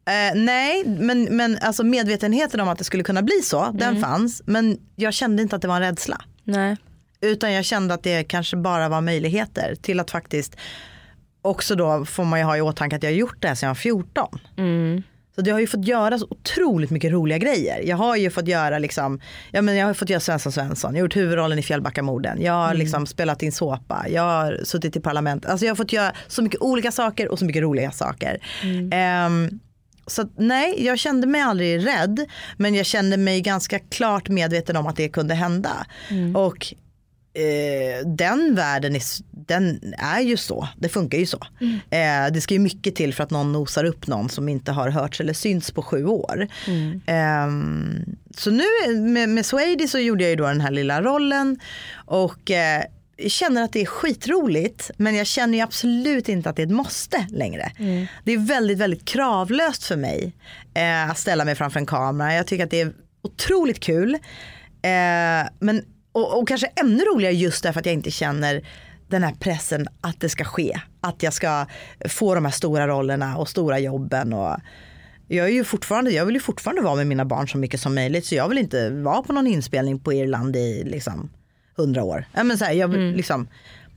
eh, 0.07 0.39
nej, 0.39 0.85
men, 0.87 1.25
men 1.37 1.59
alltså 1.63 1.85
medvetenheten 1.85 2.61
om 2.61 2.69
att 2.69 2.79
det 2.79 2.85
skulle 2.85 3.03
kunna 3.03 3.23
bli 3.23 3.41
så, 3.43 3.71
den 3.75 4.01
fanns. 4.01 4.43
Men 4.47 4.79
jag 4.97 5.15
kände 5.15 5.43
inte 5.43 5.57
att 5.57 5.63
det 5.63 5.69
var 5.69 5.77
en 5.77 5.83
rädsla. 5.83 6.21
Nej. 6.45 6.77
Utan 7.21 7.53
jag 7.53 7.65
kände 7.65 7.95
att 7.95 8.03
det 8.03 8.25
kanske 8.25 8.57
bara 8.57 8.89
var 8.89 9.01
möjligheter 9.01 9.75
till 9.83 10.01
att 10.01 10.11
faktiskt 10.11 10.57
också 11.43 11.75
då 11.75 12.05
får 12.05 12.25
man 12.25 12.39
ju 12.39 12.45
ha 12.45 12.57
i 12.57 12.61
åtanke 12.61 12.97
att 12.97 13.03
jag 13.03 13.11
har 13.11 13.17
gjort 13.17 13.37
det 13.43 13.49
här 13.49 13.55
sedan 13.55 13.67
jag 13.67 13.75
var 13.75 13.81
14. 13.81 14.29
Så 15.35 15.43
det 15.43 15.51
har 15.51 15.61
ju 15.61 15.67
fått 15.67 15.87
göra 15.87 16.19
så 16.19 16.27
otroligt 16.31 16.91
mycket 16.91 17.13
roliga 17.13 17.39
grejer. 17.39 17.83
Jag 17.85 17.97
har 17.97 18.17
ju 18.17 18.31
fått 18.31 18.49
göra 18.49 18.79
liksom, 18.79 19.21
ja 19.53 19.63
men 19.63 19.77
jag 19.77 19.87
har 19.87 19.95
fått 19.95 20.11
göra 20.11 20.21
Svensson 20.21 20.53
Svensson, 20.53 20.95
jag 20.95 21.01
har 21.01 21.05
gjort 21.05 21.17
huvudrollen 21.17 21.59
i 21.59 21.63
Fjällbackamorden, 21.63 22.43
jag 22.43 22.53
har 22.53 22.75
liksom 22.75 23.07
spelat 23.07 23.43
in 23.43 23.53
såpa, 23.53 24.07
jag 24.09 24.23
har 24.23 24.61
suttit 24.65 24.97
i 24.97 25.01
parlament. 25.01 25.47
Alltså 25.47 25.67
jag 25.67 25.71
har 25.71 25.77
fått 25.77 25.93
göra 25.93 26.13
så 26.29 26.43
mycket 26.43 26.61
olika 26.61 26.93
saker 26.93 27.29
och 27.29 27.39
så 27.39 27.45
mycket 27.45 27.63
roliga 27.63 27.91
saker. 27.91 28.39
Ehm, 28.93 29.61
så 30.07 30.23
att, 30.23 30.31
nej, 30.37 30.85
jag 30.85 30.99
kände 30.99 31.27
mig 31.27 31.41
aldrig 31.41 31.87
rädd, 31.87 32.27
men 32.57 32.75
jag 32.75 32.87
kände 32.87 33.17
mig 33.17 33.41
ganska 33.41 33.79
klart 33.79 34.29
medveten 34.29 34.77
om 34.77 34.87
att 34.87 34.97
det 34.97 35.09
kunde 35.09 35.35
hända. 35.35 35.87
Och 36.35 36.75
eh, 37.39 38.07
den 38.07 38.55
världen 38.55 38.97
är, 38.97 39.03
den 39.31 39.95
är 39.99 40.21
ju 40.21 40.37
så, 40.37 40.69
det 40.77 40.89
funkar 40.89 41.19
ju 41.19 41.27
så. 41.27 41.39
Eh, 41.91 42.33
det 42.33 42.41
ska 42.41 42.55
ju 42.55 42.61
mycket 42.61 42.95
till 42.95 43.15
för 43.15 43.25
att 43.25 43.31
någon 43.31 43.53
nosar 43.53 43.85
upp 43.85 44.07
någon 44.07 44.29
som 44.29 44.49
inte 44.49 44.73
har 44.73 44.91
hörts 44.91 45.21
eller 45.21 45.33
synts 45.33 45.71
på 45.71 45.83
sju 45.83 46.07
år. 46.07 46.49
Ehm, 47.07 48.17
så 48.37 48.51
nu 48.51 48.65
med, 49.01 49.29
med 49.29 49.47
Swady 49.47 49.89
så 49.89 49.99
gjorde 49.99 50.25
jag 50.25 50.31
ju 50.31 50.37
då 50.37 50.47
den 50.47 50.61
här 50.61 50.71
lilla 50.71 51.03
rollen 51.03 51.59
och 52.07 52.51
eh, 52.51 52.83
känner 53.27 53.63
att 53.63 53.73
det 53.73 53.81
är 53.81 53.87
skitroligt 53.87 54.91
men 54.97 55.15
jag 55.15 55.27
känner 55.27 55.59
ju 55.59 55.65
absolut 55.65 56.29
inte 56.29 56.51
att 56.51 56.57
det 56.57 56.63
är 56.63 56.67
ett 56.67 56.73
måste 56.73 57.27
längre. 57.31 57.73
Det 58.25 58.33
är 58.33 58.39
väldigt, 58.39 58.79
väldigt 58.79 59.05
kravlöst 59.05 59.85
för 59.85 59.97
mig 59.97 60.33
eh, 60.75 61.11
att 61.11 61.19
ställa 61.19 61.45
mig 61.45 61.55
framför 61.55 61.81
en 61.81 61.87
kamera. 61.87 62.35
Jag 62.35 62.47
tycker 62.47 62.65
att 62.65 62.71
det 62.71 62.81
är 62.81 62.93
otroligt 63.23 63.81
kul. 63.81 64.15
Eh, 64.83 65.49
men, 65.59 65.85
och, 66.19 66.39
och 66.39 66.49
kanske 66.49 66.67
ännu 66.67 67.05
roligare 67.05 67.35
just 67.35 67.63
därför 67.63 67.81
att 67.81 67.87
jag 67.87 67.93
inte 67.93 68.11
känner 68.11 68.63
den 69.09 69.23
här 69.23 69.35
pressen 69.41 69.87
att 70.01 70.21
det 70.21 70.29
ska 70.29 70.45
ske. 70.45 70.81
Att 71.01 71.23
jag 71.23 71.33
ska 71.33 71.67
få 72.09 72.35
de 72.35 72.45
här 72.45 72.53
stora 72.53 72.89
rollerna 72.89 73.37
och 73.37 73.49
stora 73.49 73.79
jobben. 73.79 74.33
Och 74.33 74.57
jag, 75.29 75.47
är 75.47 75.53
ju 75.53 75.65
fortfarande, 75.65 76.11
jag 76.11 76.27
vill 76.27 76.35
ju 76.35 76.41
fortfarande 76.41 76.83
vara 76.83 76.95
med 76.95 77.07
mina 77.07 77.25
barn 77.25 77.49
så 77.49 77.59
mycket 77.59 77.81
som 77.81 77.95
möjligt. 77.95 78.27
Så 78.27 78.35
jag 78.35 78.49
vill 78.49 78.59
inte 78.59 78.91
vara 78.91 79.23
på 79.23 79.33
någon 79.33 79.47
inspelning 79.47 79.99
på 79.99 80.13
Irland 80.13 80.57
i 80.57 80.85
liksom, 80.85 81.31
hundra 81.77 82.05
år. 82.05 82.25
Ja, 82.35 82.45
men 82.45 82.59
så 82.59 82.65
här, 82.65 82.73
jag 82.73 82.89
vill, 82.89 83.13
liksom, 83.17 83.49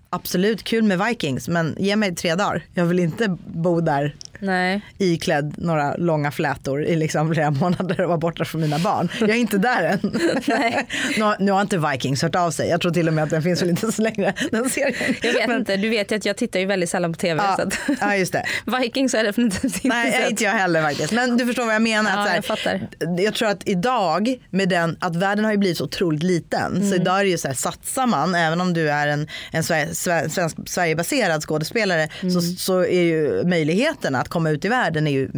absolut 0.10 0.64
kul 0.64 0.84
med 0.84 1.06
Vikings 1.06 1.48
men 1.48 1.76
ge 1.80 1.96
mig 1.96 2.16
tre 2.16 2.36
dagar. 2.36 2.66
Jag 2.74 2.86
vill 2.86 3.00
inte 3.00 3.38
bo 3.46 3.82
där 3.82 4.16
Nej. 4.42 4.82
iklädd 4.98 5.54
några 5.58 5.96
långa 5.96 6.32
flätor 6.32 6.84
i 6.86 6.96
liksom 6.96 7.34
flera 7.34 7.52
månader 7.62 8.02
och 8.02 8.08
vara 8.08 8.18
borta 8.18 8.46
från 8.46 8.62
mina 8.62 8.80
barn. 8.80 9.10
Jag 9.20 9.30
är 9.30 9.34
inte 9.36 9.58
där 9.58 9.84
än. 9.84 10.00
nu, 11.18 11.36
nu 11.40 11.52
har 11.52 11.62
inte 11.62 11.78
Vikings 11.78 12.22
hört 12.22 12.36
av 12.36 12.52
sig. 12.52 12.70
Jag 12.70 12.82
tror 12.82 12.92
till 12.92 13.08
och 13.08 13.14
med 13.14 13.24
att 13.24 13.30
den 13.30 13.42
finns 13.44 13.62
väl 13.62 13.70
inte 13.70 13.92
så 13.92 14.02
länge 14.02 14.34
den 14.52 14.70
serien. 14.70 15.16
Jag 15.22 15.34
vet 15.34 15.48
Men- 15.48 15.60
inte, 15.60 15.78
du 15.78 15.90
vet 15.90 16.12
ju 16.12 16.16
att 16.16 16.26
jag 16.26 16.38
tittar 16.38 16.60
ju 16.60 16.66
väldigt 16.66 16.90
sällan 16.90 17.14
på 17.14 17.18
tv. 17.20 17.44
Ja, 17.44 17.56
Så 17.56 17.62
att 17.62 17.98
ja 18.02 18.16
just 18.16 18.34
det. 18.34 18.46
Vikings 18.82 19.14
har 19.14 19.20
jag 19.20 19.26
definitivt 19.28 19.64
inte 19.64 19.88
Nej 19.88 20.12
sett. 20.12 20.30
inte 20.30 20.44
jag 20.44 20.52
heller 20.52 20.82
faktiskt. 20.82 21.12
Men 21.12 21.38
du 21.38 21.46
förstår 21.46 21.66
vad 21.66 21.76
jag 21.76 21.82
menar. 21.82 22.12
Ja, 22.12 22.18
att 22.20 22.26
så 22.26 22.30
här, 22.30 22.36
jag 22.36 22.46
fattar. 22.46 22.88
jag 23.24 23.34
tror 23.34 23.50
att 23.50 23.68
idag 23.70 24.36
med 24.50 24.70
den, 24.70 24.98
att 25.00 25.16
världen 25.16 25.46
har 25.46 25.52
ju 25.52 25.58
blivit 25.58 25.78
så 25.78 25.84
otroligt 25.84 26.24
liten. 26.24 26.76
Mm. 26.76 26.90
Så 26.90 26.96
idag 26.96 27.20
är 27.20 27.24
det 27.24 27.30
ju 27.30 27.38
så 27.38 27.48
här, 27.48 27.56
satsar 27.56 28.08
man, 28.08 28.36
även 28.36 28.62
om 28.62 28.74
du 28.74 28.90
är 28.90 29.08
en, 29.08 29.28
en 29.52 29.64
Sver- 29.64 30.28
svensk, 30.30 30.58
Sverigebaserad 30.66 31.42
skådespelare, 31.44 32.08
Mm. 32.22 32.32
så, 32.34 32.42
så 32.42 32.80
är 32.80 33.02
ju 33.02 33.44
möjligheten 33.44 34.16
att 34.16 34.30
komma 34.32 34.50
ut 34.50 34.66
i 34.66 34.68
världen 34.68 35.08
är 35.08 35.12
ju 35.12 35.30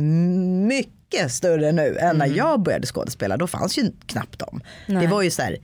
mycket 0.68 1.32
större 1.32 1.72
nu 1.72 1.98
än 1.98 2.18
när 2.18 2.26
jag 2.28 2.60
började 2.62 2.88
skådespela. 2.88 3.38
Då 3.38 3.48
fanns 3.48 3.78
ju 3.78 3.92
knappt 4.06 4.40
dem. 4.40 4.62
Det 4.88 4.94
Mm. 4.94 5.10
Var 5.10 5.22
ju 5.22 5.32
så 5.32 5.42
här, 5.42 5.58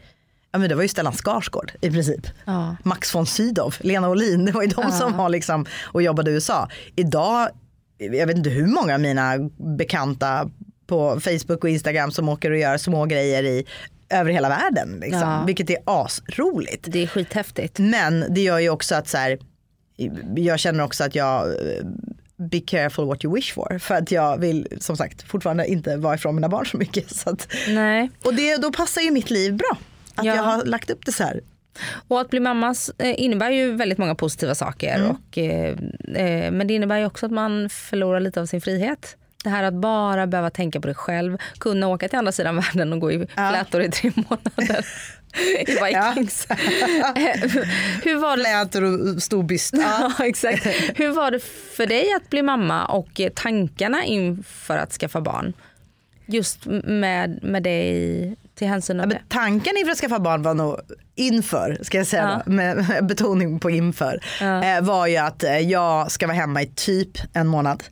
ja 0.52 0.60
men 0.60 0.70
det 0.70 0.76
var 0.76 0.82
ju 0.82 0.88
Stellan 0.88 1.14
Skarsgård 1.14 1.72
i 1.82 1.92
princip. 1.92 2.28
Ja. 2.46 2.76
Max 2.84 3.16
von 3.16 3.26
Sydow, 3.26 3.74
Lena 3.80 4.10
Olin, 4.10 4.46
det 4.46 4.52
var 4.52 4.62
ju 4.62 4.68
de 4.68 4.92
som 4.92 5.18
var 5.18 5.30
liksom 5.30 5.66
och 5.82 6.02
jobbade 6.02 6.32
i 6.32 6.34
USA. 6.34 6.70
Idag, 6.96 7.50
jag 7.98 8.28
vet 8.28 8.38
inte 8.38 8.50
hur 8.50 8.68
många 8.68 8.94
av 8.94 9.00
mina 9.00 9.38
bekanta 9.78 10.50
på 10.88 11.20
Facebook 11.20 11.64
och 11.64 11.70
Instagram 11.70 12.12
som 12.12 12.30
åker 12.30 12.52
och 12.52 12.58
gör 12.58 12.78
små 12.78 13.06
grejer 13.06 13.44
i 13.44 13.66
över 14.10 14.32
hela 14.32 14.50
världen. 14.50 15.00
Liksom, 15.02 15.20
Ja. 15.22 15.44
Vilket 15.48 15.70
är 15.70 15.78
asroligt. 15.86 16.86
Det 16.88 17.04
är 17.04 17.08
skithäftigt. 17.08 17.80
Men 17.80 18.26
det 18.30 18.42
gör 18.42 18.60
ju 18.60 18.70
också 18.70 18.96
att 18.96 19.08
så 19.08 19.18
här, 19.18 19.40
jag 20.36 20.60
känner 20.60 20.84
också 20.84 21.04
att 21.04 21.16
jag 21.16 21.46
be 22.40 22.60
careful 22.60 23.06
what 23.06 23.26
you 23.26 23.36
wish 23.36 23.54
for. 23.54 23.80
För 23.80 23.96
att 23.96 24.12
jag 24.12 24.38
vill 24.38 24.68
som 24.80 24.98
sagt 24.98 25.22
fortfarande 25.22 25.68
inte 25.68 25.98
vara 25.98 26.16
ifrån 26.16 26.36
mina 26.36 26.50
barn 26.50 26.66
så 26.66 26.78
mycket. 26.78 27.10
Så 27.16 27.30
att, 27.30 27.48
Nej. 27.68 28.10
och 28.26 28.34
det, 28.34 28.58
då 28.58 28.72
passar 28.72 29.02
ju 29.02 29.12
mitt 29.12 29.30
liv 29.30 29.56
bra. 29.56 29.78
Att 30.16 30.26
Ja. 30.26 30.36
jag 30.36 30.44
har 30.44 30.66
lagt 30.66 30.90
upp 30.90 31.06
det 31.06 31.12
så 31.12 31.24
här. 31.24 31.42
Och 32.08 32.22
att 32.22 32.30
bli 32.30 32.40
mamma 32.40 32.76
eh, 32.98 33.22
innebär 33.24 33.50
ju 33.52 33.72
väldigt 33.72 33.98
många 33.98 34.16
positiva 34.16 34.56
saker. 34.56 34.96
Mm. 34.96 35.12
Och, 35.12 35.38
eh, 35.38 35.76
eh, 36.16 36.52
men 36.52 36.68
det 36.68 36.74
innebär 36.74 36.98
ju 36.98 37.06
också 37.06 37.26
att 37.26 37.32
man 37.32 37.70
förlorar 37.70 38.20
lite 38.20 38.42
av 38.42 38.46
sin 38.46 38.62
frihet. 38.62 39.16
Det 39.44 39.50
här 39.50 39.64
att 39.64 39.74
bara 39.74 40.28
behöva 40.28 40.50
tänka 40.50 40.82
på 40.82 40.88
det 40.88 40.94
själv, 40.94 41.38
kunna 41.60 41.88
åka 41.88 42.08
till 42.10 42.20
andra 42.20 42.32
sidan 42.32 42.56
världen 42.56 42.94
och 42.94 43.00
gå 43.00 43.12
i 43.12 43.28
flätor 43.28 43.82
i 43.82 43.92
tre 43.92 44.12
månader. 44.16 44.86
I 45.36 45.66
Vikings. 45.66 46.48
Hur 48.04 48.18
var 48.20 48.38
det 48.38 48.44
Flätor 48.44 48.84
och 48.84 49.24
stor 49.24 49.44
byst. 49.44 49.74
Ja. 49.78 50.14
Ja, 50.18 50.26
exakt. 50.26 50.66
Hur 50.96 51.10
var 51.10 51.32
det 51.32 51.40
för 51.76 51.86
dig 51.86 52.14
att 52.14 52.30
bli 52.30 52.42
mamma 52.42 52.86
och 52.86 53.20
eh, 53.20 53.30
tankarna 53.36 54.04
inför 54.04 54.78
att 54.78 54.92
skaffa 54.92 55.22
barn? 55.22 55.54
Just 56.26 56.66
med, 56.84 57.44
med 57.44 57.64
det 57.64 57.84
i 57.84 58.36
till 58.60 58.68
hänsyn 58.68 58.98
Ja, 58.98 59.04
av 59.04 59.10
det? 59.10 59.22
tanken 59.28 59.74
inför 59.78 59.92
att 59.92 59.98
skaffa 59.98 60.20
barn 60.20 60.42
var 60.44 60.54
nog 60.54 60.78
inför, 61.16 61.78
ska 61.82 61.98
jag 61.98 62.08
säga 62.08 62.24
Ja. 62.24 62.42
då, 62.46 62.52
med 62.52 62.86
betoning 63.08 63.60
på 63.60 63.70
inför, 63.70 64.22
eh, 64.42 64.82
var 64.82 65.08
ju 65.08 65.18
att 65.18 65.44
eh, 65.44 65.58
jag 65.60 66.12
ska 66.12 66.28
vara 66.28 66.38
hemma 66.38 66.62
i 66.62 66.66
typ 66.76 67.10
en 67.34 67.48
månad 67.48 67.84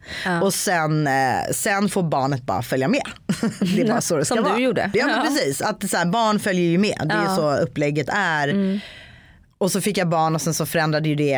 och 0.44 0.54
sen, 0.54 1.08
eh, 1.08 1.40
sen 1.52 1.90
får 1.90 2.04
barnet 2.04 2.44
bara 2.44 2.62
följa 2.62 2.88
med. 2.88 3.02
det 3.76 3.82
är 3.82 3.88
bara 3.88 4.02
så 4.02 4.18
det 4.18 4.26
ska 4.26 4.36
Som 4.36 4.44
du 4.44 4.50
vara. 4.50 4.60
gjorde. 4.60 4.92
Ja, 4.94 5.06
men 5.06 5.16
Ja. 5.16 5.22
precis, 5.28 5.62
att 5.62 5.90
så 5.90 5.98
här, 5.98 6.06
barn 6.06 6.40
följer 6.40 6.66
ju 6.66 6.78
med, 6.78 7.02
det 7.06 7.16
är 7.16 7.24
Ja. 7.26 7.36
så 7.36 7.56
upplägget 7.58 8.10
är. 8.10 8.48
Mm. 8.48 8.80
Och 9.58 9.72
så 9.72 9.82
fick 9.82 9.98
jag 9.98 10.10
barn 10.10 10.36
och 10.36 10.42
sen 10.42 10.54
så 10.54 10.66
förändrade 10.66 11.10
ju 11.10 11.16
det 11.16 11.34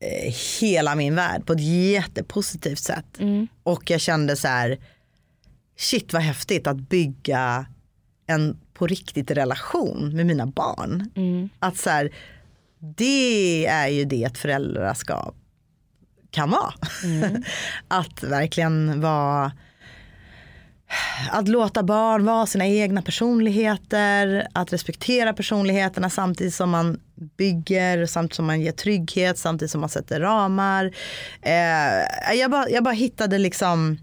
eh, 0.00 0.34
hela 0.60 0.94
min 0.94 1.14
värld 1.14 1.46
på 1.46 1.52
ett 1.52 1.60
jättepositivt 1.92 2.78
sätt. 2.78 3.18
Mm. 3.18 3.48
Och 3.62 3.90
jag 3.90 4.00
kände 4.00 4.36
så 4.36 4.48
här, 4.48 4.78
shit 5.78 6.12
vad 6.12 6.22
häftigt 6.22 6.66
att 6.66 6.76
bygga 6.76 7.66
en 8.26 8.56
på 8.74 8.86
riktigt 8.86 9.30
relation 9.30 10.16
med 10.16 10.26
mina 10.26 10.46
barn. 10.46 11.10
Att 11.58 11.76
så 11.76 11.90
här, 11.90 12.10
det 12.78 13.66
är 13.66 13.88
ju 13.88 14.04
det 14.04 14.24
ett 14.24 14.38
föräldraskap 14.38 15.34
kan 16.30 16.50
vara. 16.50 16.74
att 17.88 18.22
verkligen 18.22 19.00
vara 19.00 19.52
att 21.30 21.48
låta 21.48 21.82
barn 21.82 22.24
vara 22.24 22.46
sina 22.46 22.66
egna 22.66 23.02
personligheter, 23.02 24.48
att 24.52 24.72
respektera 24.72 25.32
personligheterna 25.32 26.10
samtidigt 26.10 26.54
som 26.54 26.70
man 26.70 27.00
bygger, 27.36 28.06
samtidigt 28.06 28.36
som 28.36 28.46
man 28.46 28.60
ger 28.60 28.72
trygghet, 28.72 29.38
samtidigt 29.38 29.70
som 29.70 29.80
man 29.80 29.90
sätter 29.90 30.20
ramar. 30.20 30.84
Eh, 31.42 32.34
jag, 32.34 32.50
bara, 32.50 32.68
jag 32.68 32.84
bara 32.84 32.94
hittade 32.94 33.38
liksom 33.38 33.98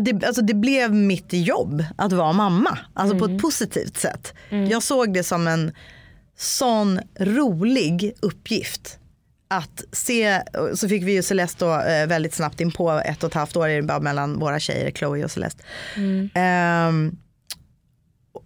det, 0.00 0.24
alltså 0.24 0.42
det 0.42 0.54
blev 0.54 0.94
mitt 0.94 1.32
jobb 1.32 1.84
att 1.96 2.12
vara 2.12 2.32
mamma, 2.32 2.78
alltså 2.94 3.18
på 3.18 3.24
ett 3.24 3.42
positivt 3.42 3.96
sätt. 3.96 4.34
Jag 4.70 4.82
såg 4.82 5.14
det 5.14 5.22
som 5.22 5.46
en 5.46 5.72
sån 6.38 7.00
rolig 7.20 8.12
uppgift. 8.22 8.98
Att 9.48 9.84
se, 9.92 10.42
så 10.74 10.88
fick 10.88 11.02
vi 11.02 11.12
ju 11.12 11.22
Celeste 11.22 11.64
då, 11.64 11.80
eh, 11.80 12.06
väldigt 12.06 12.34
snabbt 12.34 12.60
in 12.60 12.72
på 12.72 12.90
ett 12.90 13.22
och 13.24 13.28
ett 13.30 13.34
halvt 13.34 13.56
år 13.56 13.68
är 13.68 13.76
det 13.76 13.82
bara 13.82 14.00
mellan 14.00 14.38
våra 14.38 14.60
tjejer, 14.60 14.90
Chloe 14.90 15.24
och 15.24 15.30
Celeste. 15.30 15.62
Ehm, 16.34 17.16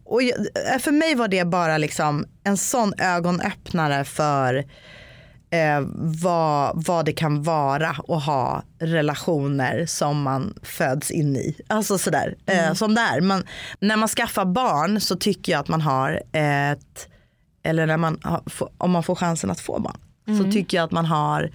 och 0.05 0.23
jag, 0.23 0.39
eh, 0.39 0.79
för 0.79 0.93
mig 0.93 1.15
var 1.15 1.29
det 1.29 1.45
bara 1.45 1.79
liksom 1.79 2.27
en 2.45 2.57
sån 2.57 2.95
ögonöppnare 2.99 4.05
för 4.05 4.65
eh, 5.51 5.81
vad, 6.23 6.85
vad 6.87 7.05
det 7.05 7.13
kan 7.13 7.43
vara 7.43 7.89
att 8.09 8.25
ha 8.25 8.63
relationer 8.79 9.87
som 9.87 10.23
man 10.23 10.55
föds 10.63 11.11
in 11.11 11.37
i. 11.37 11.61
Alltså 11.67 11.99
sådär, 11.99 12.37
eh, 12.47 12.73
som 12.75 12.95
det 12.95 13.01
är. 13.01 13.21
Man, 13.21 13.45
när 13.81 13.97
man 13.97 14.09
skaffar 14.09 14.45
barn 14.45 15.01
så 15.01 15.17
tycker 15.17 15.53
jag 15.53 15.59
att 15.61 15.69
man 15.69 15.81
har 15.81 16.23
ett, 16.33 17.09
eller 17.63 17.87
när 17.87 17.97
man 17.97 18.19
har, 18.23 18.43
om 18.79 18.91
man 18.91 19.03
får 19.03 19.15
chansen 19.15 19.51
att 19.51 19.61
få 19.61 19.79
barn, 19.79 19.99
så 20.39 20.53
tycker 20.53 20.77
jag 20.77 20.85
att 20.85 20.93
man 20.93 21.07
har 21.07 21.51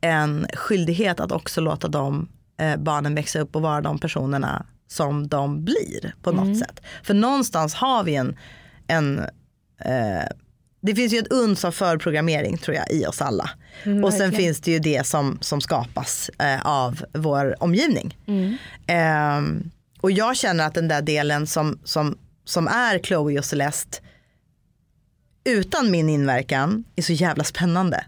en 0.00 0.46
skyldighet 0.54 1.20
att 1.20 1.32
också 1.32 1.60
låta 1.60 1.88
de 1.88 2.28
eh, 2.60 2.76
barnen 2.76 3.14
växa 3.14 3.40
upp 3.40 3.56
och 3.56 3.62
vara 3.62 3.80
de 3.80 3.98
personerna 3.98 4.66
som 4.88 5.28
de 5.28 5.64
blir 5.64 6.14
på 6.22 6.32
något 6.32 6.58
sätt. 6.58 6.80
För 7.02 7.14
någonstans 7.14 7.74
har 7.74 8.04
vi 8.04 8.14
en, 8.14 8.36
en 8.86 9.18
eh, 9.84 10.26
det 10.80 10.94
finns 10.94 11.12
ju 11.12 11.18
ett 11.18 11.32
uns 11.32 11.64
av 11.64 11.72
förprogrammering 11.72 12.58
tror 12.58 12.76
jag 12.76 12.90
i 12.90 13.06
oss 13.06 13.22
alla. 13.22 13.50
och 14.04 14.12
sen 14.12 14.32
finns 14.32 14.60
det 14.60 14.70
ju 14.70 14.78
det 14.78 15.06
som, 15.06 15.38
som 15.40 15.60
skapas 15.60 16.30
eh, 16.38 16.66
av 16.66 17.04
vår 17.12 17.62
omgivning. 17.62 18.16
Ehm, 18.86 19.70
och 20.00 20.10
jag 20.10 20.36
känner 20.36 20.66
att 20.66 20.74
den 20.74 20.88
där 20.88 21.02
delen 21.02 21.46
som, 21.46 21.78
som, 21.84 22.18
som 22.44 22.68
är 22.68 22.98
Chloe 22.98 23.38
och 23.38 23.44
Celeste 23.44 23.98
utan 25.44 25.90
min 25.90 26.08
inverkan 26.08 26.84
är 26.96 27.02
så 27.02 27.12
jävla 27.12 27.44
spännande. 27.44 28.04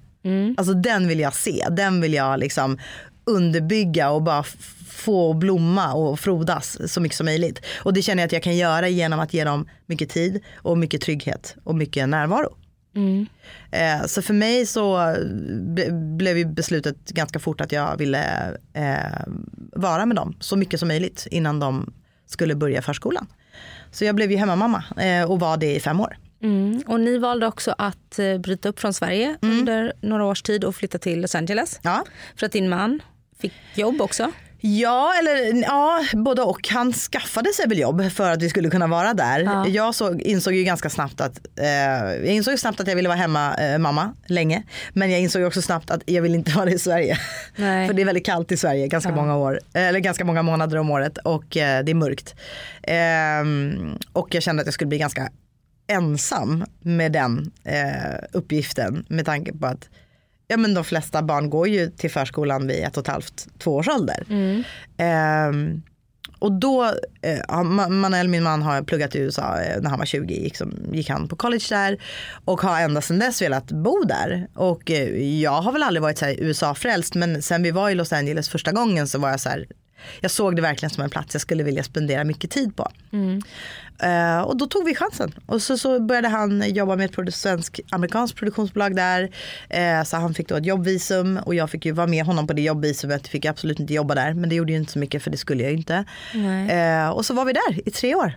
Alltså 0.56 0.74
den 0.74 1.08
vill 1.08 1.20
jag 1.20 1.34
se, 1.34 1.66
den 1.70 2.00
vill 2.00 2.14
jag 2.14 2.38
liksom 2.40 2.78
underbygga 3.24 4.10
och 4.10 4.22
bara 4.22 4.44
få 4.88 5.32
blomma 5.32 5.92
och 5.92 6.20
frodas 6.20 6.92
så 6.92 7.00
mycket 7.00 7.16
som 7.16 7.24
möjligt. 7.24 7.60
Och 7.78 7.92
det 7.92 8.02
känner 8.02 8.22
jag 8.22 8.26
att 8.26 8.32
jag 8.32 8.42
kan 8.42 8.56
göra 8.56 8.88
genom 8.88 9.20
att 9.20 9.34
ge 9.34 9.44
dem 9.44 9.68
mycket 9.86 10.10
tid 10.10 10.40
och 10.54 10.78
mycket 10.78 11.00
trygghet 11.00 11.56
och 11.64 11.74
mycket 11.74 12.08
närvaro. 12.08 12.56
Eh, 13.70 14.06
så 14.06 14.22
för 14.22 14.34
mig 14.34 14.66
så 14.66 15.14
ble, 15.60 15.92
blev 15.92 16.38
ju 16.38 16.44
beslutet 16.44 16.96
ganska 17.10 17.38
fort 17.38 17.60
att 17.60 17.72
jag 17.72 17.96
ville 17.96 18.50
eh, 18.72 19.26
vara 19.72 20.06
med 20.06 20.16
dem 20.16 20.36
så 20.40 20.56
mycket 20.56 20.80
som 20.80 20.88
möjligt 20.88 21.26
innan 21.30 21.60
de 21.60 21.92
skulle 22.26 22.54
börja 22.54 22.82
förskolan. 22.82 23.26
Så 23.90 24.04
jag 24.04 24.14
blev 24.14 24.30
ju 24.30 24.36
hemmamamma 24.36 24.84
eh, 24.96 25.30
och 25.30 25.40
var 25.40 25.56
det 25.56 25.74
i 25.74 25.80
fem 25.80 26.00
år. 26.00 26.16
Mm. 26.42 26.82
Och 26.86 27.00
ni 27.00 27.18
valde 27.18 27.46
också 27.46 27.74
att 27.78 28.18
eh, 28.18 28.38
bryta 28.38 28.68
upp 28.68 28.80
från 28.80 28.94
Sverige 28.94 29.36
under 29.40 29.92
några 30.00 30.24
års 30.24 30.42
tid 30.42 30.64
och 30.64 30.76
flytta 30.76 30.98
till 30.98 31.20
Los 31.20 31.34
Angeles. 31.34 31.80
Ja. 31.82 32.04
För 32.36 32.46
att 32.46 32.52
din 32.52 32.68
man 32.68 33.02
fick 33.38 33.52
jobb 33.74 34.00
också. 34.00 34.32
Ja, 34.64 35.12
eller 35.18 35.62
ja, 35.62 36.04
både 36.12 36.42
och. 36.42 36.68
Han 36.68 36.92
skaffade 36.92 37.52
sig 37.52 37.68
väl 37.68 37.78
jobb 37.78 38.10
för 38.10 38.30
att 38.30 38.42
vi 38.42 38.48
skulle 38.48 38.70
kunna 38.70 38.86
vara 38.86 39.14
där. 39.14 39.40
Ja. 39.40 39.68
Jag 39.68 39.94
såg, 39.94 40.22
insåg 40.22 40.54
ju 40.54 40.64
ganska 40.64 40.90
snabbt 40.90 41.20
att, 41.20 41.40
eh, 41.56 41.66
jag 41.66 42.26
insåg 42.26 42.58
snabbt 42.58 42.80
att 42.80 42.88
jag 42.88 42.96
ville 42.96 43.08
vara 43.08 43.18
hemma 43.18 43.54
eh, 43.54 43.78
mamma 43.78 44.14
länge. 44.26 44.62
Men 44.92 45.10
jag 45.10 45.20
insåg 45.20 45.42
också 45.42 45.62
snabbt 45.62 45.90
att 45.90 46.02
jag 46.06 46.22
vill 46.22 46.34
inte 46.34 46.50
vara 46.50 46.64
det 46.64 46.72
i 46.72 46.78
Sverige. 46.78 47.18
Nej. 47.56 47.86
för 47.86 47.94
det 47.94 48.02
är 48.02 48.06
väldigt 48.06 48.26
kallt 48.26 48.52
i 48.52 48.56
Sverige 48.56 48.88
ganska 48.88 49.12
många 49.12 49.36
år, 49.36 49.60
eller 49.74 49.98
ganska 49.98 50.24
många 50.24 50.42
månader 50.42 50.76
om 50.76 50.90
året 50.90 51.18
och 51.18 51.56
eh, 51.56 51.84
det 51.84 51.92
är 51.92 51.94
mörkt. 51.94 52.34
Ehm, 52.82 53.98
och 54.12 54.34
jag 54.34 54.42
kände 54.42 54.60
att 54.60 54.66
jag 54.66 54.74
skulle 54.74 54.88
bli 54.88 54.98
ganska 54.98 55.28
ensam 55.86 56.64
med 56.80 57.12
den 57.12 57.50
eh, 57.64 58.18
uppgiften 58.32 59.04
med 59.08 59.26
tanke 59.26 59.52
på 59.52 59.66
att 59.66 59.88
ja, 60.48 60.56
men 60.56 60.74
de 60.74 60.84
flesta 60.84 61.22
barn 61.22 61.50
går 61.50 61.68
ju 61.68 61.90
till 61.90 62.10
förskolan 62.10 62.66
vid 62.66 62.84
ett 62.84 62.96
och 62.96 63.00
ett 63.00 63.12
halvt, 63.12 63.48
två 63.58 63.74
års 63.74 63.88
ålder. 63.88 64.26
Ehm, 64.96 65.82
och 66.38 66.52
då, 66.52 66.84
eh, 67.22 67.62
Manuel, 67.88 68.28
min 68.28 68.42
man, 68.42 68.62
har 68.62 68.82
pluggat 68.82 69.14
i 69.14 69.18
USA 69.18 69.60
eh, 69.60 69.80
när 69.82 69.90
han 69.90 69.98
var 69.98 70.06
20, 70.06 70.34
gick, 70.34 70.56
som, 70.56 70.72
gick 70.92 71.10
han 71.10 71.28
på 71.28 71.36
college 71.36 71.64
där 71.68 71.98
och 72.44 72.60
har 72.60 72.80
ända 72.80 73.00
sedan 73.00 73.18
dess 73.18 73.42
velat 73.42 73.66
bo 73.72 74.04
där. 74.04 74.48
Och 74.54 74.90
eh, 74.90 75.40
jag 75.40 75.62
har 75.62 75.72
väl 75.72 75.82
aldrig 75.82 76.02
varit 76.02 76.18
så 76.18 76.24
här 76.24 76.36
USA-frälst 76.38 77.14
men 77.14 77.42
sen 77.42 77.62
vi 77.62 77.70
var 77.70 77.90
i 77.90 77.94
Los 77.94 78.12
Angeles 78.12 78.48
första 78.48 78.72
gången 78.72 79.08
så 79.08 79.18
var 79.18 79.30
jag 79.30 79.40
så 79.40 79.48
här, 79.48 79.66
jag 80.20 80.30
såg 80.30 80.56
det 80.56 80.62
verkligen 80.62 80.90
som 80.90 81.04
en 81.04 81.10
plats 81.10 81.34
jag 81.34 81.40
skulle 81.40 81.62
vilja 81.62 81.82
spendera 81.82 82.24
mycket 82.24 82.50
tid 82.50 82.76
på. 82.76 82.88
Eh, 84.02 84.40
och 84.40 84.56
då 84.56 84.66
tog 84.66 84.84
vi 84.84 84.94
chansen. 84.94 85.34
Och 85.46 85.62
så, 85.62 85.78
så 85.78 86.00
började 86.00 86.28
han 86.28 86.74
jobba 86.74 86.96
med 86.96 87.04
ett 87.04 87.16
produ- 87.16 87.30
svensk-amerikanskt 87.30 88.36
produktionsbolag 88.38 88.96
där. 88.96 89.30
Eh, 89.70 90.02
så 90.04 90.16
han 90.16 90.34
fick 90.34 90.48
då 90.48 90.56
ett 90.56 90.66
jobbvisum 90.66 91.38
och 91.44 91.54
jag 91.54 91.70
fick 91.70 91.86
ju 91.86 91.92
vara 91.92 92.06
med 92.06 92.24
honom 92.24 92.46
på 92.46 92.52
det 92.52 92.62
jobbvisumet. 92.62 93.28
Fick 93.28 93.44
absolut 93.44 93.80
inte 93.80 93.94
jobba 93.94 94.14
där 94.14 94.34
men 94.34 94.48
det 94.48 94.54
gjorde 94.54 94.72
ju 94.72 94.78
inte 94.78 94.92
så 94.92 94.98
mycket 94.98 95.22
för 95.22 95.30
det 95.30 95.36
skulle 95.36 95.62
jag 95.62 95.72
ju 95.72 95.78
inte. 95.78 96.04
Eh, 96.70 97.08
och 97.10 97.26
så 97.26 97.34
var 97.34 97.44
vi 97.44 97.52
där 97.52 97.88
i 97.88 97.90
tre 97.90 98.14
år. 98.14 98.34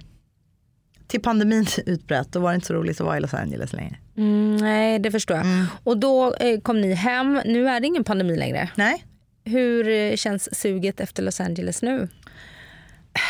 Till 1.07 1.21
pandemin 1.21 1.65
utbröt, 1.85 2.31
då 2.31 2.39
var 2.39 2.49
det 2.51 2.55
inte 2.55 2.67
så 2.67 2.73
roligt 2.73 2.99
att 3.01 3.05
vara 3.05 3.17
i 3.17 3.19
Los 3.19 3.33
Angeles 3.33 3.73
längre. 3.73 3.95
Mm, 4.17 4.57
nej, 4.57 4.99
det 4.99 5.11
förstår 5.11 5.37
jag. 5.37 5.45
Och 5.83 5.97
då 5.97 6.33
eh, 6.35 6.59
kom 6.59 6.81
ni 6.81 6.93
hem. 6.93 7.41
Nu 7.45 7.67
är 7.69 7.79
det 7.79 7.87
ingen 7.87 8.03
pandemi 8.03 8.37
längre. 8.37 8.69
Nej, 8.75 9.05
Hur 9.45 9.87
eh, 9.89 10.15
känns 10.15 10.59
suget 10.59 10.99
efter 10.99 11.23
Los 11.23 11.39
Angeles 11.39 11.81
nu? 11.81 12.09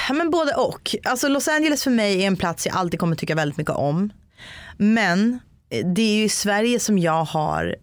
Ja, 0.08 0.14
men 0.14 0.30
både 0.30 0.54
och. 0.54 0.96
Alltså 1.04 1.28
Los 1.28 1.48
Angeles 1.48 1.84
för 1.84 1.92
mig 1.92 2.24
är 2.24 2.28
en 2.28 2.38
plats 2.38 2.66
jag 2.66 2.76
alltid 2.76 3.00
kommer 3.00 3.16
tycka 3.16 3.36
väldigt 3.36 3.58
mycket 3.58 3.74
om. 3.76 4.10
Men 4.78 5.40
eh, 5.70 5.88
det 5.88 6.02
är 6.02 6.16
ju 6.16 6.24
i 6.24 6.30
Sverige 6.30 6.80
som 6.80 6.98
jag 7.00 7.24
har 7.24 7.76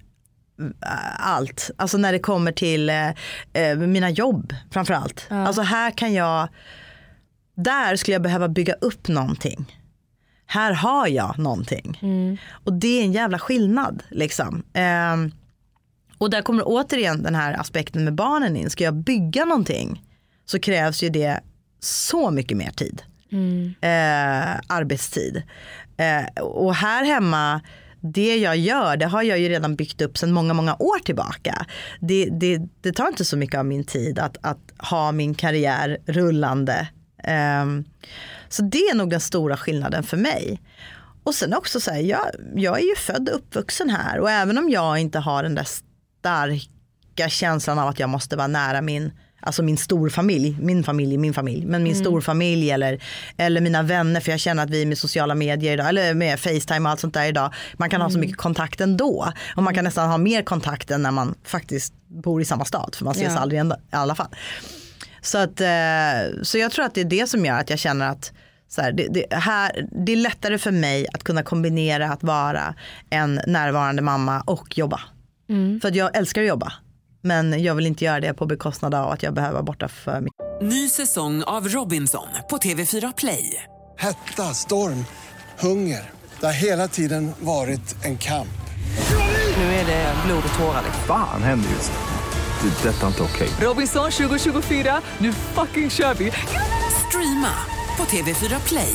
eh, 0.60 1.30
allt. 1.30 1.70
Alltså 1.76 1.98
när 1.98 2.12
det 2.12 2.18
kommer 2.18 2.52
till 2.52 2.90
eh, 2.90 3.08
eh, 3.52 3.76
mina 3.76 4.10
jobb 4.10 4.54
framförallt. 4.70 5.26
Alltså 5.30 5.62
här 5.62 5.90
kan 5.90 6.12
jag, 6.12 6.48
där 7.54 7.96
skulle 7.96 8.14
jag 8.14 8.22
behöva 8.22 8.48
bygga 8.48 8.74
upp 8.74 9.08
någonting. 9.08 9.78
Här 10.46 10.72
har 10.72 11.08
jag 11.08 11.38
någonting. 11.38 11.98
Och 12.64 12.72
det 12.72 13.00
är 13.00 13.04
en 13.04 13.12
jävla 13.12 13.38
skillnad 13.38 14.02
liksom. 14.10 14.62
Ehm, 14.72 15.32
och 16.22 16.30
där 16.30 16.42
kommer 16.42 16.62
återigen 16.66 17.22
den 17.22 17.34
här 17.34 17.60
aspekten 17.60 18.04
med 18.04 18.14
barnen 18.14 18.56
in. 18.56 18.70
Ska 18.70 18.84
jag 18.84 18.94
bygga 18.94 19.44
någonting 19.44 20.02
så 20.44 20.58
krävs 20.58 21.02
ju 21.02 21.08
det 21.08 21.40
så 21.80 22.30
mycket 22.30 22.56
mer 22.56 22.70
tid. 22.70 23.02
Eh, 23.80 24.60
arbetstid. 24.66 25.42
Eh, 25.96 26.42
och 26.42 26.74
här 26.74 27.04
hemma, 27.04 27.60
det 28.00 28.36
jag 28.36 28.56
gör, 28.56 28.96
det 28.96 29.06
har 29.06 29.22
jag 29.22 29.38
ju 29.38 29.48
redan 29.48 29.76
byggt 29.76 30.00
upp 30.00 30.18
sedan 30.18 30.32
många, 30.32 30.54
många 30.54 30.76
år 30.78 30.98
tillbaka. 30.98 31.66
Det, 32.00 32.28
det, 32.40 32.60
det 32.80 32.92
tar 32.92 33.08
inte 33.08 33.24
så 33.24 33.36
mycket 33.36 33.58
av 33.58 33.66
min 33.66 33.84
tid 33.84 34.18
att, 34.18 34.36
att 34.40 34.72
ha 34.78 35.12
min 35.12 35.34
karriär 35.34 35.98
rullande. 36.06 36.88
Ehm, 37.24 37.84
så 38.48 38.62
det 38.62 38.78
är 38.78 38.94
nog 38.94 39.10
den 39.10 39.20
stora 39.20 39.56
skillnaden 39.56 40.02
för 40.02 40.16
mig. 40.16 40.60
Och 41.24 41.34
sen 41.34 41.54
också 41.54 41.80
så 41.80 41.90
här, 41.90 42.00
jag, 42.00 42.26
jag 42.54 42.78
är 42.78 42.84
ju 42.84 42.96
född 42.96 43.28
och 43.28 43.36
uppvuxen 43.36 43.90
här 43.90 44.18
och 44.18 44.30
även 44.30 44.58
om 44.58 44.70
jag 44.70 44.98
inte 44.98 45.18
har 45.18 45.42
den 45.42 45.54
där 45.54 45.66
starka 46.22 47.28
känslan 47.28 47.78
av 47.78 47.88
att 47.88 47.98
jag 47.98 48.08
måste 48.08 48.36
vara 48.36 48.46
nära 48.46 48.82
min 48.82 49.12
Alltså 49.44 49.62
min 49.62 49.76
storfamilj, 49.76 50.56
min 50.60 50.84
familj, 50.84 51.18
min 51.18 51.34
familj, 51.34 51.66
men 51.66 51.82
min 51.82 51.96
storfamilj 51.96 52.70
eller, 52.70 53.02
eller 53.36 53.60
mina 53.60 53.82
vänner 53.82 54.20
för 54.20 54.30
jag 54.30 54.40
känner 54.40 54.62
att 54.62 54.70
vi 54.70 54.86
med 54.86 54.98
sociala 54.98 55.34
medier 55.34 55.72
idag, 55.72 55.88
eller 55.88 56.14
med 56.14 56.40
Facetime 56.40 56.80
och 56.80 56.90
allt 56.90 57.00
sånt 57.00 57.14
där 57.14 57.26
idag, 57.26 57.54
man 57.76 57.90
kan 57.90 58.00
ha 58.00 58.10
så 58.10 58.18
mycket 58.18 58.36
kontakt 58.36 58.80
ändå. 58.80 59.32
Och 59.56 59.62
man 59.62 59.74
kan 59.74 59.84
nästan 59.84 60.10
ha 60.10 60.18
mer 60.18 60.42
kontakt 60.42 60.90
än 60.90 61.02
när 61.02 61.10
man 61.10 61.34
faktiskt 61.44 61.94
bor 62.08 62.42
i 62.42 62.44
samma 62.44 62.64
stad 62.64 62.94
för 62.94 63.04
man 63.04 63.14
ses 63.14 63.32
Ja. 63.32 63.38
aldrig 63.38 63.60
ändå, 63.60 63.76
i 63.76 63.96
alla 63.96 64.14
fall. 64.14 64.34
Så, 65.20 65.38
att, 65.38 65.60
eh, 65.60 66.42
så 66.42 66.58
jag 66.58 66.72
tror 66.72 66.84
att 66.84 66.94
det 66.94 67.00
är 67.00 67.04
det 67.04 67.28
som 67.28 67.44
gör 67.44 67.58
att 67.58 67.70
jag 67.70 67.78
känner 67.78 68.08
att 68.08 68.32
så 68.68 68.82
här, 68.82 68.92
det, 68.92 69.08
det, 69.10 69.34
här, 69.34 69.86
det 70.06 70.12
är 70.12 70.16
lättare 70.16 70.58
för 70.58 70.70
mig 70.70 71.06
att 71.12 71.24
kunna 71.24 71.42
kombinera 71.42 72.12
att 72.12 72.22
vara 72.22 72.74
en 73.10 73.40
närvarande 73.46 74.02
mamma 74.02 74.40
och 74.40 74.78
jobba. 74.78 75.00
För 75.82 75.88
att 75.88 75.94
jag 75.94 76.16
älskar 76.16 76.42
att 76.42 76.48
jobba. 76.48 76.72
Men 77.22 77.62
jag 77.62 77.74
vill 77.74 77.86
inte 77.86 78.04
göra 78.04 78.20
det 78.20 78.34
på 78.34 78.46
bekostnad 78.46 78.94
av 78.94 79.10
att 79.10 79.22
jag 79.22 79.34
behöver 79.34 79.52
vara 79.52 79.62
borta 79.62 79.88
för 79.88 80.20
mycket. 80.20 80.38
Ny 80.62 80.88
säsong 80.88 81.42
av 81.42 81.68
Robinson 81.68 82.28
på 82.50 82.56
TV4 82.56 83.14
Play. 83.16 83.64
Hetta, 83.98 84.42
storm, 84.42 85.04
hunger. 85.58 86.10
Det 86.40 86.46
har 86.46 86.52
hela 86.52 86.88
tiden 86.88 87.32
varit 87.40 88.04
en 88.04 88.18
kamp. 88.18 88.48
Nu 89.56 89.62
är 89.62 89.86
det 89.86 90.14
blod 90.26 90.42
och 90.52 90.58
tårar. 90.58 90.82
Fan 91.06 91.42
händer 91.42 91.70
just 91.70 91.92
nu. 91.92 91.98
Det. 92.62 92.88
är 92.88 92.92
Detta 92.92 93.02
är 93.02 93.08
inte 93.08 93.22
okej. 93.22 93.48
Robinson 93.60 94.10
2024, 94.10 95.00
nu 95.18 95.32
fucking 95.32 95.90
kör 95.90 96.14
vi! 96.14 96.32
Streama 97.08 97.54
på 97.96 98.04
TV4 98.04 98.68
Play. 98.68 98.94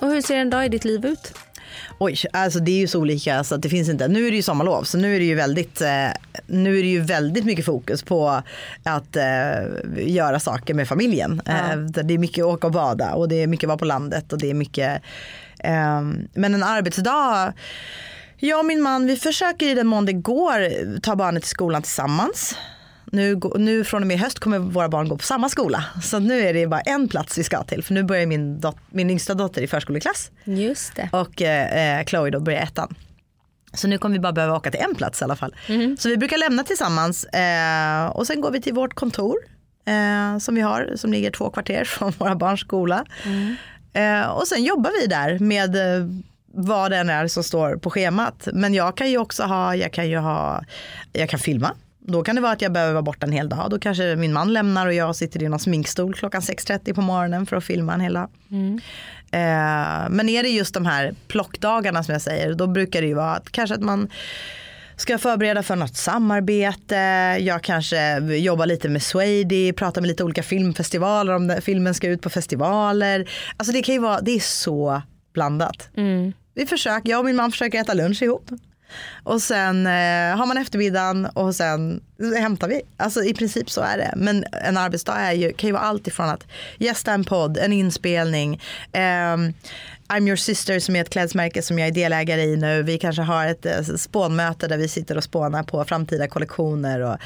Och 0.00 0.08
hur 0.08 0.22
ser 0.22 0.36
en 0.36 0.50
dag 0.50 0.66
i 0.66 0.68
ditt 0.68 0.84
liv 0.84 1.06
ut? 1.06 1.32
Oj, 1.98 2.16
alltså 2.32 2.58
det 2.58 2.72
är 2.72 2.78
ju 2.78 2.86
så 2.86 3.00
olika 3.00 3.44
så 3.44 3.54
att 3.54 3.62
det 3.62 3.68
finns 3.68 3.88
inte. 3.88 4.08
Nu 4.08 4.26
är 4.26 4.30
det 4.30 4.36
ju 4.36 4.42
sommarlov 4.42 4.82
så 4.82 4.98
nu 4.98 5.14
är 5.16 5.18
det 5.18 5.24
ju 5.24 5.34
väldigt, 5.34 5.80
eh, 5.80 6.08
nu 6.46 6.78
är 6.78 6.82
det 6.82 6.88
ju 6.88 7.00
väldigt 7.00 7.44
mycket 7.44 7.64
fokus 7.64 8.02
på 8.02 8.42
att 8.82 9.16
eh, 9.16 9.24
göra 9.96 10.40
saker 10.40 10.74
med 10.74 10.88
familjen. 10.88 11.42
Eh, 11.46 11.76
det 11.76 12.14
är 12.14 12.18
mycket 12.18 12.44
åka 12.44 12.66
och 12.66 12.72
bada 12.72 13.14
och 13.14 13.28
det 13.28 13.42
är 13.42 13.46
mycket 13.46 13.66
vara 13.66 13.78
på 13.78 13.84
landet 13.84 14.32
och 14.32 14.38
det 14.38 14.50
är 14.50 14.54
mycket, 14.54 15.02
eh, 15.58 16.00
men 16.34 16.54
en 16.54 16.62
arbetsdag 16.62 17.52
Jag 18.36 18.58
och 18.58 18.66
min 18.66 18.82
man 18.82 19.06
vi 19.06 19.16
försöker 19.16 19.66
i 19.66 19.74
den 19.74 19.86
mån 19.86 20.06
det 20.06 20.12
går 20.12 21.00
ta 21.00 21.16
barnet 21.16 21.42
till 21.42 21.50
skolan 21.50 21.82
tillsammans. 21.82 22.56
Nu, 23.12 23.40
nu 23.56 23.84
från 23.84 24.02
och 24.02 24.06
med 24.06 24.14
i 24.14 24.18
höst 24.18 24.38
kommer 24.38 24.58
våra 24.58 24.88
barn 24.88 25.08
gå 25.08 25.16
på 25.16 25.22
samma 25.24 25.48
skola. 25.48 25.84
Så 26.02 26.18
nu 26.18 26.40
är 26.40 26.54
det 26.54 26.66
bara 26.66 26.80
en 26.80 27.08
plats 27.08 27.38
vi 27.38 27.44
ska 27.44 27.62
till. 27.62 27.84
För 27.84 27.94
nu 27.94 28.02
börjar 28.02 28.26
min, 28.26 28.60
dot- 28.60 28.76
min 28.90 29.10
yngsta 29.10 29.34
dotter 29.34 29.62
i 29.62 29.66
förskoleklass. 29.66 30.30
Just 30.44 30.96
det. 30.96 31.08
Och 31.12 31.42
eh, 31.42 32.04
Chloe 32.04 32.30
då 32.30 32.40
börjar 32.40 32.60
ettan. 32.62 32.94
Så 33.74 33.88
nu 33.88 33.98
kommer 33.98 34.12
vi 34.16 34.20
bara 34.20 34.32
behöva 34.32 34.56
åka 34.56 34.70
till 34.70 34.80
en 34.80 34.94
plats 34.94 35.20
i 35.20 35.24
alla 35.24 35.36
fall. 35.36 35.54
Så 35.98 36.08
vi 36.08 36.16
brukar 36.16 36.38
lämna 36.38 36.64
tillsammans 36.64 37.24
eh, 37.24 38.06
och 38.06 38.26
sen 38.26 38.40
går 38.40 38.50
vi 38.50 38.60
till 38.62 38.74
vårt 38.74 38.94
kontor 38.94 39.36
eh, 39.86 40.38
som 40.38 40.54
vi 40.54 40.60
har 40.60 40.92
som 40.96 41.12
ligger 41.12 41.30
två 41.30 41.50
kvarter 41.50 41.84
från 41.98 42.12
våra 42.18 42.34
barns 42.36 42.60
skola. 42.60 43.04
Eh, 43.92 44.28
och 44.28 44.48
sen 44.48 44.64
jobbar 44.64 44.90
vi 45.00 45.06
där 45.06 45.38
med 45.38 45.76
eh, 45.76 46.06
vad 46.54 46.90
det 46.90 46.96
än 46.96 47.10
är 47.10 47.26
som 47.28 47.44
står 47.44 47.76
på 47.76 47.90
schemat. 47.90 48.48
Men 48.52 48.74
jag 48.74 48.96
kan 48.96 49.10
ju 49.10 49.18
också 49.18 49.42
ha, 49.42 49.76
jag 49.76 49.92
kan 49.92 50.08
ju 50.08 50.16
ha, 50.18 50.64
jag 51.12 51.28
kan 51.30 51.40
filma. 51.40 51.70
Då 52.08 52.22
kan 52.22 52.34
det 52.36 52.42
vara 52.42 52.52
att 52.52 52.62
jag 52.62 52.72
behöver 52.72 52.92
vara 52.92 53.02
borta 53.02 53.26
en 53.26 53.32
hel 53.32 53.48
dag. 53.48 53.70
Då 53.70 53.78
kanske 53.78 54.16
min 54.16 54.32
man 54.32 54.52
lämnar 54.52 54.86
och 54.86 54.94
jag 54.94 55.16
sitter 55.16 55.42
i 55.42 55.48
någon 55.48 55.58
sminkstol 55.58 56.14
klockan 56.14 56.40
6.30 56.40 56.94
på 56.94 57.00
morgonen 57.00 57.46
för 57.46 57.56
att 57.56 57.64
filma 57.64 57.94
en 57.94 58.00
hel 58.00 58.14
dag. 58.14 58.28
Eh, 59.30 60.10
men 60.10 60.28
är 60.28 60.42
det 60.42 60.48
just 60.48 60.74
de 60.74 60.86
här 60.86 61.14
plockdagarna 61.28 62.02
som 62.02 62.12
jag 62.12 62.22
säger, 62.22 62.54
då 62.54 62.66
brukar 62.66 63.00
det 63.00 63.06
ju 63.06 63.14
vara 63.14 63.34
att 63.34 63.52
kanske 63.52 63.74
att 63.74 63.82
man 63.82 64.08
ska 64.96 65.18
förbereda 65.18 65.62
för 65.62 65.76
något 65.76 65.96
samarbete, 65.96 66.96
jag 67.40 67.62
kanske 67.62 68.18
jobbar 68.18 68.66
lite 68.66 68.88
med 68.88 69.02
Swady, 69.02 69.72
pratar 69.72 70.00
med 70.00 70.08
lite 70.08 70.24
olika 70.24 70.42
filmfestivaler 70.42 71.32
om 71.32 71.56
filmen 71.62 71.94
ska 71.94 72.08
ut 72.08 72.22
på 72.22 72.30
festivaler. 72.30 73.30
Alltså 73.56 73.72
det 73.72 73.82
kan 73.82 73.94
ju 73.94 74.00
vara, 74.00 74.20
det 74.20 74.30
är 74.30 74.40
så 74.40 75.02
blandat. 75.32 75.88
Vi 76.54 76.66
försöker, 76.66 77.10
jag 77.10 77.18
och 77.18 77.24
min 77.24 77.36
man 77.36 77.50
försöker 77.50 77.80
äta 77.80 77.94
lunch 77.94 78.22
ihop. 78.22 78.50
Och 79.24 79.42
sen 79.42 79.86
eh, 79.86 80.36
har 80.36 80.46
man 80.46 80.58
eftermiddagen 80.58 81.26
och 81.26 81.54
sen 81.54 82.00
hämtar 82.38 82.68
vi. 82.68 82.82
Alltså 82.96 83.24
i 83.24 83.34
princip 83.34 83.70
så 83.70 83.80
är 83.80 83.98
det. 83.98 84.14
Men 84.16 84.44
en 84.64 84.76
arbetsdag 84.76 85.16
är 85.16 85.32
ju, 85.32 85.52
kan 85.52 85.68
ju 85.68 85.72
vara 85.72 85.82
allt 85.82 86.06
ifrån 86.06 86.28
att 86.28 86.46
gästa 86.78 87.12
en 87.12 87.24
podd, 87.24 87.58
en 87.58 87.72
inspelning. 87.72 88.60
eh, 88.92 89.36
I'm 90.08 90.26
your 90.26 90.36
sister 90.36 90.78
som 90.78 90.96
är 90.96 91.00
ett 91.00 91.10
klädesmärke 91.10 91.62
som 91.62 91.78
jag 91.78 91.88
är 91.88 91.92
delägare 91.92 92.42
i 92.42 92.56
nu. 92.56 92.82
Vi 92.82 92.98
kanske 92.98 93.22
har 93.22 93.46
ett 93.46 93.66
eh, 93.66 93.82
spånmöte 93.82 94.68
där 94.68 94.76
vi 94.76 94.88
sitter 94.88 95.16
och 95.16 95.24
spånar 95.24 95.62
på 95.62 95.84
framtida 95.84 96.28
kollektioner. 96.28 97.00
Och, 97.00 97.16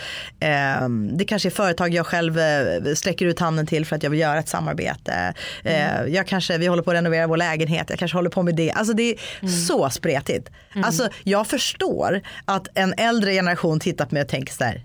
ehm, 0.40 1.16
det 1.16 1.24
kanske 1.24 1.48
är 1.48 1.50
företag 1.50 1.94
jag 1.94 2.06
själv 2.06 2.38
eh, 2.38 2.94
sträcker 2.94 3.26
ut 3.26 3.40
handen 3.40 3.66
till 3.66 3.86
för 3.86 3.96
att 3.96 4.02
jag 4.02 4.10
vill 4.10 4.20
göra 4.20 4.38
ett 4.38 4.48
samarbete. 4.48 5.34
Eh, 5.64 6.06
jag 6.06 6.26
kanske, 6.26 6.58
vi 6.58 6.66
håller 6.66 6.82
på 6.82 6.90
att 6.90 6.96
renovera 6.96 7.26
vår 7.26 7.36
lägenhet, 7.36 7.90
jag 7.90 7.98
kanske 7.98 8.18
håller 8.18 8.30
på 8.30 8.42
med 8.42 8.54
det. 8.54 8.72
Alltså 8.72 8.94
det 8.94 9.10
är 9.10 9.46
så 9.48 9.90
spretigt. 9.90 10.50
Alltså 10.84 11.08
jag 11.22 11.46
förstår 11.46 12.20
att 12.44 12.68
en 12.74 12.94
äldre 12.96 13.32
generation 13.32 13.80
tittar 13.80 14.06
på 14.06 14.14
mig 14.14 14.22
och 14.22 14.28
tänker 14.28 14.52
så 14.52 14.64
här, 14.64 14.80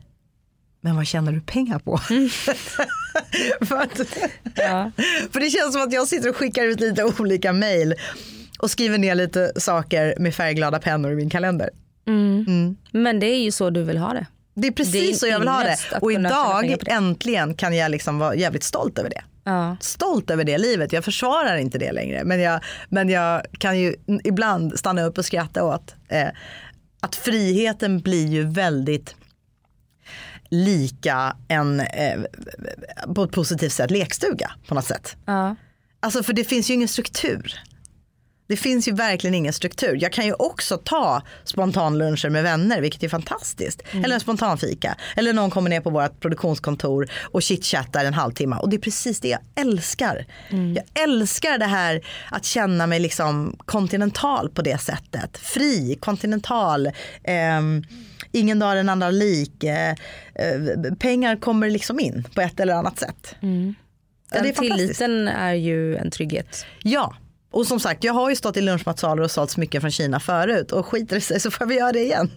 men 0.87 0.95
vad 0.95 1.07
tjänar 1.07 1.31
du 1.31 1.41
pengar 1.41 1.79
på? 1.79 1.97
för, 3.65 3.75
att, 3.75 3.97
för 5.31 5.39
det 5.39 5.49
känns 5.49 5.73
som 5.73 5.81
att 5.81 5.93
jag 5.93 6.07
sitter 6.07 6.29
och 6.29 6.35
skickar 6.35 6.63
ut 6.63 6.79
lite 6.79 7.03
olika 7.19 7.53
mejl 7.53 7.95
och 8.59 8.71
skriver 8.71 8.97
ner 8.97 9.15
lite 9.15 9.51
saker 9.55 10.15
med 10.19 10.35
färgglada 10.35 10.79
pennor 10.79 11.11
i 11.11 11.15
min 11.15 11.29
kalender. 11.29 11.69
Men 12.91 13.19
det 13.19 13.27
är 13.27 13.43
ju 13.43 13.51
så 13.51 13.69
du 13.69 13.83
vill 13.83 13.97
ha 13.97 14.13
det. 14.13 14.25
Det 14.53 14.67
är 14.67 14.71
precis 14.71 14.93
Det 14.93 15.09
är 15.09 15.13
så 15.13 15.27
jag 15.27 15.39
vill 15.39 15.47
ha 15.47 15.63
det. 15.63 15.77
Och 16.01 16.11
idag 16.11 16.75
äntligen 16.87 17.53
kan 17.53 17.75
jag 17.75 17.91
liksom 17.91 18.19
vara 18.19 18.35
jävligt 18.35 18.63
stolt 18.63 18.99
över 18.99 19.09
det. 19.09 19.21
Ja. 19.43 19.77
Stolt 19.79 20.31
över 20.31 20.43
det 20.43 20.57
livet. 20.57 20.93
Jag 20.93 21.05
försvarar 21.05 21.57
inte 21.57 21.77
det 21.77 21.91
längre. 21.91 22.23
Men 22.23 22.39
jag, 22.39 22.59
men 22.89 23.09
jag 23.09 23.41
kan 23.59 23.79
ju 23.79 23.95
ibland 24.23 24.79
stanna 24.79 25.03
upp 25.03 25.17
och 25.17 25.25
skratta 25.25 25.63
åt 25.63 25.95
eh, 26.07 26.27
att 26.99 27.15
friheten 27.15 27.99
blir 27.99 28.27
ju 28.27 28.43
väldigt 28.43 29.15
lika 30.49 31.35
en, 31.47 31.79
eh, 31.79 32.21
på 33.15 33.23
ett 33.23 33.31
positivt 33.31 33.73
sätt, 33.73 33.91
lekstuga 33.91 34.51
på 34.67 34.75
något 34.75 34.85
sätt. 34.85 35.15
Ja. 35.25 35.55
Alltså 35.99 36.23
för 36.23 36.33
det 36.33 36.43
finns 36.43 36.69
ju 36.69 36.73
ingen 36.73 36.87
struktur. 36.87 37.61
Det 38.47 38.57
finns 38.57 38.87
ju 38.87 38.91
verkligen 38.91 39.33
ingen 39.33 39.53
struktur. 39.53 39.97
Jag 40.01 40.11
kan 40.11 40.25
ju 40.25 40.33
också 40.33 40.77
ta 40.77 41.21
spontanluncher 41.43 42.29
med 42.29 42.43
vänner, 42.43 42.81
vilket 42.81 43.03
är 43.03 43.09
fantastiskt. 43.09 43.81
Eller 43.91 44.13
en 44.13 44.19
spontanfika. 44.19 44.95
Eller 45.15 45.33
någon 45.33 45.49
kommer 45.49 45.69
ner 45.69 45.81
på 45.81 45.89
vårt 45.89 46.19
produktionskontor 46.19 47.07
och 47.23 47.41
chitchattar 47.41 48.05
en 48.05 48.13
halvtimme. 48.13 48.55
Och 48.55 48.69
det 48.69 48.75
är 48.75 48.79
precis 48.79 49.19
det 49.19 49.27
jag 49.27 49.39
älskar. 49.55 50.25
Jag 50.49 51.03
älskar 51.03 51.57
det 51.57 51.65
här 51.65 52.01
att 52.31 52.45
känna 52.45 52.87
mig 52.87 52.99
liksom 52.99 53.57
kontinental 53.65 54.49
på 54.49 54.61
det 54.61 54.77
sättet. 54.81 55.37
Fri, 55.37 55.97
kontinental. 55.99 56.91
ehm, 57.23 57.83
ingen 58.39 58.59
dag 58.59 58.71
är 58.71 58.75
den 58.75 58.89
andra 58.89 59.09
lik. 59.09 59.63
Eh, 59.63 59.89
eh, 59.89 60.93
pengar 60.99 61.35
kommer 61.35 61.69
liksom 61.69 61.99
in 61.99 62.27
på 62.35 62.41
ett 62.41 62.59
eller 62.59 62.73
annat 62.73 62.99
sätt. 62.99 63.35
Ja, 63.39 63.47
Den 63.47 64.43
det 64.43 64.49
är 64.49 64.53
tilliten 64.53 65.27
är 65.27 65.53
ju 65.53 65.95
en 65.95 66.11
trygghet. 66.11 66.65
Ja, 66.83 67.15
och 67.51 67.67
som 67.67 67.79
sagt 67.79 68.03
jag 68.03 68.13
har 68.13 68.29
ju 68.29 68.35
stått 68.35 68.57
i 68.57 68.61
lunchmatsalar 68.61 69.23
och 69.23 69.31
sålt 69.31 69.51
smycken 69.51 69.81
från 69.81 69.91
Kina 69.91 70.19
förut 70.19 70.71
och 70.71 70.85
skiter 70.85 71.15
det 71.15 71.21
sig 71.21 71.39
så 71.39 71.51
får 71.51 71.65
vi 71.65 71.75
göra 71.75 71.91
det 71.91 71.99
igen. 72.03 72.29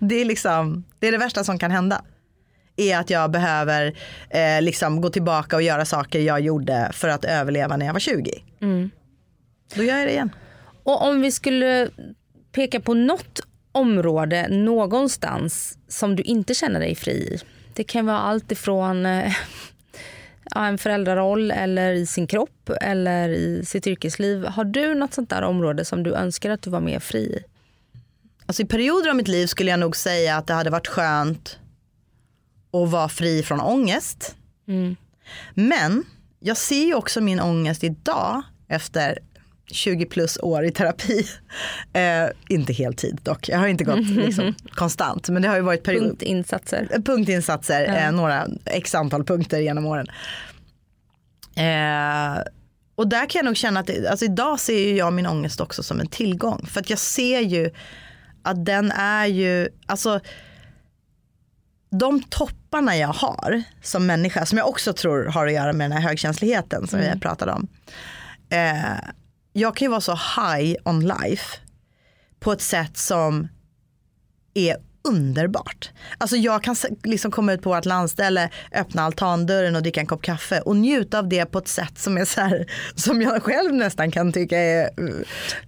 Det, 0.00 0.14
är 0.20 0.24
liksom, 0.24 0.84
det 0.98 1.08
är 1.08 1.12
det 1.12 1.18
värsta 1.18 1.44
som 1.44 1.58
kan 1.58 1.70
hända. 1.70 2.02
Är 2.76 2.98
att 2.98 3.10
jag 3.10 3.30
behöver 3.30 3.98
eh, 4.30 4.62
liksom 4.62 5.00
gå 5.00 5.10
tillbaka 5.10 5.56
och 5.56 5.62
göra 5.62 5.84
saker 5.84 6.20
jag 6.20 6.40
gjorde 6.40 6.90
för 6.92 7.08
att 7.08 7.24
överleva 7.24 7.76
när 7.76 7.86
jag 7.86 7.92
var 7.92 8.00
20. 8.00 8.44
Då 9.74 9.82
gör 9.82 9.96
jag 9.98 10.06
det 10.06 10.12
igen. 10.12 10.30
Och 10.82 11.08
om 11.08 11.20
vi 11.20 11.32
skulle 11.32 11.88
peka 12.52 12.80
på 12.80 12.94
något 12.94 13.40
område 13.74 14.48
någonstans 14.48 15.78
som 15.88 16.16
du 16.16 16.22
inte 16.22 16.54
känner 16.54 16.80
dig 16.80 16.94
fri 16.94 17.12
i. 17.12 17.38
Det 17.74 17.84
kan 17.84 18.06
vara 18.06 18.18
allt 18.18 18.52
ifrån 18.52 19.06
eh, 19.06 19.34
en 20.56 20.78
föräldraroll 20.78 21.50
eller 21.50 21.92
i 21.92 22.06
sin 22.06 22.26
kropp 22.26 22.70
eller 22.80 23.28
i 23.28 23.64
sitt 23.64 23.86
yrkesliv. 23.86 24.44
Har 24.44 24.64
du 24.64 24.94
något 24.94 25.14
sånt 25.14 25.30
där 25.30 25.42
område 25.42 25.84
som 25.84 26.02
du 26.02 26.14
önskar 26.14 26.50
att 26.50 26.62
du 26.62 26.70
var 26.70 26.80
mer 26.80 26.98
fri 26.98 27.20
i? 27.20 27.44
alltså 28.46 28.62
i 28.62 28.66
perioder 28.66 29.10
av 29.10 29.16
mitt 29.16 29.28
liv 29.28 29.46
skulle 29.46 29.70
jag 29.70 29.80
nog 29.80 29.96
säga 29.96 30.36
att 30.36 30.46
det 30.46 30.54
hade 30.54 30.70
varit 30.70 30.88
skönt 30.88 31.58
att 32.72 32.90
vara 32.90 33.08
fri 33.08 33.42
från 33.42 33.60
ångest. 33.60 34.36
Men 35.54 36.04
jag 36.40 36.56
ser 36.56 36.84
ju 36.84 36.94
också 36.94 37.20
min 37.20 37.40
ångest 37.40 37.84
idag 37.84 38.42
efter 38.68 39.18
20 39.66 40.06
plus 40.06 40.38
år 40.42 40.64
i 40.64 40.70
terapi. 40.70 41.26
Eh, 41.92 42.28
inte 42.48 42.72
heltid 42.72 43.20
dock, 43.22 43.48
jag 43.48 43.58
har 43.58 43.66
inte 43.66 43.84
gått 43.84 44.06
liksom, 44.08 44.54
konstant. 44.70 45.28
Men 45.28 45.42
det 45.42 45.48
har 45.48 45.56
ju 45.56 45.62
varit 45.62 45.82
period- 45.82 46.02
Punktinsatser. 46.08 46.88
punktinsatser, 47.04 48.04
eh, 48.06 48.12
några 48.12 48.46
x 48.64 48.94
antal 48.94 49.24
punkter 49.24 49.58
genom 49.58 49.86
åren. 49.86 50.06
Eh, 51.56 52.42
och 52.94 53.08
där 53.08 53.26
kan 53.30 53.38
jag 53.38 53.44
nog 53.44 53.56
känna 53.56 53.80
att 53.80 54.06
alltså 54.10 54.24
idag 54.24 54.60
ser 54.60 54.78
ju 54.78 54.96
jag 54.96 55.12
min 55.12 55.26
ångest 55.26 55.60
också 55.60 55.82
som 55.82 56.00
en 56.00 56.06
tillgång. 56.06 56.66
För 56.66 56.80
att 56.80 56.90
jag 56.90 56.98
ser 56.98 57.40
ju 57.40 57.70
att 58.42 58.64
den 58.64 58.90
är 58.92 59.26
ju, 59.26 59.68
alltså 59.86 60.20
de 62.00 62.22
topparna 62.22 62.96
jag 62.96 63.08
har 63.08 63.62
som 63.82 64.06
människa, 64.06 64.46
som 64.46 64.58
jag 64.58 64.68
också 64.68 64.92
tror 64.92 65.24
har 65.24 65.46
att 65.46 65.52
göra 65.52 65.72
med 65.72 65.90
den 65.90 65.98
här 65.98 66.08
högkänsligheten 66.08 66.86
som 66.86 67.00
vi 67.00 67.20
pratade 67.20 67.52
om. 67.52 67.68
Eh, 68.50 68.98
jag 69.56 69.76
kan 69.76 69.86
ju 69.86 69.90
vara 69.90 70.00
så 70.00 70.12
high 70.12 70.76
on 70.84 71.00
life 71.00 71.58
på 72.40 72.52
ett 72.52 72.60
sätt 72.60 72.96
som 72.96 73.48
är 74.54 74.76
underbart. 75.08 75.90
Alltså 76.18 76.36
jag 76.36 76.62
kan 76.62 76.76
liksom 77.04 77.30
komma 77.30 77.52
ut 77.52 77.62
på 77.62 77.68
vårt 77.70 77.84
landställe, 77.84 78.50
öppna 78.72 79.02
altandörren 79.02 79.76
och 79.76 79.82
dricka 79.82 80.00
en 80.00 80.06
kopp 80.06 80.22
kaffe 80.22 80.60
och 80.60 80.76
njuta 80.76 81.18
av 81.18 81.28
det 81.28 81.46
på 81.46 81.58
ett 81.58 81.68
sätt 81.68 81.98
som 81.98 82.18
är 82.18 82.24
så 82.24 82.40
här, 82.40 82.66
som 82.94 83.22
jag 83.22 83.42
själv 83.42 83.74
nästan 83.74 84.10
kan 84.10 84.32
tycka 84.32 84.58
är 84.58 85.00
uh, 85.00 85.22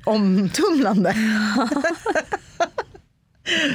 omtumlande. 0.04 1.14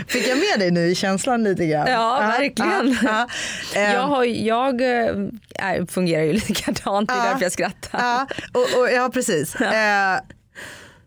Fick 0.07 0.27
jag 0.27 0.37
med 0.37 0.59
dig 0.59 0.71
nu 0.71 0.85
i 0.87 0.95
känslan 0.95 1.43
lite 1.43 1.65
grann? 1.67 1.87
Ja, 1.87 2.19
verkligen. 2.19 2.97
ja, 3.03 3.27
ja. 3.73 3.79
Eh, 3.81 3.93
Jag, 3.93 4.01
har, 4.07 4.23
jag 4.23 4.81
äh, 4.81 5.85
fungerar 5.89 6.23
ju 6.23 6.33
likadant, 6.47 7.09
det 7.09 7.15
är 7.15 7.29
därför 7.29 7.43
jag 7.43 7.51
skrattar. 7.51 8.27
Och, 8.53 8.79
och, 8.79 8.91
ja 8.91 9.09
precis. 9.13 9.55
Eh, 9.55 10.19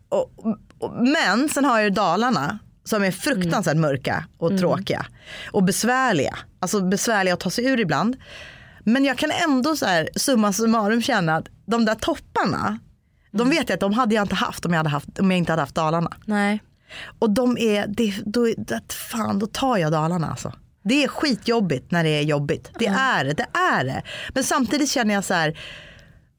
och, 0.09 0.31
och, 0.79 0.91
men 1.03 1.49
sen 1.49 1.65
har 1.65 1.77
jag 1.77 1.83
ju 1.83 1.89
Dalarna 1.89 2.59
som 2.83 3.03
är 3.03 3.11
fruktansvärt 3.11 3.77
mörka 3.77 4.25
och 4.37 4.57
tråkiga. 4.59 5.05
Och 5.51 5.63
besvärliga. 5.63 6.37
Alltså 6.59 6.81
besvärliga 6.81 7.33
att 7.33 7.39
ta 7.39 7.49
sig 7.49 7.65
ur 7.65 7.79
ibland. 7.79 8.17
Men 8.83 9.05
jag 9.05 9.17
kan 9.17 9.31
ändå 9.31 9.75
så 9.75 9.85
här 9.85 10.09
summa 10.15 10.53
summarum 10.53 11.01
känna 11.01 11.35
att 11.35 11.47
de 11.65 11.85
där 11.85 11.95
topparna, 11.95 12.79
de 13.31 13.49
vet 13.49 13.69
jag 13.69 13.73
att 13.73 13.79
de 13.79 13.93
hade 13.93 14.15
jag 14.15 14.23
inte 14.23 14.35
haft 14.35 14.65
om 14.65 14.71
jag, 14.71 14.77
hade 14.77 14.89
haft, 14.89 15.19
om 15.19 15.31
jag 15.31 15.37
inte 15.37 15.51
hade 15.51 15.61
haft 15.61 15.75
Dalarna. 15.75 16.11
Nej. 16.25 16.61
Och 17.19 17.29
de 17.29 17.57
är, 17.57 17.87
det, 17.87 18.13
då, 18.25 18.45
det, 18.57 18.93
fan 18.93 19.39
då 19.39 19.47
tar 19.47 19.77
jag 19.77 19.91
Dalarna 19.91 20.29
alltså. 20.29 20.53
Det 20.83 21.03
är 21.03 21.07
skitjobbigt 21.07 21.91
när 21.91 22.03
det 22.03 22.09
är 22.09 22.21
jobbigt. 22.21 22.71
Det 22.79 22.85
är 22.87 23.23
det, 23.23 23.33
det 23.33 23.47
är 23.53 23.83
det. 23.83 24.01
Men 24.33 24.43
samtidigt 24.43 24.89
känner 24.89 25.13
jag 25.13 25.23
så 25.23 25.33
här, 25.33 25.59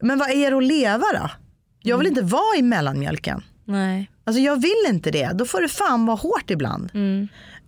men 0.02 0.18
vad 0.18 0.30
är 0.30 0.50
det 0.50 0.57
att 0.57 0.64
leva 0.64 1.04
då? 1.12 1.30
Jag 1.82 1.98
vill 1.98 2.07
inte 2.07 2.22
vara 2.22 2.57
i 2.59 2.62
mellanmjölken. 2.62 3.42
Nej. 3.64 4.11
Alltså 4.24 4.40
jag 4.40 4.62
vill 4.62 4.84
inte 4.88 5.11
det. 5.11 5.30
Då 5.34 5.44
får 5.44 5.61
det 5.61 5.68
fan 5.68 6.07
vara 6.07 6.16
hårt 6.16 6.50
ibland. 6.50 6.90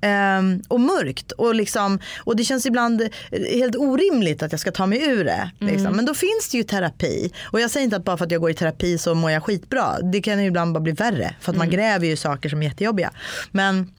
Ehm, 0.00 0.62
och 0.68 0.80
mörkt. 0.80 1.32
Och, 1.32 1.54
liksom, 1.54 1.98
och 2.24 2.36
det 2.36 2.44
känns 2.44 2.66
ibland 2.66 3.02
helt 3.30 3.76
orimligt 3.76 4.42
att 4.42 4.52
jag 4.52 4.60
ska 4.60 4.72
ta 4.72 4.86
mig 4.86 5.08
ur 5.08 5.24
det. 5.24 5.50
Liksom. 5.58 5.92
Men 5.96 6.04
då 6.04 6.14
finns 6.14 6.48
det 6.50 6.56
ju 6.56 6.62
terapi. 6.62 7.32
Och 7.52 7.60
jag 7.60 7.70
säger 7.70 7.84
inte 7.84 7.96
att 7.96 8.04
bara 8.04 8.16
för 8.16 8.24
att 8.24 8.30
jag 8.32 8.40
går 8.40 8.50
i 8.50 8.54
terapi 8.54 8.98
så 8.98 9.14
mår 9.14 9.30
jag 9.30 9.42
skitbra. 9.44 10.00
Det 10.12 10.20
kan 10.20 10.40
ju 10.42 10.46
ibland 10.48 10.72
bara 10.72 10.80
bli 10.80 10.92
värre. 10.92 11.34
För 11.40 11.52
att 11.52 11.58
man 11.58 11.70
gräver 11.70 12.06
ju 12.06 12.16
saker 12.16 12.48
som 12.48 12.62
är 12.62 12.66
jättejobbiga. 12.66 13.10
Men, 13.50 13.92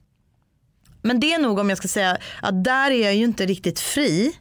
men 1.01 1.19
det 1.19 1.33
är 1.33 1.39
nog 1.39 1.59
om 1.59 1.69
jag 1.69 1.77
ska 1.77 1.87
säga 1.87 2.17
att 2.41 2.63
där 2.63 2.91
är 2.91 3.03
jag 3.03 3.15
ju 3.15 3.23
inte 3.23 3.45
riktigt 3.45 3.79
fri. 3.79 4.31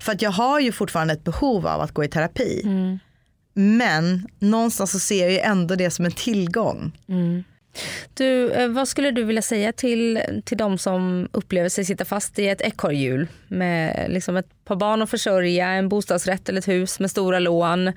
För 0.00 0.12
att 0.12 0.22
jag 0.22 0.30
har 0.30 0.60
ju 0.60 0.72
fortfarande 0.72 1.14
ett 1.14 1.24
behov 1.24 1.66
av 1.66 1.80
att 1.80 1.92
gå 1.92 2.04
i 2.04 2.08
terapi. 2.08 2.62
Men 3.54 4.28
någonstans 4.38 4.90
så 4.90 4.98
ser 4.98 5.22
jag 5.22 5.32
ju 5.32 5.38
ändå 5.38 5.74
det 5.74 5.90
som 5.90 6.04
en 6.04 6.12
tillgång. 6.12 6.92
Du, 8.14 8.52
eh, 8.52 8.68
vad 8.68 8.88
skulle 8.88 9.10
du 9.10 9.24
vilja 9.24 9.42
säga 9.42 9.72
till, 9.72 10.20
till 10.44 10.58
de 10.58 10.78
som 10.78 11.28
upplever 11.32 11.68
sig 11.68 11.84
sitta 11.84 12.04
fast 12.04 12.38
i 12.38 12.48
ett 12.48 12.60
ekorrhjul 12.60 13.28
med 13.48 14.06
liksom 14.08 14.36
ett 14.36 14.64
par 14.64 14.76
barn 14.76 15.02
att 15.02 15.10
försörja, 15.10 15.68
en 15.68 15.88
bostadsrätt 15.88 16.48
eller 16.48 16.58
ett 16.58 16.68
hus 16.68 17.00
med 17.00 17.10
stora 17.10 17.38
lån, 17.38 17.92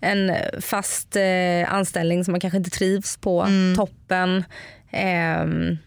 en 0.00 0.32
fast 0.60 1.16
eh, 1.16 1.74
anställning 1.74 2.24
som 2.24 2.32
man 2.32 2.40
kanske 2.40 2.56
inte 2.58 2.70
trivs 2.70 3.16
på, 3.16 3.46
toppen. 3.76 4.44
Ehm, 4.90 5.78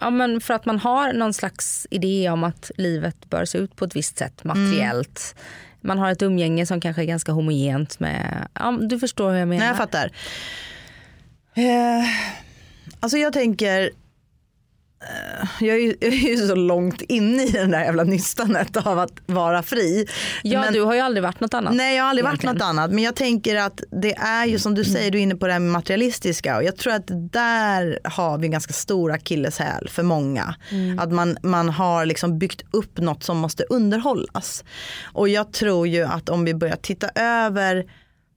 ja, 0.00 0.10
men 0.10 0.40
för 0.40 0.54
att 0.54 0.66
man 0.66 0.78
har 0.78 1.12
någon 1.12 1.34
slags 1.34 1.86
idé 1.90 2.30
om 2.30 2.44
att 2.44 2.70
livet 2.76 3.30
bör 3.30 3.44
se 3.44 3.58
ut 3.58 3.76
på 3.76 3.84
ett 3.84 3.96
visst 3.96 4.18
sätt 4.18 4.44
materiellt. 4.44 5.34
Man 5.80 5.98
har 5.98 6.10
ett 6.10 6.22
umgänge 6.22 6.66
som 6.66 6.80
kanske 6.80 7.02
är 7.02 7.06
ganska 7.06 7.32
homogent 7.32 8.00
med, 8.00 8.48
ja, 8.54 8.78
du 8.80 8.98
förstår 8.98 9.30
hur 9.30 9.38
jag 9.38 9.48
menar. 9.48 9.60
Nej, 9.60 9.68
jag 9.68 9.76
fattar. 9.76 10.10
Eh, 11.54 12.04
alltså 13.00 13.18
jag 13.18 13.32
tänker, 13.32 13.90
eh, 15.02 15.48
jag 15.60 15.76
är, 15.76 15.80
ju, 15.80 15.96
jag 16.00 16.12
är 16.12 16.28
ju 16.28 16.48
så 16.48 16.54
långt 16.54 17.02
inne 17.02 17.42
i 17.44 17.50
den 17.50 17.70
där 17.70 17.80
jävla 17.84 18.04
nystanet 18.04 18.76
av 18.76 18.98
att 18.98 19.12
vara 19.26 19.62
fri. 19.62 20.06
Ja, 20.42 20.60
Men- 20.60 20.72
du 20.72 20.80
har 20.82 20.94
ju 20.94 21.00
aldrig 21.00 21.22
varit 21.22 21.40
något 21.40 21.54
annat. 21.54 21.74
Nej 21.74 21.96
jag 21.96 22.02
har 22.04 22.10
aldrig 22.10 22.26
egentligen. 22.26 22.54
varit 22.54 22.60
något 22.60 22.68
annat. 22.68 22.90
Men 22.90 23.04
jag 23.04 23.16
tänker 23.16 23.56
att 23.56 23.80
det 24.02 24.14
är 24.14 24.46
ju 24.46 24.58
som 24.58 24.74
du 24.74 24.84
säger, 24.84 25.10
du 25.10 25.18
är 25.18 25.22
inne 25.22 25.36
på 25.36 25.46
det 25.46 25.52
här 25.52 25.60
med 25.60 25.72
materialistiska. 25.72 26.56
Och 26.56 26.64
jag 26.64 26.76
tror 26.76 26.92
att 26.92 27.06
där 27.32 27.98
har 28.04 28.38
vi 28.38 28.46
en 28.46 28.52
ganska 28.52 28.72
stor 28.72 29.12
akilleshäl 29.12 29.88
för 29.88 30.02
många. 30.02 30.54
Att 30.98 31.12
man, 31.12 31.36
man 31.42 31.68
har 31.68 32.06
liksom 32.06 32.38
byggt 32.38 32.62
upp 32.70 32.98
något 32.98 33.22
som 33.22 33.36
måste 33.38 33.64
underhållas. 33.64 34.64
Och 35.12 35.28
jag 35.28 35.52
tror 35.52 35.88
ju 35.88 36.02
att 36.04 36.28
om 36.28 36.44
vi 36.44 36.54
börjar 36.54 36.76
titta 36.76 37.08
över 37.14 37.84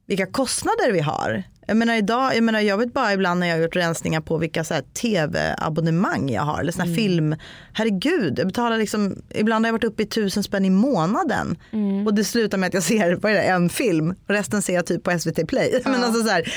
vilka 0.07 0.25
kostnader 0.25 0.91
vi 0.91 0.99
har. 0.99 1.43
Jag 1.69 1.77
menar 1.77 1.95
idag, 1.95 2.35
jag 2.35 2.43
menar 2.43 2.59
jag 2.59 2.77
vet 2.77 2.93
bara 2.93 3.13
ibland 3.13 3.39
när 3.39 3.47
jag 3.47 3.55
har 3.55 3.61
gjort 3.61 3.75
rensningar 3.75 4.21
på 4.21 4.37
vilka 4.37 4.63
så 4.63 4.75
tv-abonnemang 5.01 6.29
jag 6.29 6.41
har. 6.41 6.59
Eller 6.59 6.71
såna 6.71 6.85
här 6.85 6.95
film. 6.95 7.35
Herregud, 7.73 8.39
jag 8.39 8.47
betalar 8.47 8.77
liksom, 8.77 9.15
ibland 9.29 9.65
har 9.65 9.67
jag 9.67 9.73
varit 9.73 9.83
uppe 9.83 10.03
i 10.03 10.05
tusen 10.05 10.43
spänn 10.43 10.65
i 10.65 10.69
månaden. 10.69 11.57
Och 12.05 12.13
det 12.13 12.23
slutar 12.23 12.57
med 12.57 12.67
att 12.67 12.73
jag 12.73 12.83
ser 12.83 13.15
vad 13.15 13.31
är 13.31 13.35
det, 13.35 13.41
en 13.41 13.69
film. 13.69 14.09
Och 14.09 14.29
resten 14.29 14.61
ser 14.61 14.73
jag 14.73 14.85
typ 14.85 15.03
på 15.03 15.19
SVT 15.19 15.47
Play. 15.47 15.81
Men 15.85 16.03
alltså, 16.03 16.23
så 16.23 16.29
här, 16.29 16.53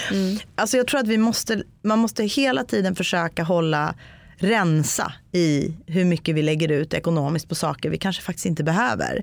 alltså 0.54 0.76
jag 0.76 0.86
tror 0.86 1.00
att 1.00 1.08
vi 1.08 1.18
måste, 1.18 1.62
man 1.82 1.98
måste 1.98 2.24
hela 2.24 2.64
tiden 2.64 2.94
försöka 2.94 3.42
hålla 3.42 3.94
rensa 4.36 5.12
i 5.32 5.74
hur 5.86 6.04
mycket 6.04 6.34
vi 6.34 6.42
lägger 6.42 6.68
ut 6.68 6.94
ekonomiskt 6.94 7.48
på 7.48 7.54
saker 7.54 7.90
vi 7.90 7.98
kanske 7.98 8.22
faktiskt 8.22 8.46
inte 8.46 8.64
behöver. 8.64 9.22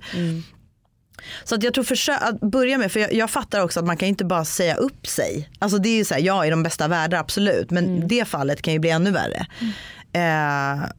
Så 1.43 1.55
att 1.55 1.63
jag 1.63 1.73
tror 1.73 1.83
försök, 1.83 2.17
att 2.21 2.39
börja 2.39 2.77
med, 2.77 2.91
för 2.91 2.99
jag, 2.99 3.13
jag 3.13 3.29
fattar 3.29 3.61
också 3.61 3.79
att 3.79 3.85
man 3.85 3.97
kan 3.97 4.07
inte 4.07 4.25
bara 4.25 4.45
säga 4.45 4.75
upp 4.75 5.07
sig. 5.07 5.49
Alltså 5.59 5.77
det 5.77 5.89
är 5.89 5.97
ju 5.97 6.05
så 6.05 6.13
här, 6.13 6.21
jag 6.21 6.47
är 6.47 6.51
de 6.51 6.63
bästa 6.63 6.87
världar 6.87 7.17
absolut, 7.17 7.71
men 7.71 8.07
det 8.07 8.25
fallet 8.27 8.61
kan 8.61 8.73
ju 8.73 8.79
bli 8.79 8.89
ännu 8.89 9.11
värre. 9.11 9.47
Eh, 10.13 10.89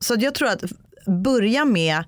så 0.00 0.16
jag 0.18 0.34
tror 0.34 0.48
att 0.48 0.62
börja 1.06 1.64
med 1.64 2.04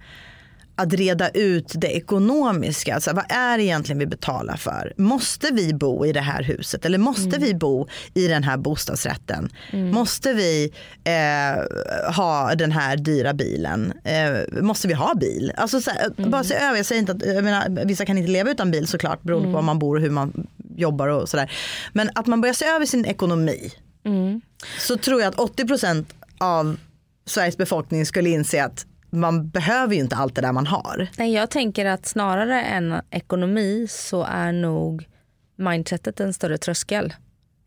att 0.81 0.93
reda 0.93 1.29
ut 1.29 1.73
det 1.75 1.97
ekonomiska. 1.97 2.95
Alltså, 2.95 3.13
vad 3.13 3.25
är 3.29 3.59
det 3.59 3.65
egentligen 3.65 3.99
vi 3.99 4.07
betalar 4.07 4.57
för? 4.57 4.93
Måste 4.97 5.51
vi 5.53 5.75
bo 5.75 6.07
i 6.07 6.13
det 6.13 6.21
här 6.21 6.43
huset 6.43 6.85
eller 6.85 6.99
måste 6.99 7.39
vi 7.39 7.55
bo 7.55 7.89
i 8.15 8.29
den 8.29 8.43
här 8.43 8.57
bostadsrätten? 8.57 9.49
Måste 9.73 10.33
vi 10.33 10.73
eh, 11.05 12.13
ha 12.15 12.55
den 12.55 12.73
här 12.73 12.97
dyra 12.97 13.35
bilen? 13.35 13.93
Eh, 14.05 14.63
måste 14.63 14.89
vi 14.89 14.95
ha 14.95 15.15
bil? 15.15 15.53
Alltså, 15.57 15.81
så 15.81 15.91
här, 15.91 16.31
Bara 16.31 16.45
se 16.45 16.55
över, 16.55 16.77
jag 16.77 16.87
säger 16.87 17.01
inte 17.01 17.13
att 17.13 17.27
jag 17.27 17.45
menar, 17.45 17.85
vissa 17.85 18.05
kan 18.05 18.19
inte 18.19 18.31
leva 18.31 18.51
utan 18.51 18.71
bil 18.71 18.87
såklart 18.87 19.23
beroende 19.23 19.49
på 19.49 19.53
var 19.53 19.63
man 19.63 19.79
bor 19.79 19.97
och 19.97 20.03
hur 20.03 20.11
man 20.11 20.47
jobbar 20.77 21.09
och 21.09 21.29
sådär. 21.29 21.53
Men 21.93 22.11
att 22.15 22.27
man 22.27 22.41
börjar 22.41 22.55
se 22.55 22.65
över 22.65 22.87
sin 22.87 23.05
ekonomi 23.05 23.73
så 24.79 24.97
tror 24.97 25.21
jag 25.21 25.29
att 25.29 25.57
80% 25.57 26.05
av 26.39 26.77
Sveriges 27.27 27.57
befolkning 27.57 28.07
skulle 28.07 28.31
inse 28.31 28.65
att 28.65 28.87
man 29.11 29.49
behöver 29.49 29.95
ju 29.95 30.01
inte 30.01 30.17
allt 30.17 30.35
det 30.35 30.41
där 30.41 30.53
man 30.53 30.67
har. 30.67 31.09
Nej, 31.19 31.33
jag 31.33 31.51
tänker 31.51 31.87
att 31.87 32.07
snarare 32.07 32.63
än 32.63 32.95
ekonomi 33.11 33.87
så 33.91 34.23
är 34.23 34.53
nog 34.53 35.09
mindsetet 35.57 36.21
en 36.21 36.35
större 36.35 36.59
tröskel. 36.59 37.15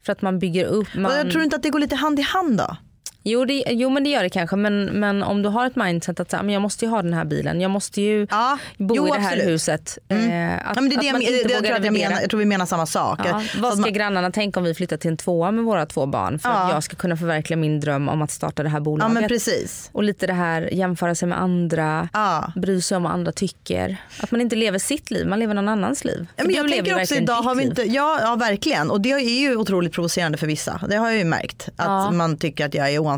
För 0.06 0.12
att 0.12 0.22
man 0.22 0.40
bygger 0.40 0.66
upp... 0.66 0.88
Man... 0.96 1.12
Jag 1.12 1.32
tror 1.32 1.44
inte 1.44 1.56
att 1.56 1.64
det 1.64 1.70
går 1.70 1.80
lite 1.80 1.96
hand 1.96 2.20
i 2.20 2.22
hand 2.22 2.58
då? 2.58 2.78
Jo, 3.26 3.46
det, 3.46 3.64
jo 3.68 3.90
men 3.90 4.04
det 4.04 4.10
gör 4.10 4.24
det 4.24 4.30
kanske 4.30 4.56
men, 4.56 4.86
men 4.86 5.24
om 5.24 5.42
du 5.42 5.50
har 5.50 5.66
ett 5.68 5.76
mindset 5.76 6.20
att 6.20 6.32
så, 6.32 6.38
här, 6.38 6.44
men 6.44 6.54
jag 6.54 6.62
måste 6.62 6.86
ju 6.86 6.92
ha 6.92 7.02
den 7.02 7.14
här 7.14 7.26
bilen, 7.26 7.62
jag 7.62 7.72
måste 7.72 8.02
ju 8.02 8.28
Ja, 8.32 8.58
bo 8.78 8.96
jo, 8.96 9.08
i 9.08 9.12
det 9.12 9.20
här 9.20 9.28
absolut. 9.34 9.48
huset. 9.54 9.98
Mm. 10.10 10.30
Eh, 10.50 10.70
att, 10.70 10.76
ja, 10.76 10.82
men 10.82 10.90
det 10.90 10.96
är 10.96 11.02
det 11.02 11.10
att 11.18 11.24
jag, 11.24 11.34
det, 11.34 11.44
tror 11.44 11.58
att 11.58 11.64
jag, 11.70 11.74
revidera. 11.86 12.10
menar, 12.10 12.22
jag 12.22 12.30
tror 12.30 12.40
vi 12.40 12.46
menar 12.46 12.66
samma 12.66 12.86
sak. 12.86 13.20
Ja, 13.26 13.44
vad 13.58 13.66
att 13.66 13.74
ska 13.78 13.82
man- 13.82 13.94
grannarna 13.94 14.32
tänka 14.32 14.60
om 14.60 14.64
vi 14.64 14.74
flyttar 14.74 14.98
till 14.98 15.10
en 15.12 15.18
tvåa 15.18 15.52
med 15.52 15.64
våra 15.64 15.86
två 15.86 16.06
barn 16.06 16.40
för 16.40 16.50
att 16.50 16.56
Ja. 16.70 16.74
jag 16.74 16.84
ska 16.84 16.96
kunna 16.96 17.18
förverkliga 17.18 17.58
min 17.58 17.80
dröm 17.80 18.10
om 18.10 18.22
att 18.22 18.32
starta 18.32 18.64
det 18.64 18.70
här 18.70 18.78
ja 18.78 18.82
bolaget. 18.84 19.14
men 19.14 19.28
precis. 19.28 19.90
Och 19.94 20.04
lite 20.04 20.28
det 20.28 20.34
här 20.34 20.70
jämföra 20.74 21.16
sig 21.16 21.28
med 21.28 21.42
andra, 21.42 22.10
Ja. 22.14 22.52
bry 22.56 22.82
sig 22.82 22.98
om 22.98 23.04
vad 23.04 23.12
andra 23.12 23.32
tycker. 23.32 23.98
Att 24.20 24.32
man 24.32 24.42
inte 24.42 24.56
lever 24.56 24.80
sitt 24.80 25.12
liv, 25.12 25.28
man 25.28 25.40
lever 25.40 25.54
någon 25.54 25.70
annans 25.70 26.04
liv. 26.06 26.28
Ja, 26.36 26.44
men 26.44 26.56
jag 26.56 26.70
lever 26.70 26.84
tänker 26.84 27.02
också 27.02 27.16
idag 27.16 27.42
har 27.42 27.56
vi 27.56 27.64
inte, 27.64 27.82
ja, 27.84 28.18
ja 28.22 28.36
verkligen 28.36 28.92
och 28.92 29.02
det 29.02 29.12
är 29.12 29.40
ju 29.42 29.56
otroligt 29.56 29.94
provocerande 29.94 30.38
för 30.38 30.48
vissa. 30.48 30.82
Det 30.90 30.96
har 30.96 31.10
jag 31.10 31.18
ju 31.18 31.24
märkt. 31.26 31.70
Att 31.76 31.86
Ja. 31.86 32.12
man 32.12 32.38
tycker 32.38 32.66
att 32.66 32.74
jag 32.74 32.90
är 32.90 33.00
oansvarig 33.00 33.13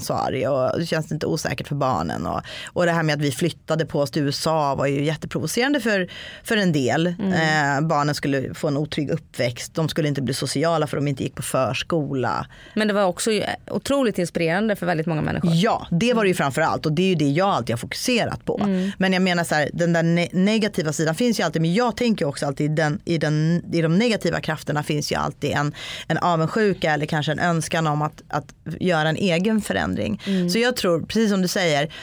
och 0.48 0.80
det 0.80 0.86
känns 0.86 1.12
inte 1.12 1.26
osäkert 1.26 1.68
för 1.68 1.76
barnen. 1.76 2.26
Och, 2.26 2.42
och 2.66 2.86
det 2.86 2.92
här 2.92 3.04
med 3.04 3.16
att 3.16 3.22
vi 3.22 3.32
flyttade 3.32 3.86
på 3.86 4.00
oss 4.00 4.12
till 4.12 4.22
USA 4.22 4.76
var 4.76 4.86
ju 4.86 5.04
jätteprovocerande 5.04 5.80
för, 5.80 6.08
för 6.44 6.58
en 6.58 6.72
del. 6.72 7.08
Eh, 7.08 7.82
barnen 7.82 8.16
skulle 8.16 8.54
få 8.54 8.68
en 8.68 8.78
otrygg 8.78 9.10
uppväxt, 9.10 9.74
de 9.74 9.90
skulle 9.90 10.08
inte 10.08 10.22
bli 10.22 10.34
sociala 10.34 10.88
för 10.88 10.98
de 10.98 11.08
inte 11.08 11.24
gick 11.24 11.36
på 11.36 11.42
förskola. 11.42 12.48
Men 12.74 12.88
det 12.88 12.94
var 12.94 13.04
också 13.04 13.32
otroligt 13.72 14.20
inspirerande 14.20 14.76
för 14.76 14.86
väldigt 14.86 15.08
många 15.08 15.22
människor. 15.22 15.52
Ja, 15.54 15.88
det 15.92 16.14
var 16.14 16.24
det 16.24 16.28
ju 16.28 16.36
framför 16.36 16.62
allt 16.62 16.86
och 16.86 16.92
det 16.92 17.02
är 17.02 17.10
ju 17.10 17.16
det 17.16 17.30
jag 17.30 17.50
alltid 17.50 17.74
har 17.74 17.78
fokuserat 17.78 18.46
på. 18.46 18.58
Men 18.98 19.14
jag 19.14 19.22
menar 19.22 19.44
så 19.44 19.56
här, 19.56 19.70
den 19.74 19.94
där 19.94 20.04
ne- 20.04 20.30
negativa 20.32 20.94
sidan 20.94 21.16
finns 21.16 21.40
ju 21.40 21.44
alltid, 21.44 21.62
men 21.62 21.74
jag 21.74 21.98
tänker 21.98 22.26
också 22.26 22.46
alltid 22.46 22.72
den, 22.72 23.00
i, 23.06 23.18
den, 23.18 23.64
i 23.74 23.82
de 23.82 23.98
negativa 23.98 24.42
krafterna 24.42 24.84
finns 24.84 25.12
ju 25.12 25.16
alltid 25.16 25.52
en, 25.52 25.74
en 26.08 26.18
avundsjuka 26.18 26.94
eller 26.94 27.06
kanske 27.06 27.32
en 27.32 27.40
önskan 27.40 27.88
om 27.88 28.02
att, 28.02 28.24
att 28.30 28.54
göra 28.80 29.10
en 29.10 29.16
egen 29.16 29.62
förändring. 29.62 29.85
Så 30.50 30.60
jag 30.60 30.76
tror, 30.76 31.02
precis 31.02 31.32
som 31.32 31.42
du 31.42 31.48
säger, 31.48 31.94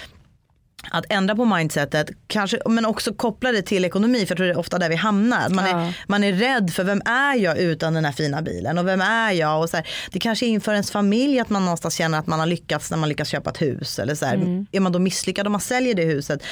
att 0.90 1.04
ändra 1.08 1.34
på 1.36 1.44
mindsetet, 1.44 2.10
kanske, 2.26 2.58
men 2.66 2.86
också 2.86 3.14
koppla 3.14 3.52
det 3.52 3.62
till 3.62 3.84
ekonomi 3.84 4.18
för 4.26 4.30
jag 4.32 4.36
tror 4.36 4.46
det 4.46 4.52
är 4.52 4.58
ofta 4.58 4.78
där 4.78 4.88
vi 4.88 4.94
hamnar. 4.96 5.48
Man, 5.48 5.64
Ja. 5.70 5.80
är, 5.80 5.94
man 6.06 6.24
är 6.24 6.32
rädd 6.32 6.70
för 6.72 6.84
vem 6.84 7.02
är 7.04 7.34
jag 7.36 7.58
utan 7.58 7.94
den 7.94 8.04
här 8.04 8.12
fina 8.12 8.42
bilen 8.42 8.78
och 8.78 8.86
vem 8.88 9.00
är 9.00 9.32
jag? 9.32 9.60
Och 9.62 9.70
så 9.70 9.76
här, 9.76 9.86
det 10.12 10.20
kanske 10.20 10.46
är 10.46 10.48
inför 10.48 10.72
ens 10.72 10.90
familj 10.90 11.40
att 11.40 11.50
man 11.50 11.64
någonstans 11.64 11.94
känner 11.94 12.18
att 12.18 12.26
man 12.26 12.38
har 12.38 12.46
lyckats 12.46 12.90
när 12.90 12.98
man 12.98 13.08
lyckas 13.08 13.28
köpa 13.28 13.50
ett 13.50 13.62
hus. 13.62 13.98
Eller 13.98 14.14
så 14.14 14.26
här, 14.26 14.66
Är 14.72 14.80
man 14.80 14.92
då 14.92 14.98
misslyckad 14.98 15.46
om 15.46 15.52
man 15.52 15.60
säljer 15.60 15.94
det 15.94 16.04
huset? 16.04 16.42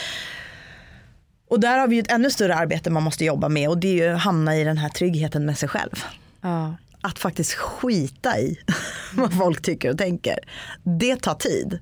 Och 1.49 1.61
där 1.61 1.79
har 1.79 1.89
vi 1.89 1.97
ju 1.97 2.01
ett 2.03 2.13
ännu 2.13 2.31
större 2.31 2.55
arbete 2.55 2.91
man 2.91 3.03
måste 3.03 3.25
jobba 3.25 3.49
med 3.49 3.69
och 3.69 3.79
det 3.79 3.89
är 3.89 3.95
ju 4.09 4.15
att 4.15 4.21
hamna 4.21 4.57
i 4.57 4.65
den 4.65 4.79
här 4.79 4.89
tryggheten 4.89 5.47
med 5.47 5.59
sig 5.59 5.69
själv. 5.69 6.05
Ja. 6.41 6.77
Att 7.01 7.19
faktiskt 7.19 7.53
skita 7.53 8.39
i 8.39 8.59
vad 9.15 9.39
folk 9.39 9.63
tycker 9.63 9.91
och 9.91 9.99
tänker. 9.99 10.39
Det 11.01 11.17
tar 11.17 11.35
tid. 11.35 11.79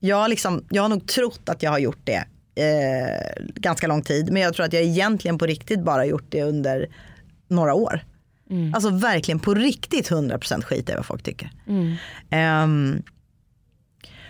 Jag, 0.00 0.16
har 0.16 0.28
liksom, 0.28 0.64
jag 0.70 0.82
har 0.82 0.88
nog 0.88 1.08
trott 1.08 1.48
att 1.48 1.62
jag 1.62 1.70
har 1.70 1.78
gjort 1.78 2.00
det 2.04 2.24
eh, 2.54 3.44
ganska 3.54 3.86
lång 3.86 4.02
tid. 4.02 4.32
Men 4.32 4.42
jag 4.42 4.54
tror 4.54 4.66
att 4.66 4.72
jag 4.72 4.82
egentligen 4.82 5.38
på 5.38 5.46
riktigt 5.46 5.84
bara 5.84 6.04
gjort 6.06 6.26
det 6.28 6.42
under 6.42 6.88
några 7.48 7.74
år. 7.74 8.04
Alltså 8.74 8.90
verkligen 8.90 9.38
på 9.38 9.54
riktigt 9.54 10.10
100% 10.10 10.62
skit 10.62 10.90
i 10.90 10.92
vad 10.94 11.06
folk 11.06 11.22
tycker. 11.22 11.50
Ehm, 12.30 13.02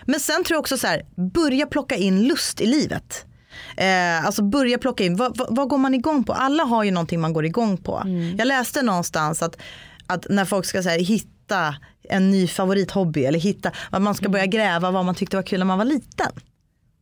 men 0.05 0.21
sen 0.21 0.45
tror 0.45 0.55
jag 0.55 0.61
också 0.61 0.79
så 0.79 0.87
här, 0.87 1.03
börja 1.35 1.67
plocka 1.67 1.97
in 1.97 2.23
lust 2.23 2.61
i 2.61 2.67
livet. 2.67 3.25
Eh, 3.77 4.27
alltså 4.27 4.43
börja 4.43 4.79
plocka 4.79 5.05
in, 5.05 5.17
vad, 5.17 5.37
vad, 5.37 5.57
vad 5.57 5.69
går 5.69 5.79
man 5.79 5.95
igång 5.95 6.25
på? 6.25 6.33
Alla 6.33 6.63
har 6.63 6.85
ju 6.85 6.91
någonting 6.91 7.21
man 7.21 7.33
går 7.33 7.45
igång 7.45 7.77
på. 7.77 8.03
Jag 8.39 8.47
läste 8.47 8.83
någonstans 8.83 9.43
att, 9.43 9.57
att 10.11 10.27
när 10.31 10.45
folk 10.45 10.67
ska 10.67 10.83
så 10.83 10.89
här, 10.89 10.99
hitta 10.99 11.75
en 12.09 12.31
ny 12.31 12.49
favorithobby 12.49 13.25
eller 13.25 13.39
hitta, 13.39 13.73
att 13.91 14.03
man 14.03 14.15
ska 14.15 14.29
börja 14.29 14.47
gräva 14.47 14.91
vad 14.91 15.05
man 15.05 15.15
tyckte 15.15 15.37
var 15.37 15.43
kul 15.43 15.59
när 15.59 15.67
man 15.67 15.79
var 15.79 15.85
liten. 15.85 16.33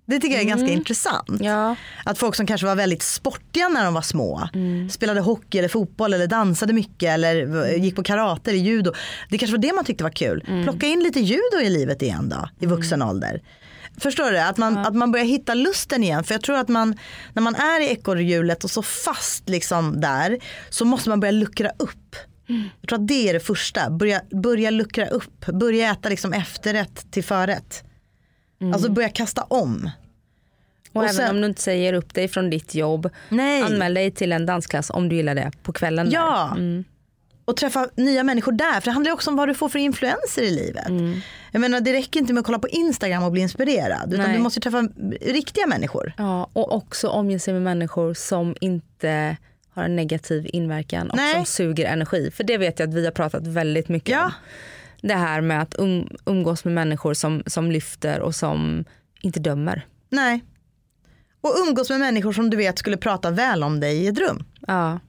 Det 0.06 0.20
tycker 0.20 0.34
jag 0.36 0.44
är 0.44 0.48
ganska 0.48 0.68
intressant. 0.72 1.40
Ja. 1.40 1.76
Att 2.04 2.18
folk 2.18 2.34
som 2.34 2.46
kanske 2.46 2.66
var 2.66 2.74
väldigt 2.76 3.02
sportiga 3.02 3.68
när 3.68 3.84
de 3.84 3.94
var 3.94 4.02
små, 4.02 4.48
spelade 4.90 5.20
hockey 5.20 5.58
eller 5.58 5.68
fotboll 5.68 6.14
eller 6.14 6.26
dansade 6.26 6.72
mycket 6.72 7.08
eller 7.14 7.46
v- 7.46 7.76
gick 7.76 7.96
på 7.96 8.02
karate 8.02 8.50
eller 8.50 8.60
judo. 8.60 8.92
Det 9.30 9.38
kanske 9.38 9.56
var 9.56 9.62
det 9.62 9.72
man 9.72 9.84
tyckte 9.84 10.04
var 10.04 10.10
kul. 10.10 10.44
Plocka 10.64 10.86
in 10.86 11.00
lite 11.00 11.20
judo 11.20 11.58
i 11.62 11.70
livet 11.70 12.02
igen 12.02 12.28
då, 12.28 12.48
i 12.60 12.66
vuxen 12.66 13.02
ålder. 13.02 13.40
Förstår 14.00 14.30
du? 14.30 14.38
Att 14.38 14.56
man, 14.56 14.78
att 14.78 14.94
man 14.94 15.12
börjar 15.12 15.26
hitta 15.26 15.54
lusten 15.54 16.04
igen. 16.04 16.24
För 16.24 16.34
jag 16.34 16.42
tror 16.42 16.56
att 16.58 16.68
man, 16.68 16.96
när 17.32 17.42
man 17.42 17.54
är 17.54 17.80
i 17.80 17.88
ekorrhjulet 17.92 18.64
och 18.64 18.70
så 18.70 18.82
fast 18.82 19.48
liksom 19.48 20.00
där, 20.00 20.38
så 20.70 20.84
måste 20.84 21.08
man 21.08 21.20
börja 21.20 21.32
luckra 21.32 21.70
upp. 21.78 22.16
Jag 22.80 22.88
tror 22.88 22.98
att 22.98 23.08
det 23.08 23.28
är 23.28 23.32
det 23.32 23.40
första. 23.40 23.90
Börja, 23.90 24.20
börja 24.30 24.70
luckra 24.70 25.06
upp. 25.06 25.46
Börja 25.46 25.90
äta 25.92 26.08
liksom 26.08 26.32
efterrätt 26.32 27.06
till 27.10 27.24
förrätt. 27.24 27.84
Alltså 28.74 28.90
börja 28.90 29.08
kasta 29.08 29.42
om. 29.42 29.90
Och, 30.92 30.96
Och 30.96 31.02
även 31.04 31.14
sen- 31.14 31.30
om 31.30 31.40
du 31.40 31.46
inte 31.46 31.62
säger 31.62 31.92
upp 31.92 32.14
dig 32.14 32.28
från 32.28 32.50
ditt 32.50 32.74
jobb, 32.74 33.10
Nej. 33.28 33.62
anmäl 33.62 33.94
dig 33.94 34.10
till 34.10 34.32
en 34.32 34.46
dansklass 34.46 34.90
om 34.90 35.08
du 35.08 35.16
gillar 35.16 35.34
det 35.34 35.50
på 35.62 35.72
kvällen. 35.72 36.10
Ja. 36.10 36.56
Och 37.44 37.56
träffa 37.56 37.88
nya 37.94 38.22
människor 38.24 38.52
där. 38.52 38.80
För 38.80 38.84
det 38.84 38.90
handlar 38.90 39.12
också 39.12 39.30
om 39.30 39.36
vad 39.36 39.48
du 39.48 39.54
får 39.54 39.68
för 39.68 39.78
influenser 39.78 40.42
i 40.42 40.50
livet. 40.50 40.86
Jag 41.52 41.60
menar 41.60 41.80
det 41.80 41.92
räcker 41.92 42.20
inte 42.20 42.32
med 42.32 42.40
att 42.40 42.46
kolla 42.46 42.58
på 42.58 42.68
Instagram 42.68 43.22
och 43.22 43.32
bli 43.32 43.40
inspirerad. 43.40 44.12
Utan 44.14 44.26
Nej. 44.26 44.36
du 44.36 44.42
måste 44.42 44.60
träffa 44.60 44.88
riktiga 45.20 45.66
människor. 45.66 46.12
Ja, 46.16 46.50
och 46.52 46.72
också 46.74 47.08
omge 47.08 47.38
sig 47.38 47.54
med 47.54 47.62
människor 47.62 48.14
som 48.14 48.54
inte 48.60 49.36
har 49.78 49.84
en 49.84 49.96
negativ 49.96 50.50
inverkan 50.52 51.10
och 51.10 51.16
Nej. 51.16 51.34
som 51.34 51.44
suger 51.44 51.86
energi. 51.86 52.30
För 52.30 52.44
det 52.44 52.58
vet 52.58 52.78
jag 52.78 52.88
att 52.88 52.94
vi 52.94 53.04
har 53.04 53.12
pratat 53.12 53.46
väldigt 53.46 53.88
mycket 53.88 54.08
Ja. 54.12 54.24
om. 54.24 54.32
Det 55.02 55.14
här 55.14 55.40
med 55.40 55.62
att 55.62 55.74
um, 55.78 56.08
umgås 56.26 56.64
med 56.64 56.74
människor 56.74 57.14
som, 57.14 57.42
som 57.46 57.70
lyfter 57.70 58.20
och 58.20 58.34
som 58.34 58.84
inte 59.22 59.40
dömer. 59.40 59.86
Nej. 60.10 60.44
Och 61.40 61.54
umgås 61.68 61.90
med 61.90 62.00
människor 62.00 62.32
som 62.32 62.50
du 62.50 62.56
vet 62.56 62.78
skulle 62.78 62.96
prata 62.96 63.30
väl 63.30 63.62
om 63.62 63.80
dig 63.80 63.96
i 63.96 64.06
ett 64.06 64.18
rum. 64.18 64.44
Ja. 64.66 65.00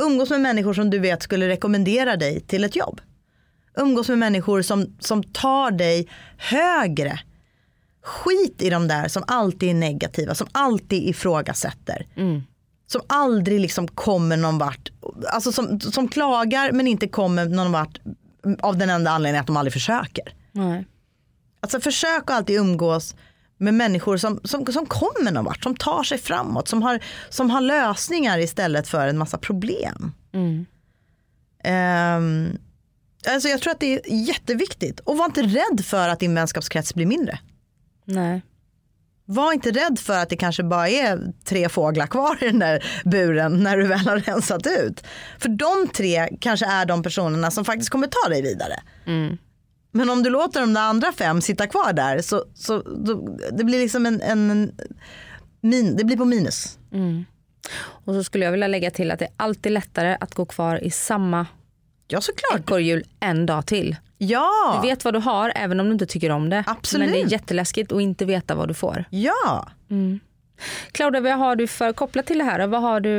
Umgås 0.00 0.30
med 0.30 0.40
människor 0.40 0.74
som 0.74 0.90
du 0.90 0.98
vet 0.98 1.22
skulle 1.22 1.48
rekommendera 1.48 2.16
dig 2.16 2.40
till 2.40 2.64
ett 2.64 2.76
jobb. 2.76 3.00
Umgås 3.76 4.08
med 4.08 4.18
människor 4.18 4.62
som, 4.62 4.96
som 5.00 5.22
tar 5.24 5.70
dig 5.70 6.08
högre. 6.38 7.20
Skit 8.02 8.62
i 8.62 8.70
de 8.70 8.88
där 8.88 9.08
som 9.08 9.24
alltid 9.26 9.70
är 9.70 9.74
negativa, 9.74 10.34
som 10.34 10.46
alltid 10.52 11.08
ifrågasätter. 11.08 12.06
Som 12.90 13.00
aldrig 13.06 13.60
liksom 13.60 13.88
kommer 13.88 14.36
någon 14.36 14.58
vart. 14.58 14.92
Alltså 15.32 15.52
som, 15.52 15.80
som 15.80 16.08
klagar 16.08 16.72
men 16.72 16.86
inte 16.86 17.08
kommer 17.08 17.46
någon 17.46 17.72
vart 17.72 18.00
av 18.60 18.76
den 18.76 18.90
enda 18.90 19.10
anledningen 19.10 19.40
att 19.40 19.46
de 19.46 19.56
aldrig 19.56 19.72
försöker. 19.72 20.34
Nej. 20.52 20.86
Alltså 21.60 21.80
försök 21.80 22.22
att 22.22 22.30
alltid 22.30 22.56
umgås 22.56 23.14
med 23.58 23.74
människor 23.74 24.16
som, 24.16 24.40
som, 24.44 24.66
som 24.66 24.86
kommer 24.86 25.30
någon 25.32 25.44
vart, 25.44 25.62
som 25.62 25.76
tar 25.76 26.02
sig 26.02 26.18
framåt, 26.18 26.68
som 26.68 26.82
har, 26.82 27.00
som 27.28 27.50
har 27.50 27.60
lösningar 27.60 28.38
istället 28.38 28.88
för 28.88 29.08
en 29.08 29.18
massa 29.18 29.38
problem. 29.38 30.12
Ehm, 31.64 32.58
alltså 33.28 33.48
jag 33.48 33.60
tror 33.60 33.70
att 33.70 33.80
det 33.80 33.94
är 33.94 34.28
jätteviktigt. 34.28 35.00
Och 35.00 35.16
var 35.16 35.24
inte 35.24 35.42
rädd 35.42 35.84
för 35.84 36.08
att 36.08 36.20
din 36.20 36.34
vänskapskrets 36.34 36.94
blir 36.94 37.06
mindre. 37.06 37.38
Nej. 38.04 38.42
Var 39.30 39.52
inte 39.52 39.70
rädd 39.70 39.98
för 39.98 40.18
att 40.18 40.28
det 40.28 40.36
kanske 40.36 40.62
bara 40.62 40.88
är 40.88 41.18
tre 41.44 41.68
fåglar 41.68 42.06
kvar 42.06 42.38
i 42.40 42.46
den 42.46 42.58
där 42.58 42.84
buren 43.04 43.62
när 43.62 43.76
du 43.76 43.86
väl 43.86 43.98
har 43.98 44.16
rensat 44.26 44.66
ut. 44.66 45.06
För 45.38 45.48
de 45.48 45.88
tre 45.94 46.28
kanske 46.40 46.66
är 46.66 46.86
de 46.86 47.02
personerna 47.02 47.50
som 47.50 47.64
faktiskt 47.64 47.90
kommer 47.90 48.06
ta 48.06 48.28
dig 48.28 48.42
vidare. 48.42 48.74
Men 49.92 50.10
om 50.10 50.22
du 50.22 50.30
låter 50.30 50.60
de 50.60 50.74
där 50.74 50.80
andra 50.80 51.12
fem 51.12 51.40
sitta 51.40 51.66
kvar 51.66 51.92
där 51.92 52.22
så, 52.22 52.44
så 52.54 52.82
då, 52.82 53.38
det 53.52 53.64
blir 53.64 53.78
liksom 53.78 54.06
en, 54.06 54.20
en 54.20 54.72
min, 55.60 55.96
det 55.96 56.04
blir 56.04 56.16
på 56.16 56.24
minus. 56.24 56.78
Och 57.80 58.14
så 58.14 58.24
skulle 58.24 58.44
jag 58.44 58.52
vilja 58.52 58.66
lägga 58.68 58.90
till 58.90 59.10
att 59.10 59.18
det 59.18 59.24
är 59.24 59.32
alltid 59.36 59.72
lättare 59.72 60.16
att 60.20 60.34
gå 60.34 60.44
kvar 60.44 60.84
i 60.84 60.90
samma 60.90 61.46
Ja 62.08 62.20
såklart. 62.20 62.60
ekorrhjul 62.60 63.04
en 63.20 63.46
dag 63.46 63.66
till. 63.66 63.96
Ja. 64.18 64.80
Du 64.82 64.88
vet 64.88 65.04
vad 65.04 65.14
du 65.14 65.18
har 65.18 65.52
även 65.54 65.80
om 65.80 65.86
du 65.86 65.92
inte 65.92 66.06
tycker 66.06 66.30
om 66.30 66.50
det. 66.50 66.64
Absolut. 66.66 67.06
Men 67.06 67.14
det 67.14 67.22
är 67.22 67.32
jätteläskigt 67.32 67.92
att 67.92 68.00
inte 68.00 68.24
veta 68.24 68.54
vad 68.54 68.68
du 68.68 68.74
får. 68.74 69.04
Ja. 69.10 69.68
Claudia, 70.92 71.20
vad 71.20 71.38
har 71.38 71.56
du 71.56 71.66
för, 71.66 71.92
kopplat 71.92 72.26
till 72.26 72.38
det 72.38 72.44
här, 72.44 72.66
vad 72.66 72.82
har 72.82 73.00
du 73.00 73.10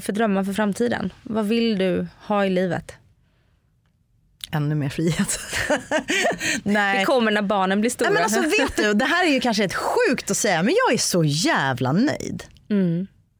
för 0.00 0.12
drömmar 0.12 0.44
för 0.44 0.52
framtiden? 0.52 1.12
Vad 1.22 1.46
vill 1.46 1.78
du 1.78 2.06
ha 2.26 2.46
i 2.46 2.50
livet? 2.50 2.92
Ännu 4.50 4.74
mer 4.74 4.88
frihet. 4.88 5.38
Nej. 6.62 6.98
Det 6.98 7.04
kommer 7.04 7.32
när 7.32 7.42
barnen 7.42 7.80
blir 7.80 7.90
stora. 7.90 8.10
Nej, 8.10 8.14
men 8.14 8.22
alltså, 8.24 8.62
vet 8.62 8.76
du, 8.76 8.94
det 8.94 9.04
här 9.04 9.26
är 9.26 9.30
ju 9.30 9.40
kanske 9.40 9.64
ett 9.64 9.74
sjukt 9.74 10.30
att 10.30 10.36
säga 10.36 10.62
men 10.62 10.74
jag 10.86 10.94
är 10.94 10.98
så 10.98 11.24
jävla 11.24 11.92
nöjd. 11.92 12.44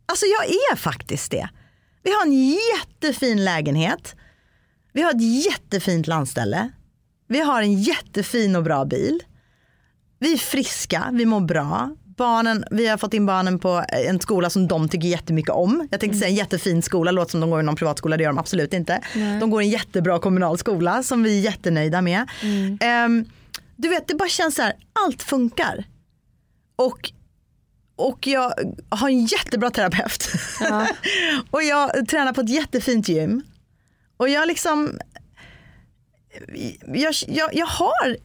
Alltså 0.06 0.26
jag 0.26 0.44
är 0.72 0.76
faktiskt 0.76 1.30
det. 1.30 1.48
Vi 2.02 2.10
har 2.12 2.22
en 2.22 2.50
jättefin 2.52 3.44
lägenhet. 3.44 4.16
Vi 4.96 5.02
har 5.02 5.10
ett 5.10 5.44
jättefint 5.44 6.06
landställe. 6.06 6.70
Vi 7.28 7.40
har 7.40 7.62
en 7.62 7.82
jättefin 7.82 8.56
och 8.56 8.62
bra 8.62 8.84
bil. 8.84 9.22
Vi 10.18 10.32
är 10.32 10.36
friska, 10.36 11.08
vi 11.12 11.26
mår 11.26 11.40
bra. 11.40 11.90
Barnen, 12.04 12.64
vi 12.70 12.86
har 12.86 12.96
fått 12.96 13.14
in 13.14 13.26
barnen 13.26 13.58
på 13.58 13.84
en 13.88 14.20
skola 14.20 14.50
som 14.50 14.68
de 14.68 14.88
tycker 14.88 15.08
jättemycket 15.08 15.54
om. 15.54 15.88
Jag 15.90 16.00
tänkte 16.00 16.18
säga 16.18 16.28
en 16.28 16.34
jättefin 16.34 16.82
skola, 16.82 17.10
låter 17.10 17.30
som 17.30 17.40
de 17.40 17.50
går 17.50 17.60
i 17.60 17.62
någon 17.62 17.76
privatskola, 17.76 18.16
det 18.16 18.22
gör 18.22 18.30
de 18.30 18.38
absolut 18.38 18.72
inte. 18.72 19.00
De 19.40 19.50
går 19.50 19.62
i 19.62 19.64
en 19.64 19.70
jättebra 19.70 20.18
kommunal 20.18 20.58
skola 20.58 21.02
som 21.02 21.22
vi 21.22 21.38
är 21.38 21.42
jättenöjda 21.42 22.02
med. 22.02 22.28
Ehm, 22.80 23.24
du 23.76 23.88
vet, 23.88 24.08
det 24.08 24.14
bara 24.14 24.28
känns 24.28 24.54
så 24.54 24.62
här, 24.62 24.72
allt 25.06 25.22
funkar. 25.22 25.84
Och, 26.76 27.12
och 27.96 28.26
jag 28.26 28.52
har 28.88 29.08
en 29.08 29.26
jättebra 29.26 29.70
terapeut. 29.70 30.28
och 31.50 31.62
jag 31.62 32.08
tränar 32.08 32.32
på 32.32 32.40
ett 32.40 32.50
jättefint 32.50 33.08
gym. 33.08 33.42
Och 34.16 34.28
jag 34.28 34.48
liksom, 34.48 34.98
jag, 36.94 37.14
jag, 37.28 37.54
jag 37.54 37.66
har 37.66 38.16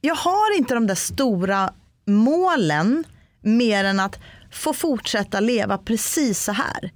jag 0.00 0.14
har 0.14 0.56
inte 0.56 0.74
de 0.74 0.86
där 0.86 0.94
stora 0.94 1.72
målen 2.06 3.04
mer 3.40 3.84
än 3.84 4.00
att 4.00 4.18
få 4.52 4.72
fortsätta 4.72 5.40
leva 5.40 5.78
precis 5.78 6.42
så 6.44 6.52
här. 6.52 6.90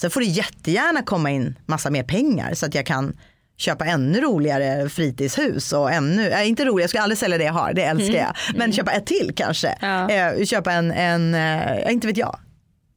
Sen 0.00 0.10
får 0.10 0.20
det 0.20 0.26
jättegärna 0.26 1.02
komma 1.02 1.30
in 1.30 1.58
massa 1.66 1.90
mer 1.90 2.02
pengar 2.02 2.54
så 2.54 2.66
att 2.66 2.74
jag 2.74 2.86
kan 2.86 3.16
köpa 3.56 3.84
ännu 3.86 4.20
roligare 4.20 4.88
fritidshus 4.88 5.72
och 5.72 5.92
ännu, 5.92 6.28
äh, 6.30 6.48
inte 6.48 6.64
roligare, 6.64 6.82
jag 6.82 6.90
skulle 6.90 7.02
aldrig 7.02 7.18
sälja 7.18 7.38
det 7.38 7.44
jag 7.44 7.52
har, 7.52 7.72
det 7.72 7.82
älskar 7.84 8.08
Mm. 8.08 8.20
jag. 8.24 8.34
Men 8.52 8.62
Mm. 8.62 8.72
köpa 8.72 8.92
ett 8.92 9.06
till 9.06 9.32
kanske. 9.36 9.78
Ja. 9.80 10.10
Eh, 10.10 10.44
köpa 10.44 10.72
en, 10.72 10.90
en 10.92 11.34
eh, 11.34 11.92
inte 11.92 12.06
vet 12.06 12.16
jag, 12.16 12.38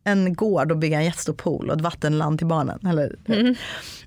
en 0.03 0.33
gård 0.33 0.71
och 0.71 0.77
bygga 0.77 0.97
en 0.97 1.05
jättestor 1.05 1.33
pool 1.33 1.69
och 1.69 1.75
ett 1.75 1.81
vattenland 1.81 2.37
till 2.37 2.47
barnen. 2.47 2.87
Eller, 2.87 3.15
Mm. 3.27 3.55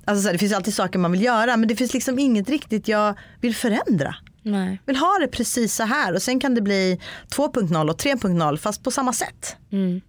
alltså, 0.05 0.23
så 0.23 0.29
här, 0.29 0.33
det 0.33 0.39
finns 0.39 0.53
alltid 0.53 0.75
saker 0.75 0.99
man 0.99 1.13
vill 1.13 1.23
göra 1.23 1.57
men 1.57 1.69
det 1.69 1.77
finns 1.77 1.95
liksom 1.95 2.19
inget 2.19 2.49
riktigt 2.49 2.89
jag 2.89 3.15
vill 3.41 3.55
förändra. 3.55 4.15
Nej. 4.43 4.81
Vill 4.87 4.97
ha 4.97 5.19
det 5.21 5.29
precis 5.29 5.75
så 5.75 5.83
här 5.83 6.15
och 6.15 6.23
sen 6.23 6.41
kan 6.41 6.55
det 6.55 6.61
bli 6.61 7.01
2.0 7.37 7.91
och 7.91 7.97
3.0 8.01 8.57
fast 8.57 8.83
på 8.85 8.91
samma 8.91 9.13
sätt. 9.13 9.57
Mm. 9.73 10.01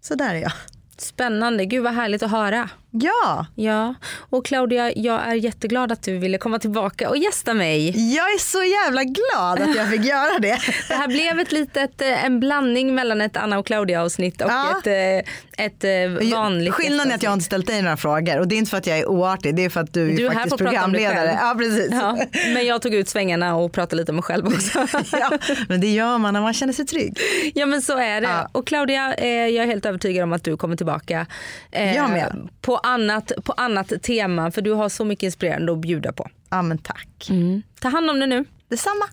Så 0.00 0.14
där 0.14 0.34
är 0.34 0.38
jag. 0.38 0.52
Spännande, 0.98 1.64
gud 1.66 1.82
vad 1.82 1.94
härligt 1.94 2.22
att 2.22 2.30
höra. 2.30 2.70
Ja. 2.94 3.46
Ja, 3.54 3.94
och 4.30 4.44
Claudia, 4.46 4.92
jag 4.96 5.20
är 5.28 5.34
jätteglad 5.34 5.92
att 5.92 6.02
du 6.02 6.18
ville 6.18 6.38
komma 6.38 6.58
tillbaka 6.58 7.08
och 7.08 7.16
gästa 7.16 7.54
mig. 7.54 7.86
Jag 8.14 8.24
är 8.26 8.38
så 8.38 8.62
jävla 8.62 9.04
glad 9.04 9.60
att 9.70 9.76
jag 9.76 9.90
fick 9.90 10.04
göra 10.04 10.38
det. 10.38 10.58
Det 10.88 10.94
här 10.94 11.08
blev 11.08 11.40
ett 11.40 11.52
litet, 11.52 12.02
eh, 12.02 12.24
en 12.24 12.40
blandning 12.40 12.94
mellan 12.94 13.20
ett 13.20 13.36
Anna 13.36 13.58
och 13.58 13.66
Claudia 13.66 14.02
avsnitt 14.02 14.40
och 14.42 14.50
Ja. 14.50 14.78
ett, 14.78 14.86
eh, 14.86 15.64
ett 15.66 15.84
eh, 15.84 16.30
vanligt 16.36 16.74
Skillnaden 16.74 17.10
är 17.12 17.14
att 17.16 17.22
jag 17.22 17.30
har 17.30 17.34
inte 17.34 17.44
ställt 17.46 17.66
dig 17.66 17.82
några 17.82 17.96
frågor 17.96 18.38
och 18.40 18.48
det 18.48 18.54
är 18.54 18.56
inte 18.58 18.70
för 18.70 18.76
att 18.78 18.86
jag 18.86 18.98
är 18.98 19.08
oartig, 19.08 19.54
det 19.56 19.64
är 19.64 19.70
för 19.70 19.80
att 19.80 19.94
du 19.94 20.12
är, 20.12 20.16
Du 20.16 20.26
är 20.26 20.30
här 20.30 20.34
faktiskt 20.36 20.56
programledare. 20.58 21.38
Ja, 21.40 21.54
precis. 21.58 21.88
Ja, 21.92 22.18
men 22.54 22.66
jag 22.66 22.82
tog 22.82 22.94
ut 22.94 23.08
svängarna 23.08 23.56
och 23.56 23.72
pratade 23.72 23.96
lite 23.96 24.12
om 24.12 24.16
mig 24.16 24.22
själv 24.22 24.46
också. 24.46 24.86
ja, 25.12 25.30
men 25.68 25.80
det 25.80 25.90
gör 25.90 26.18
man 26.18 26.34
när 26.34 26.40
man 26.40 26.52
känner 26.54 26.72
sig 26.72 26.86
trygg. 26.86 27.18
Ja 27.54 27.66
men 27.66 27.82
så 27.82 27.98
är 27.98 28.20
det. 28.20 28.48
Och 28.52 28.66
Claudia, 28.66 29.14
jag 29.48 29.56
är 29.62 29.66
helt 29.66 29.86
övertygad 29.86 30.22
om 30.24 30.32
att 30.32 30.44
du 30.44 30.56
kommer 30.56 30.76
tillbaka. 30.76 31.26
Eh, 31.70 31.96
Jag 31.96 32.10
med. 32.10 32.48
På 32.60 32.78
annat, 32.82 33.32
på 33.44 33.52
annat 33.52 34.02
tema 34.02 34.50
för 34.50 34.62
du 34.62 34.72
har 34.72 34.88
så 34.88 35.04
mycket 35.04 35.22
inspirerande 35.22 35.72
att 35.72 35.78
bjuda 35.78 36.12
på. 36.12 36.28
Ja 36.50 36.62
men 36.62 36.78
tack. 36.78 37.28
Mm. 37.30 37.62
Ta 37.80 37.88
hand 37.88 38.10
om 38.10 38.18
dig 38.18 38.28
nu. 38.28 38.44
Detsamma. 38.68 39.08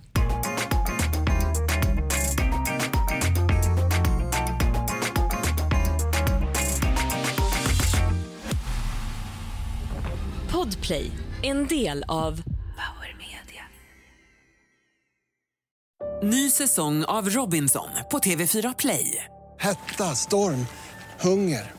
Podplay, 10.52 11.12
en 11.42 11.68
del 11.68 12.04
av 12.08 12.42
Power 12.76 13.16
Media. 13.18 13.64
Ny 16.24 16.50
säsong 16.50 17.06
av 17.06 17.30
Robinson 17.30 17.90
på 18.12 18.20
TV4 18.20 18.76
Play. 18.78 19.26
Hetta, 19.60 20.04
storm, 20.04 20.66
hunger. 21.20 21.79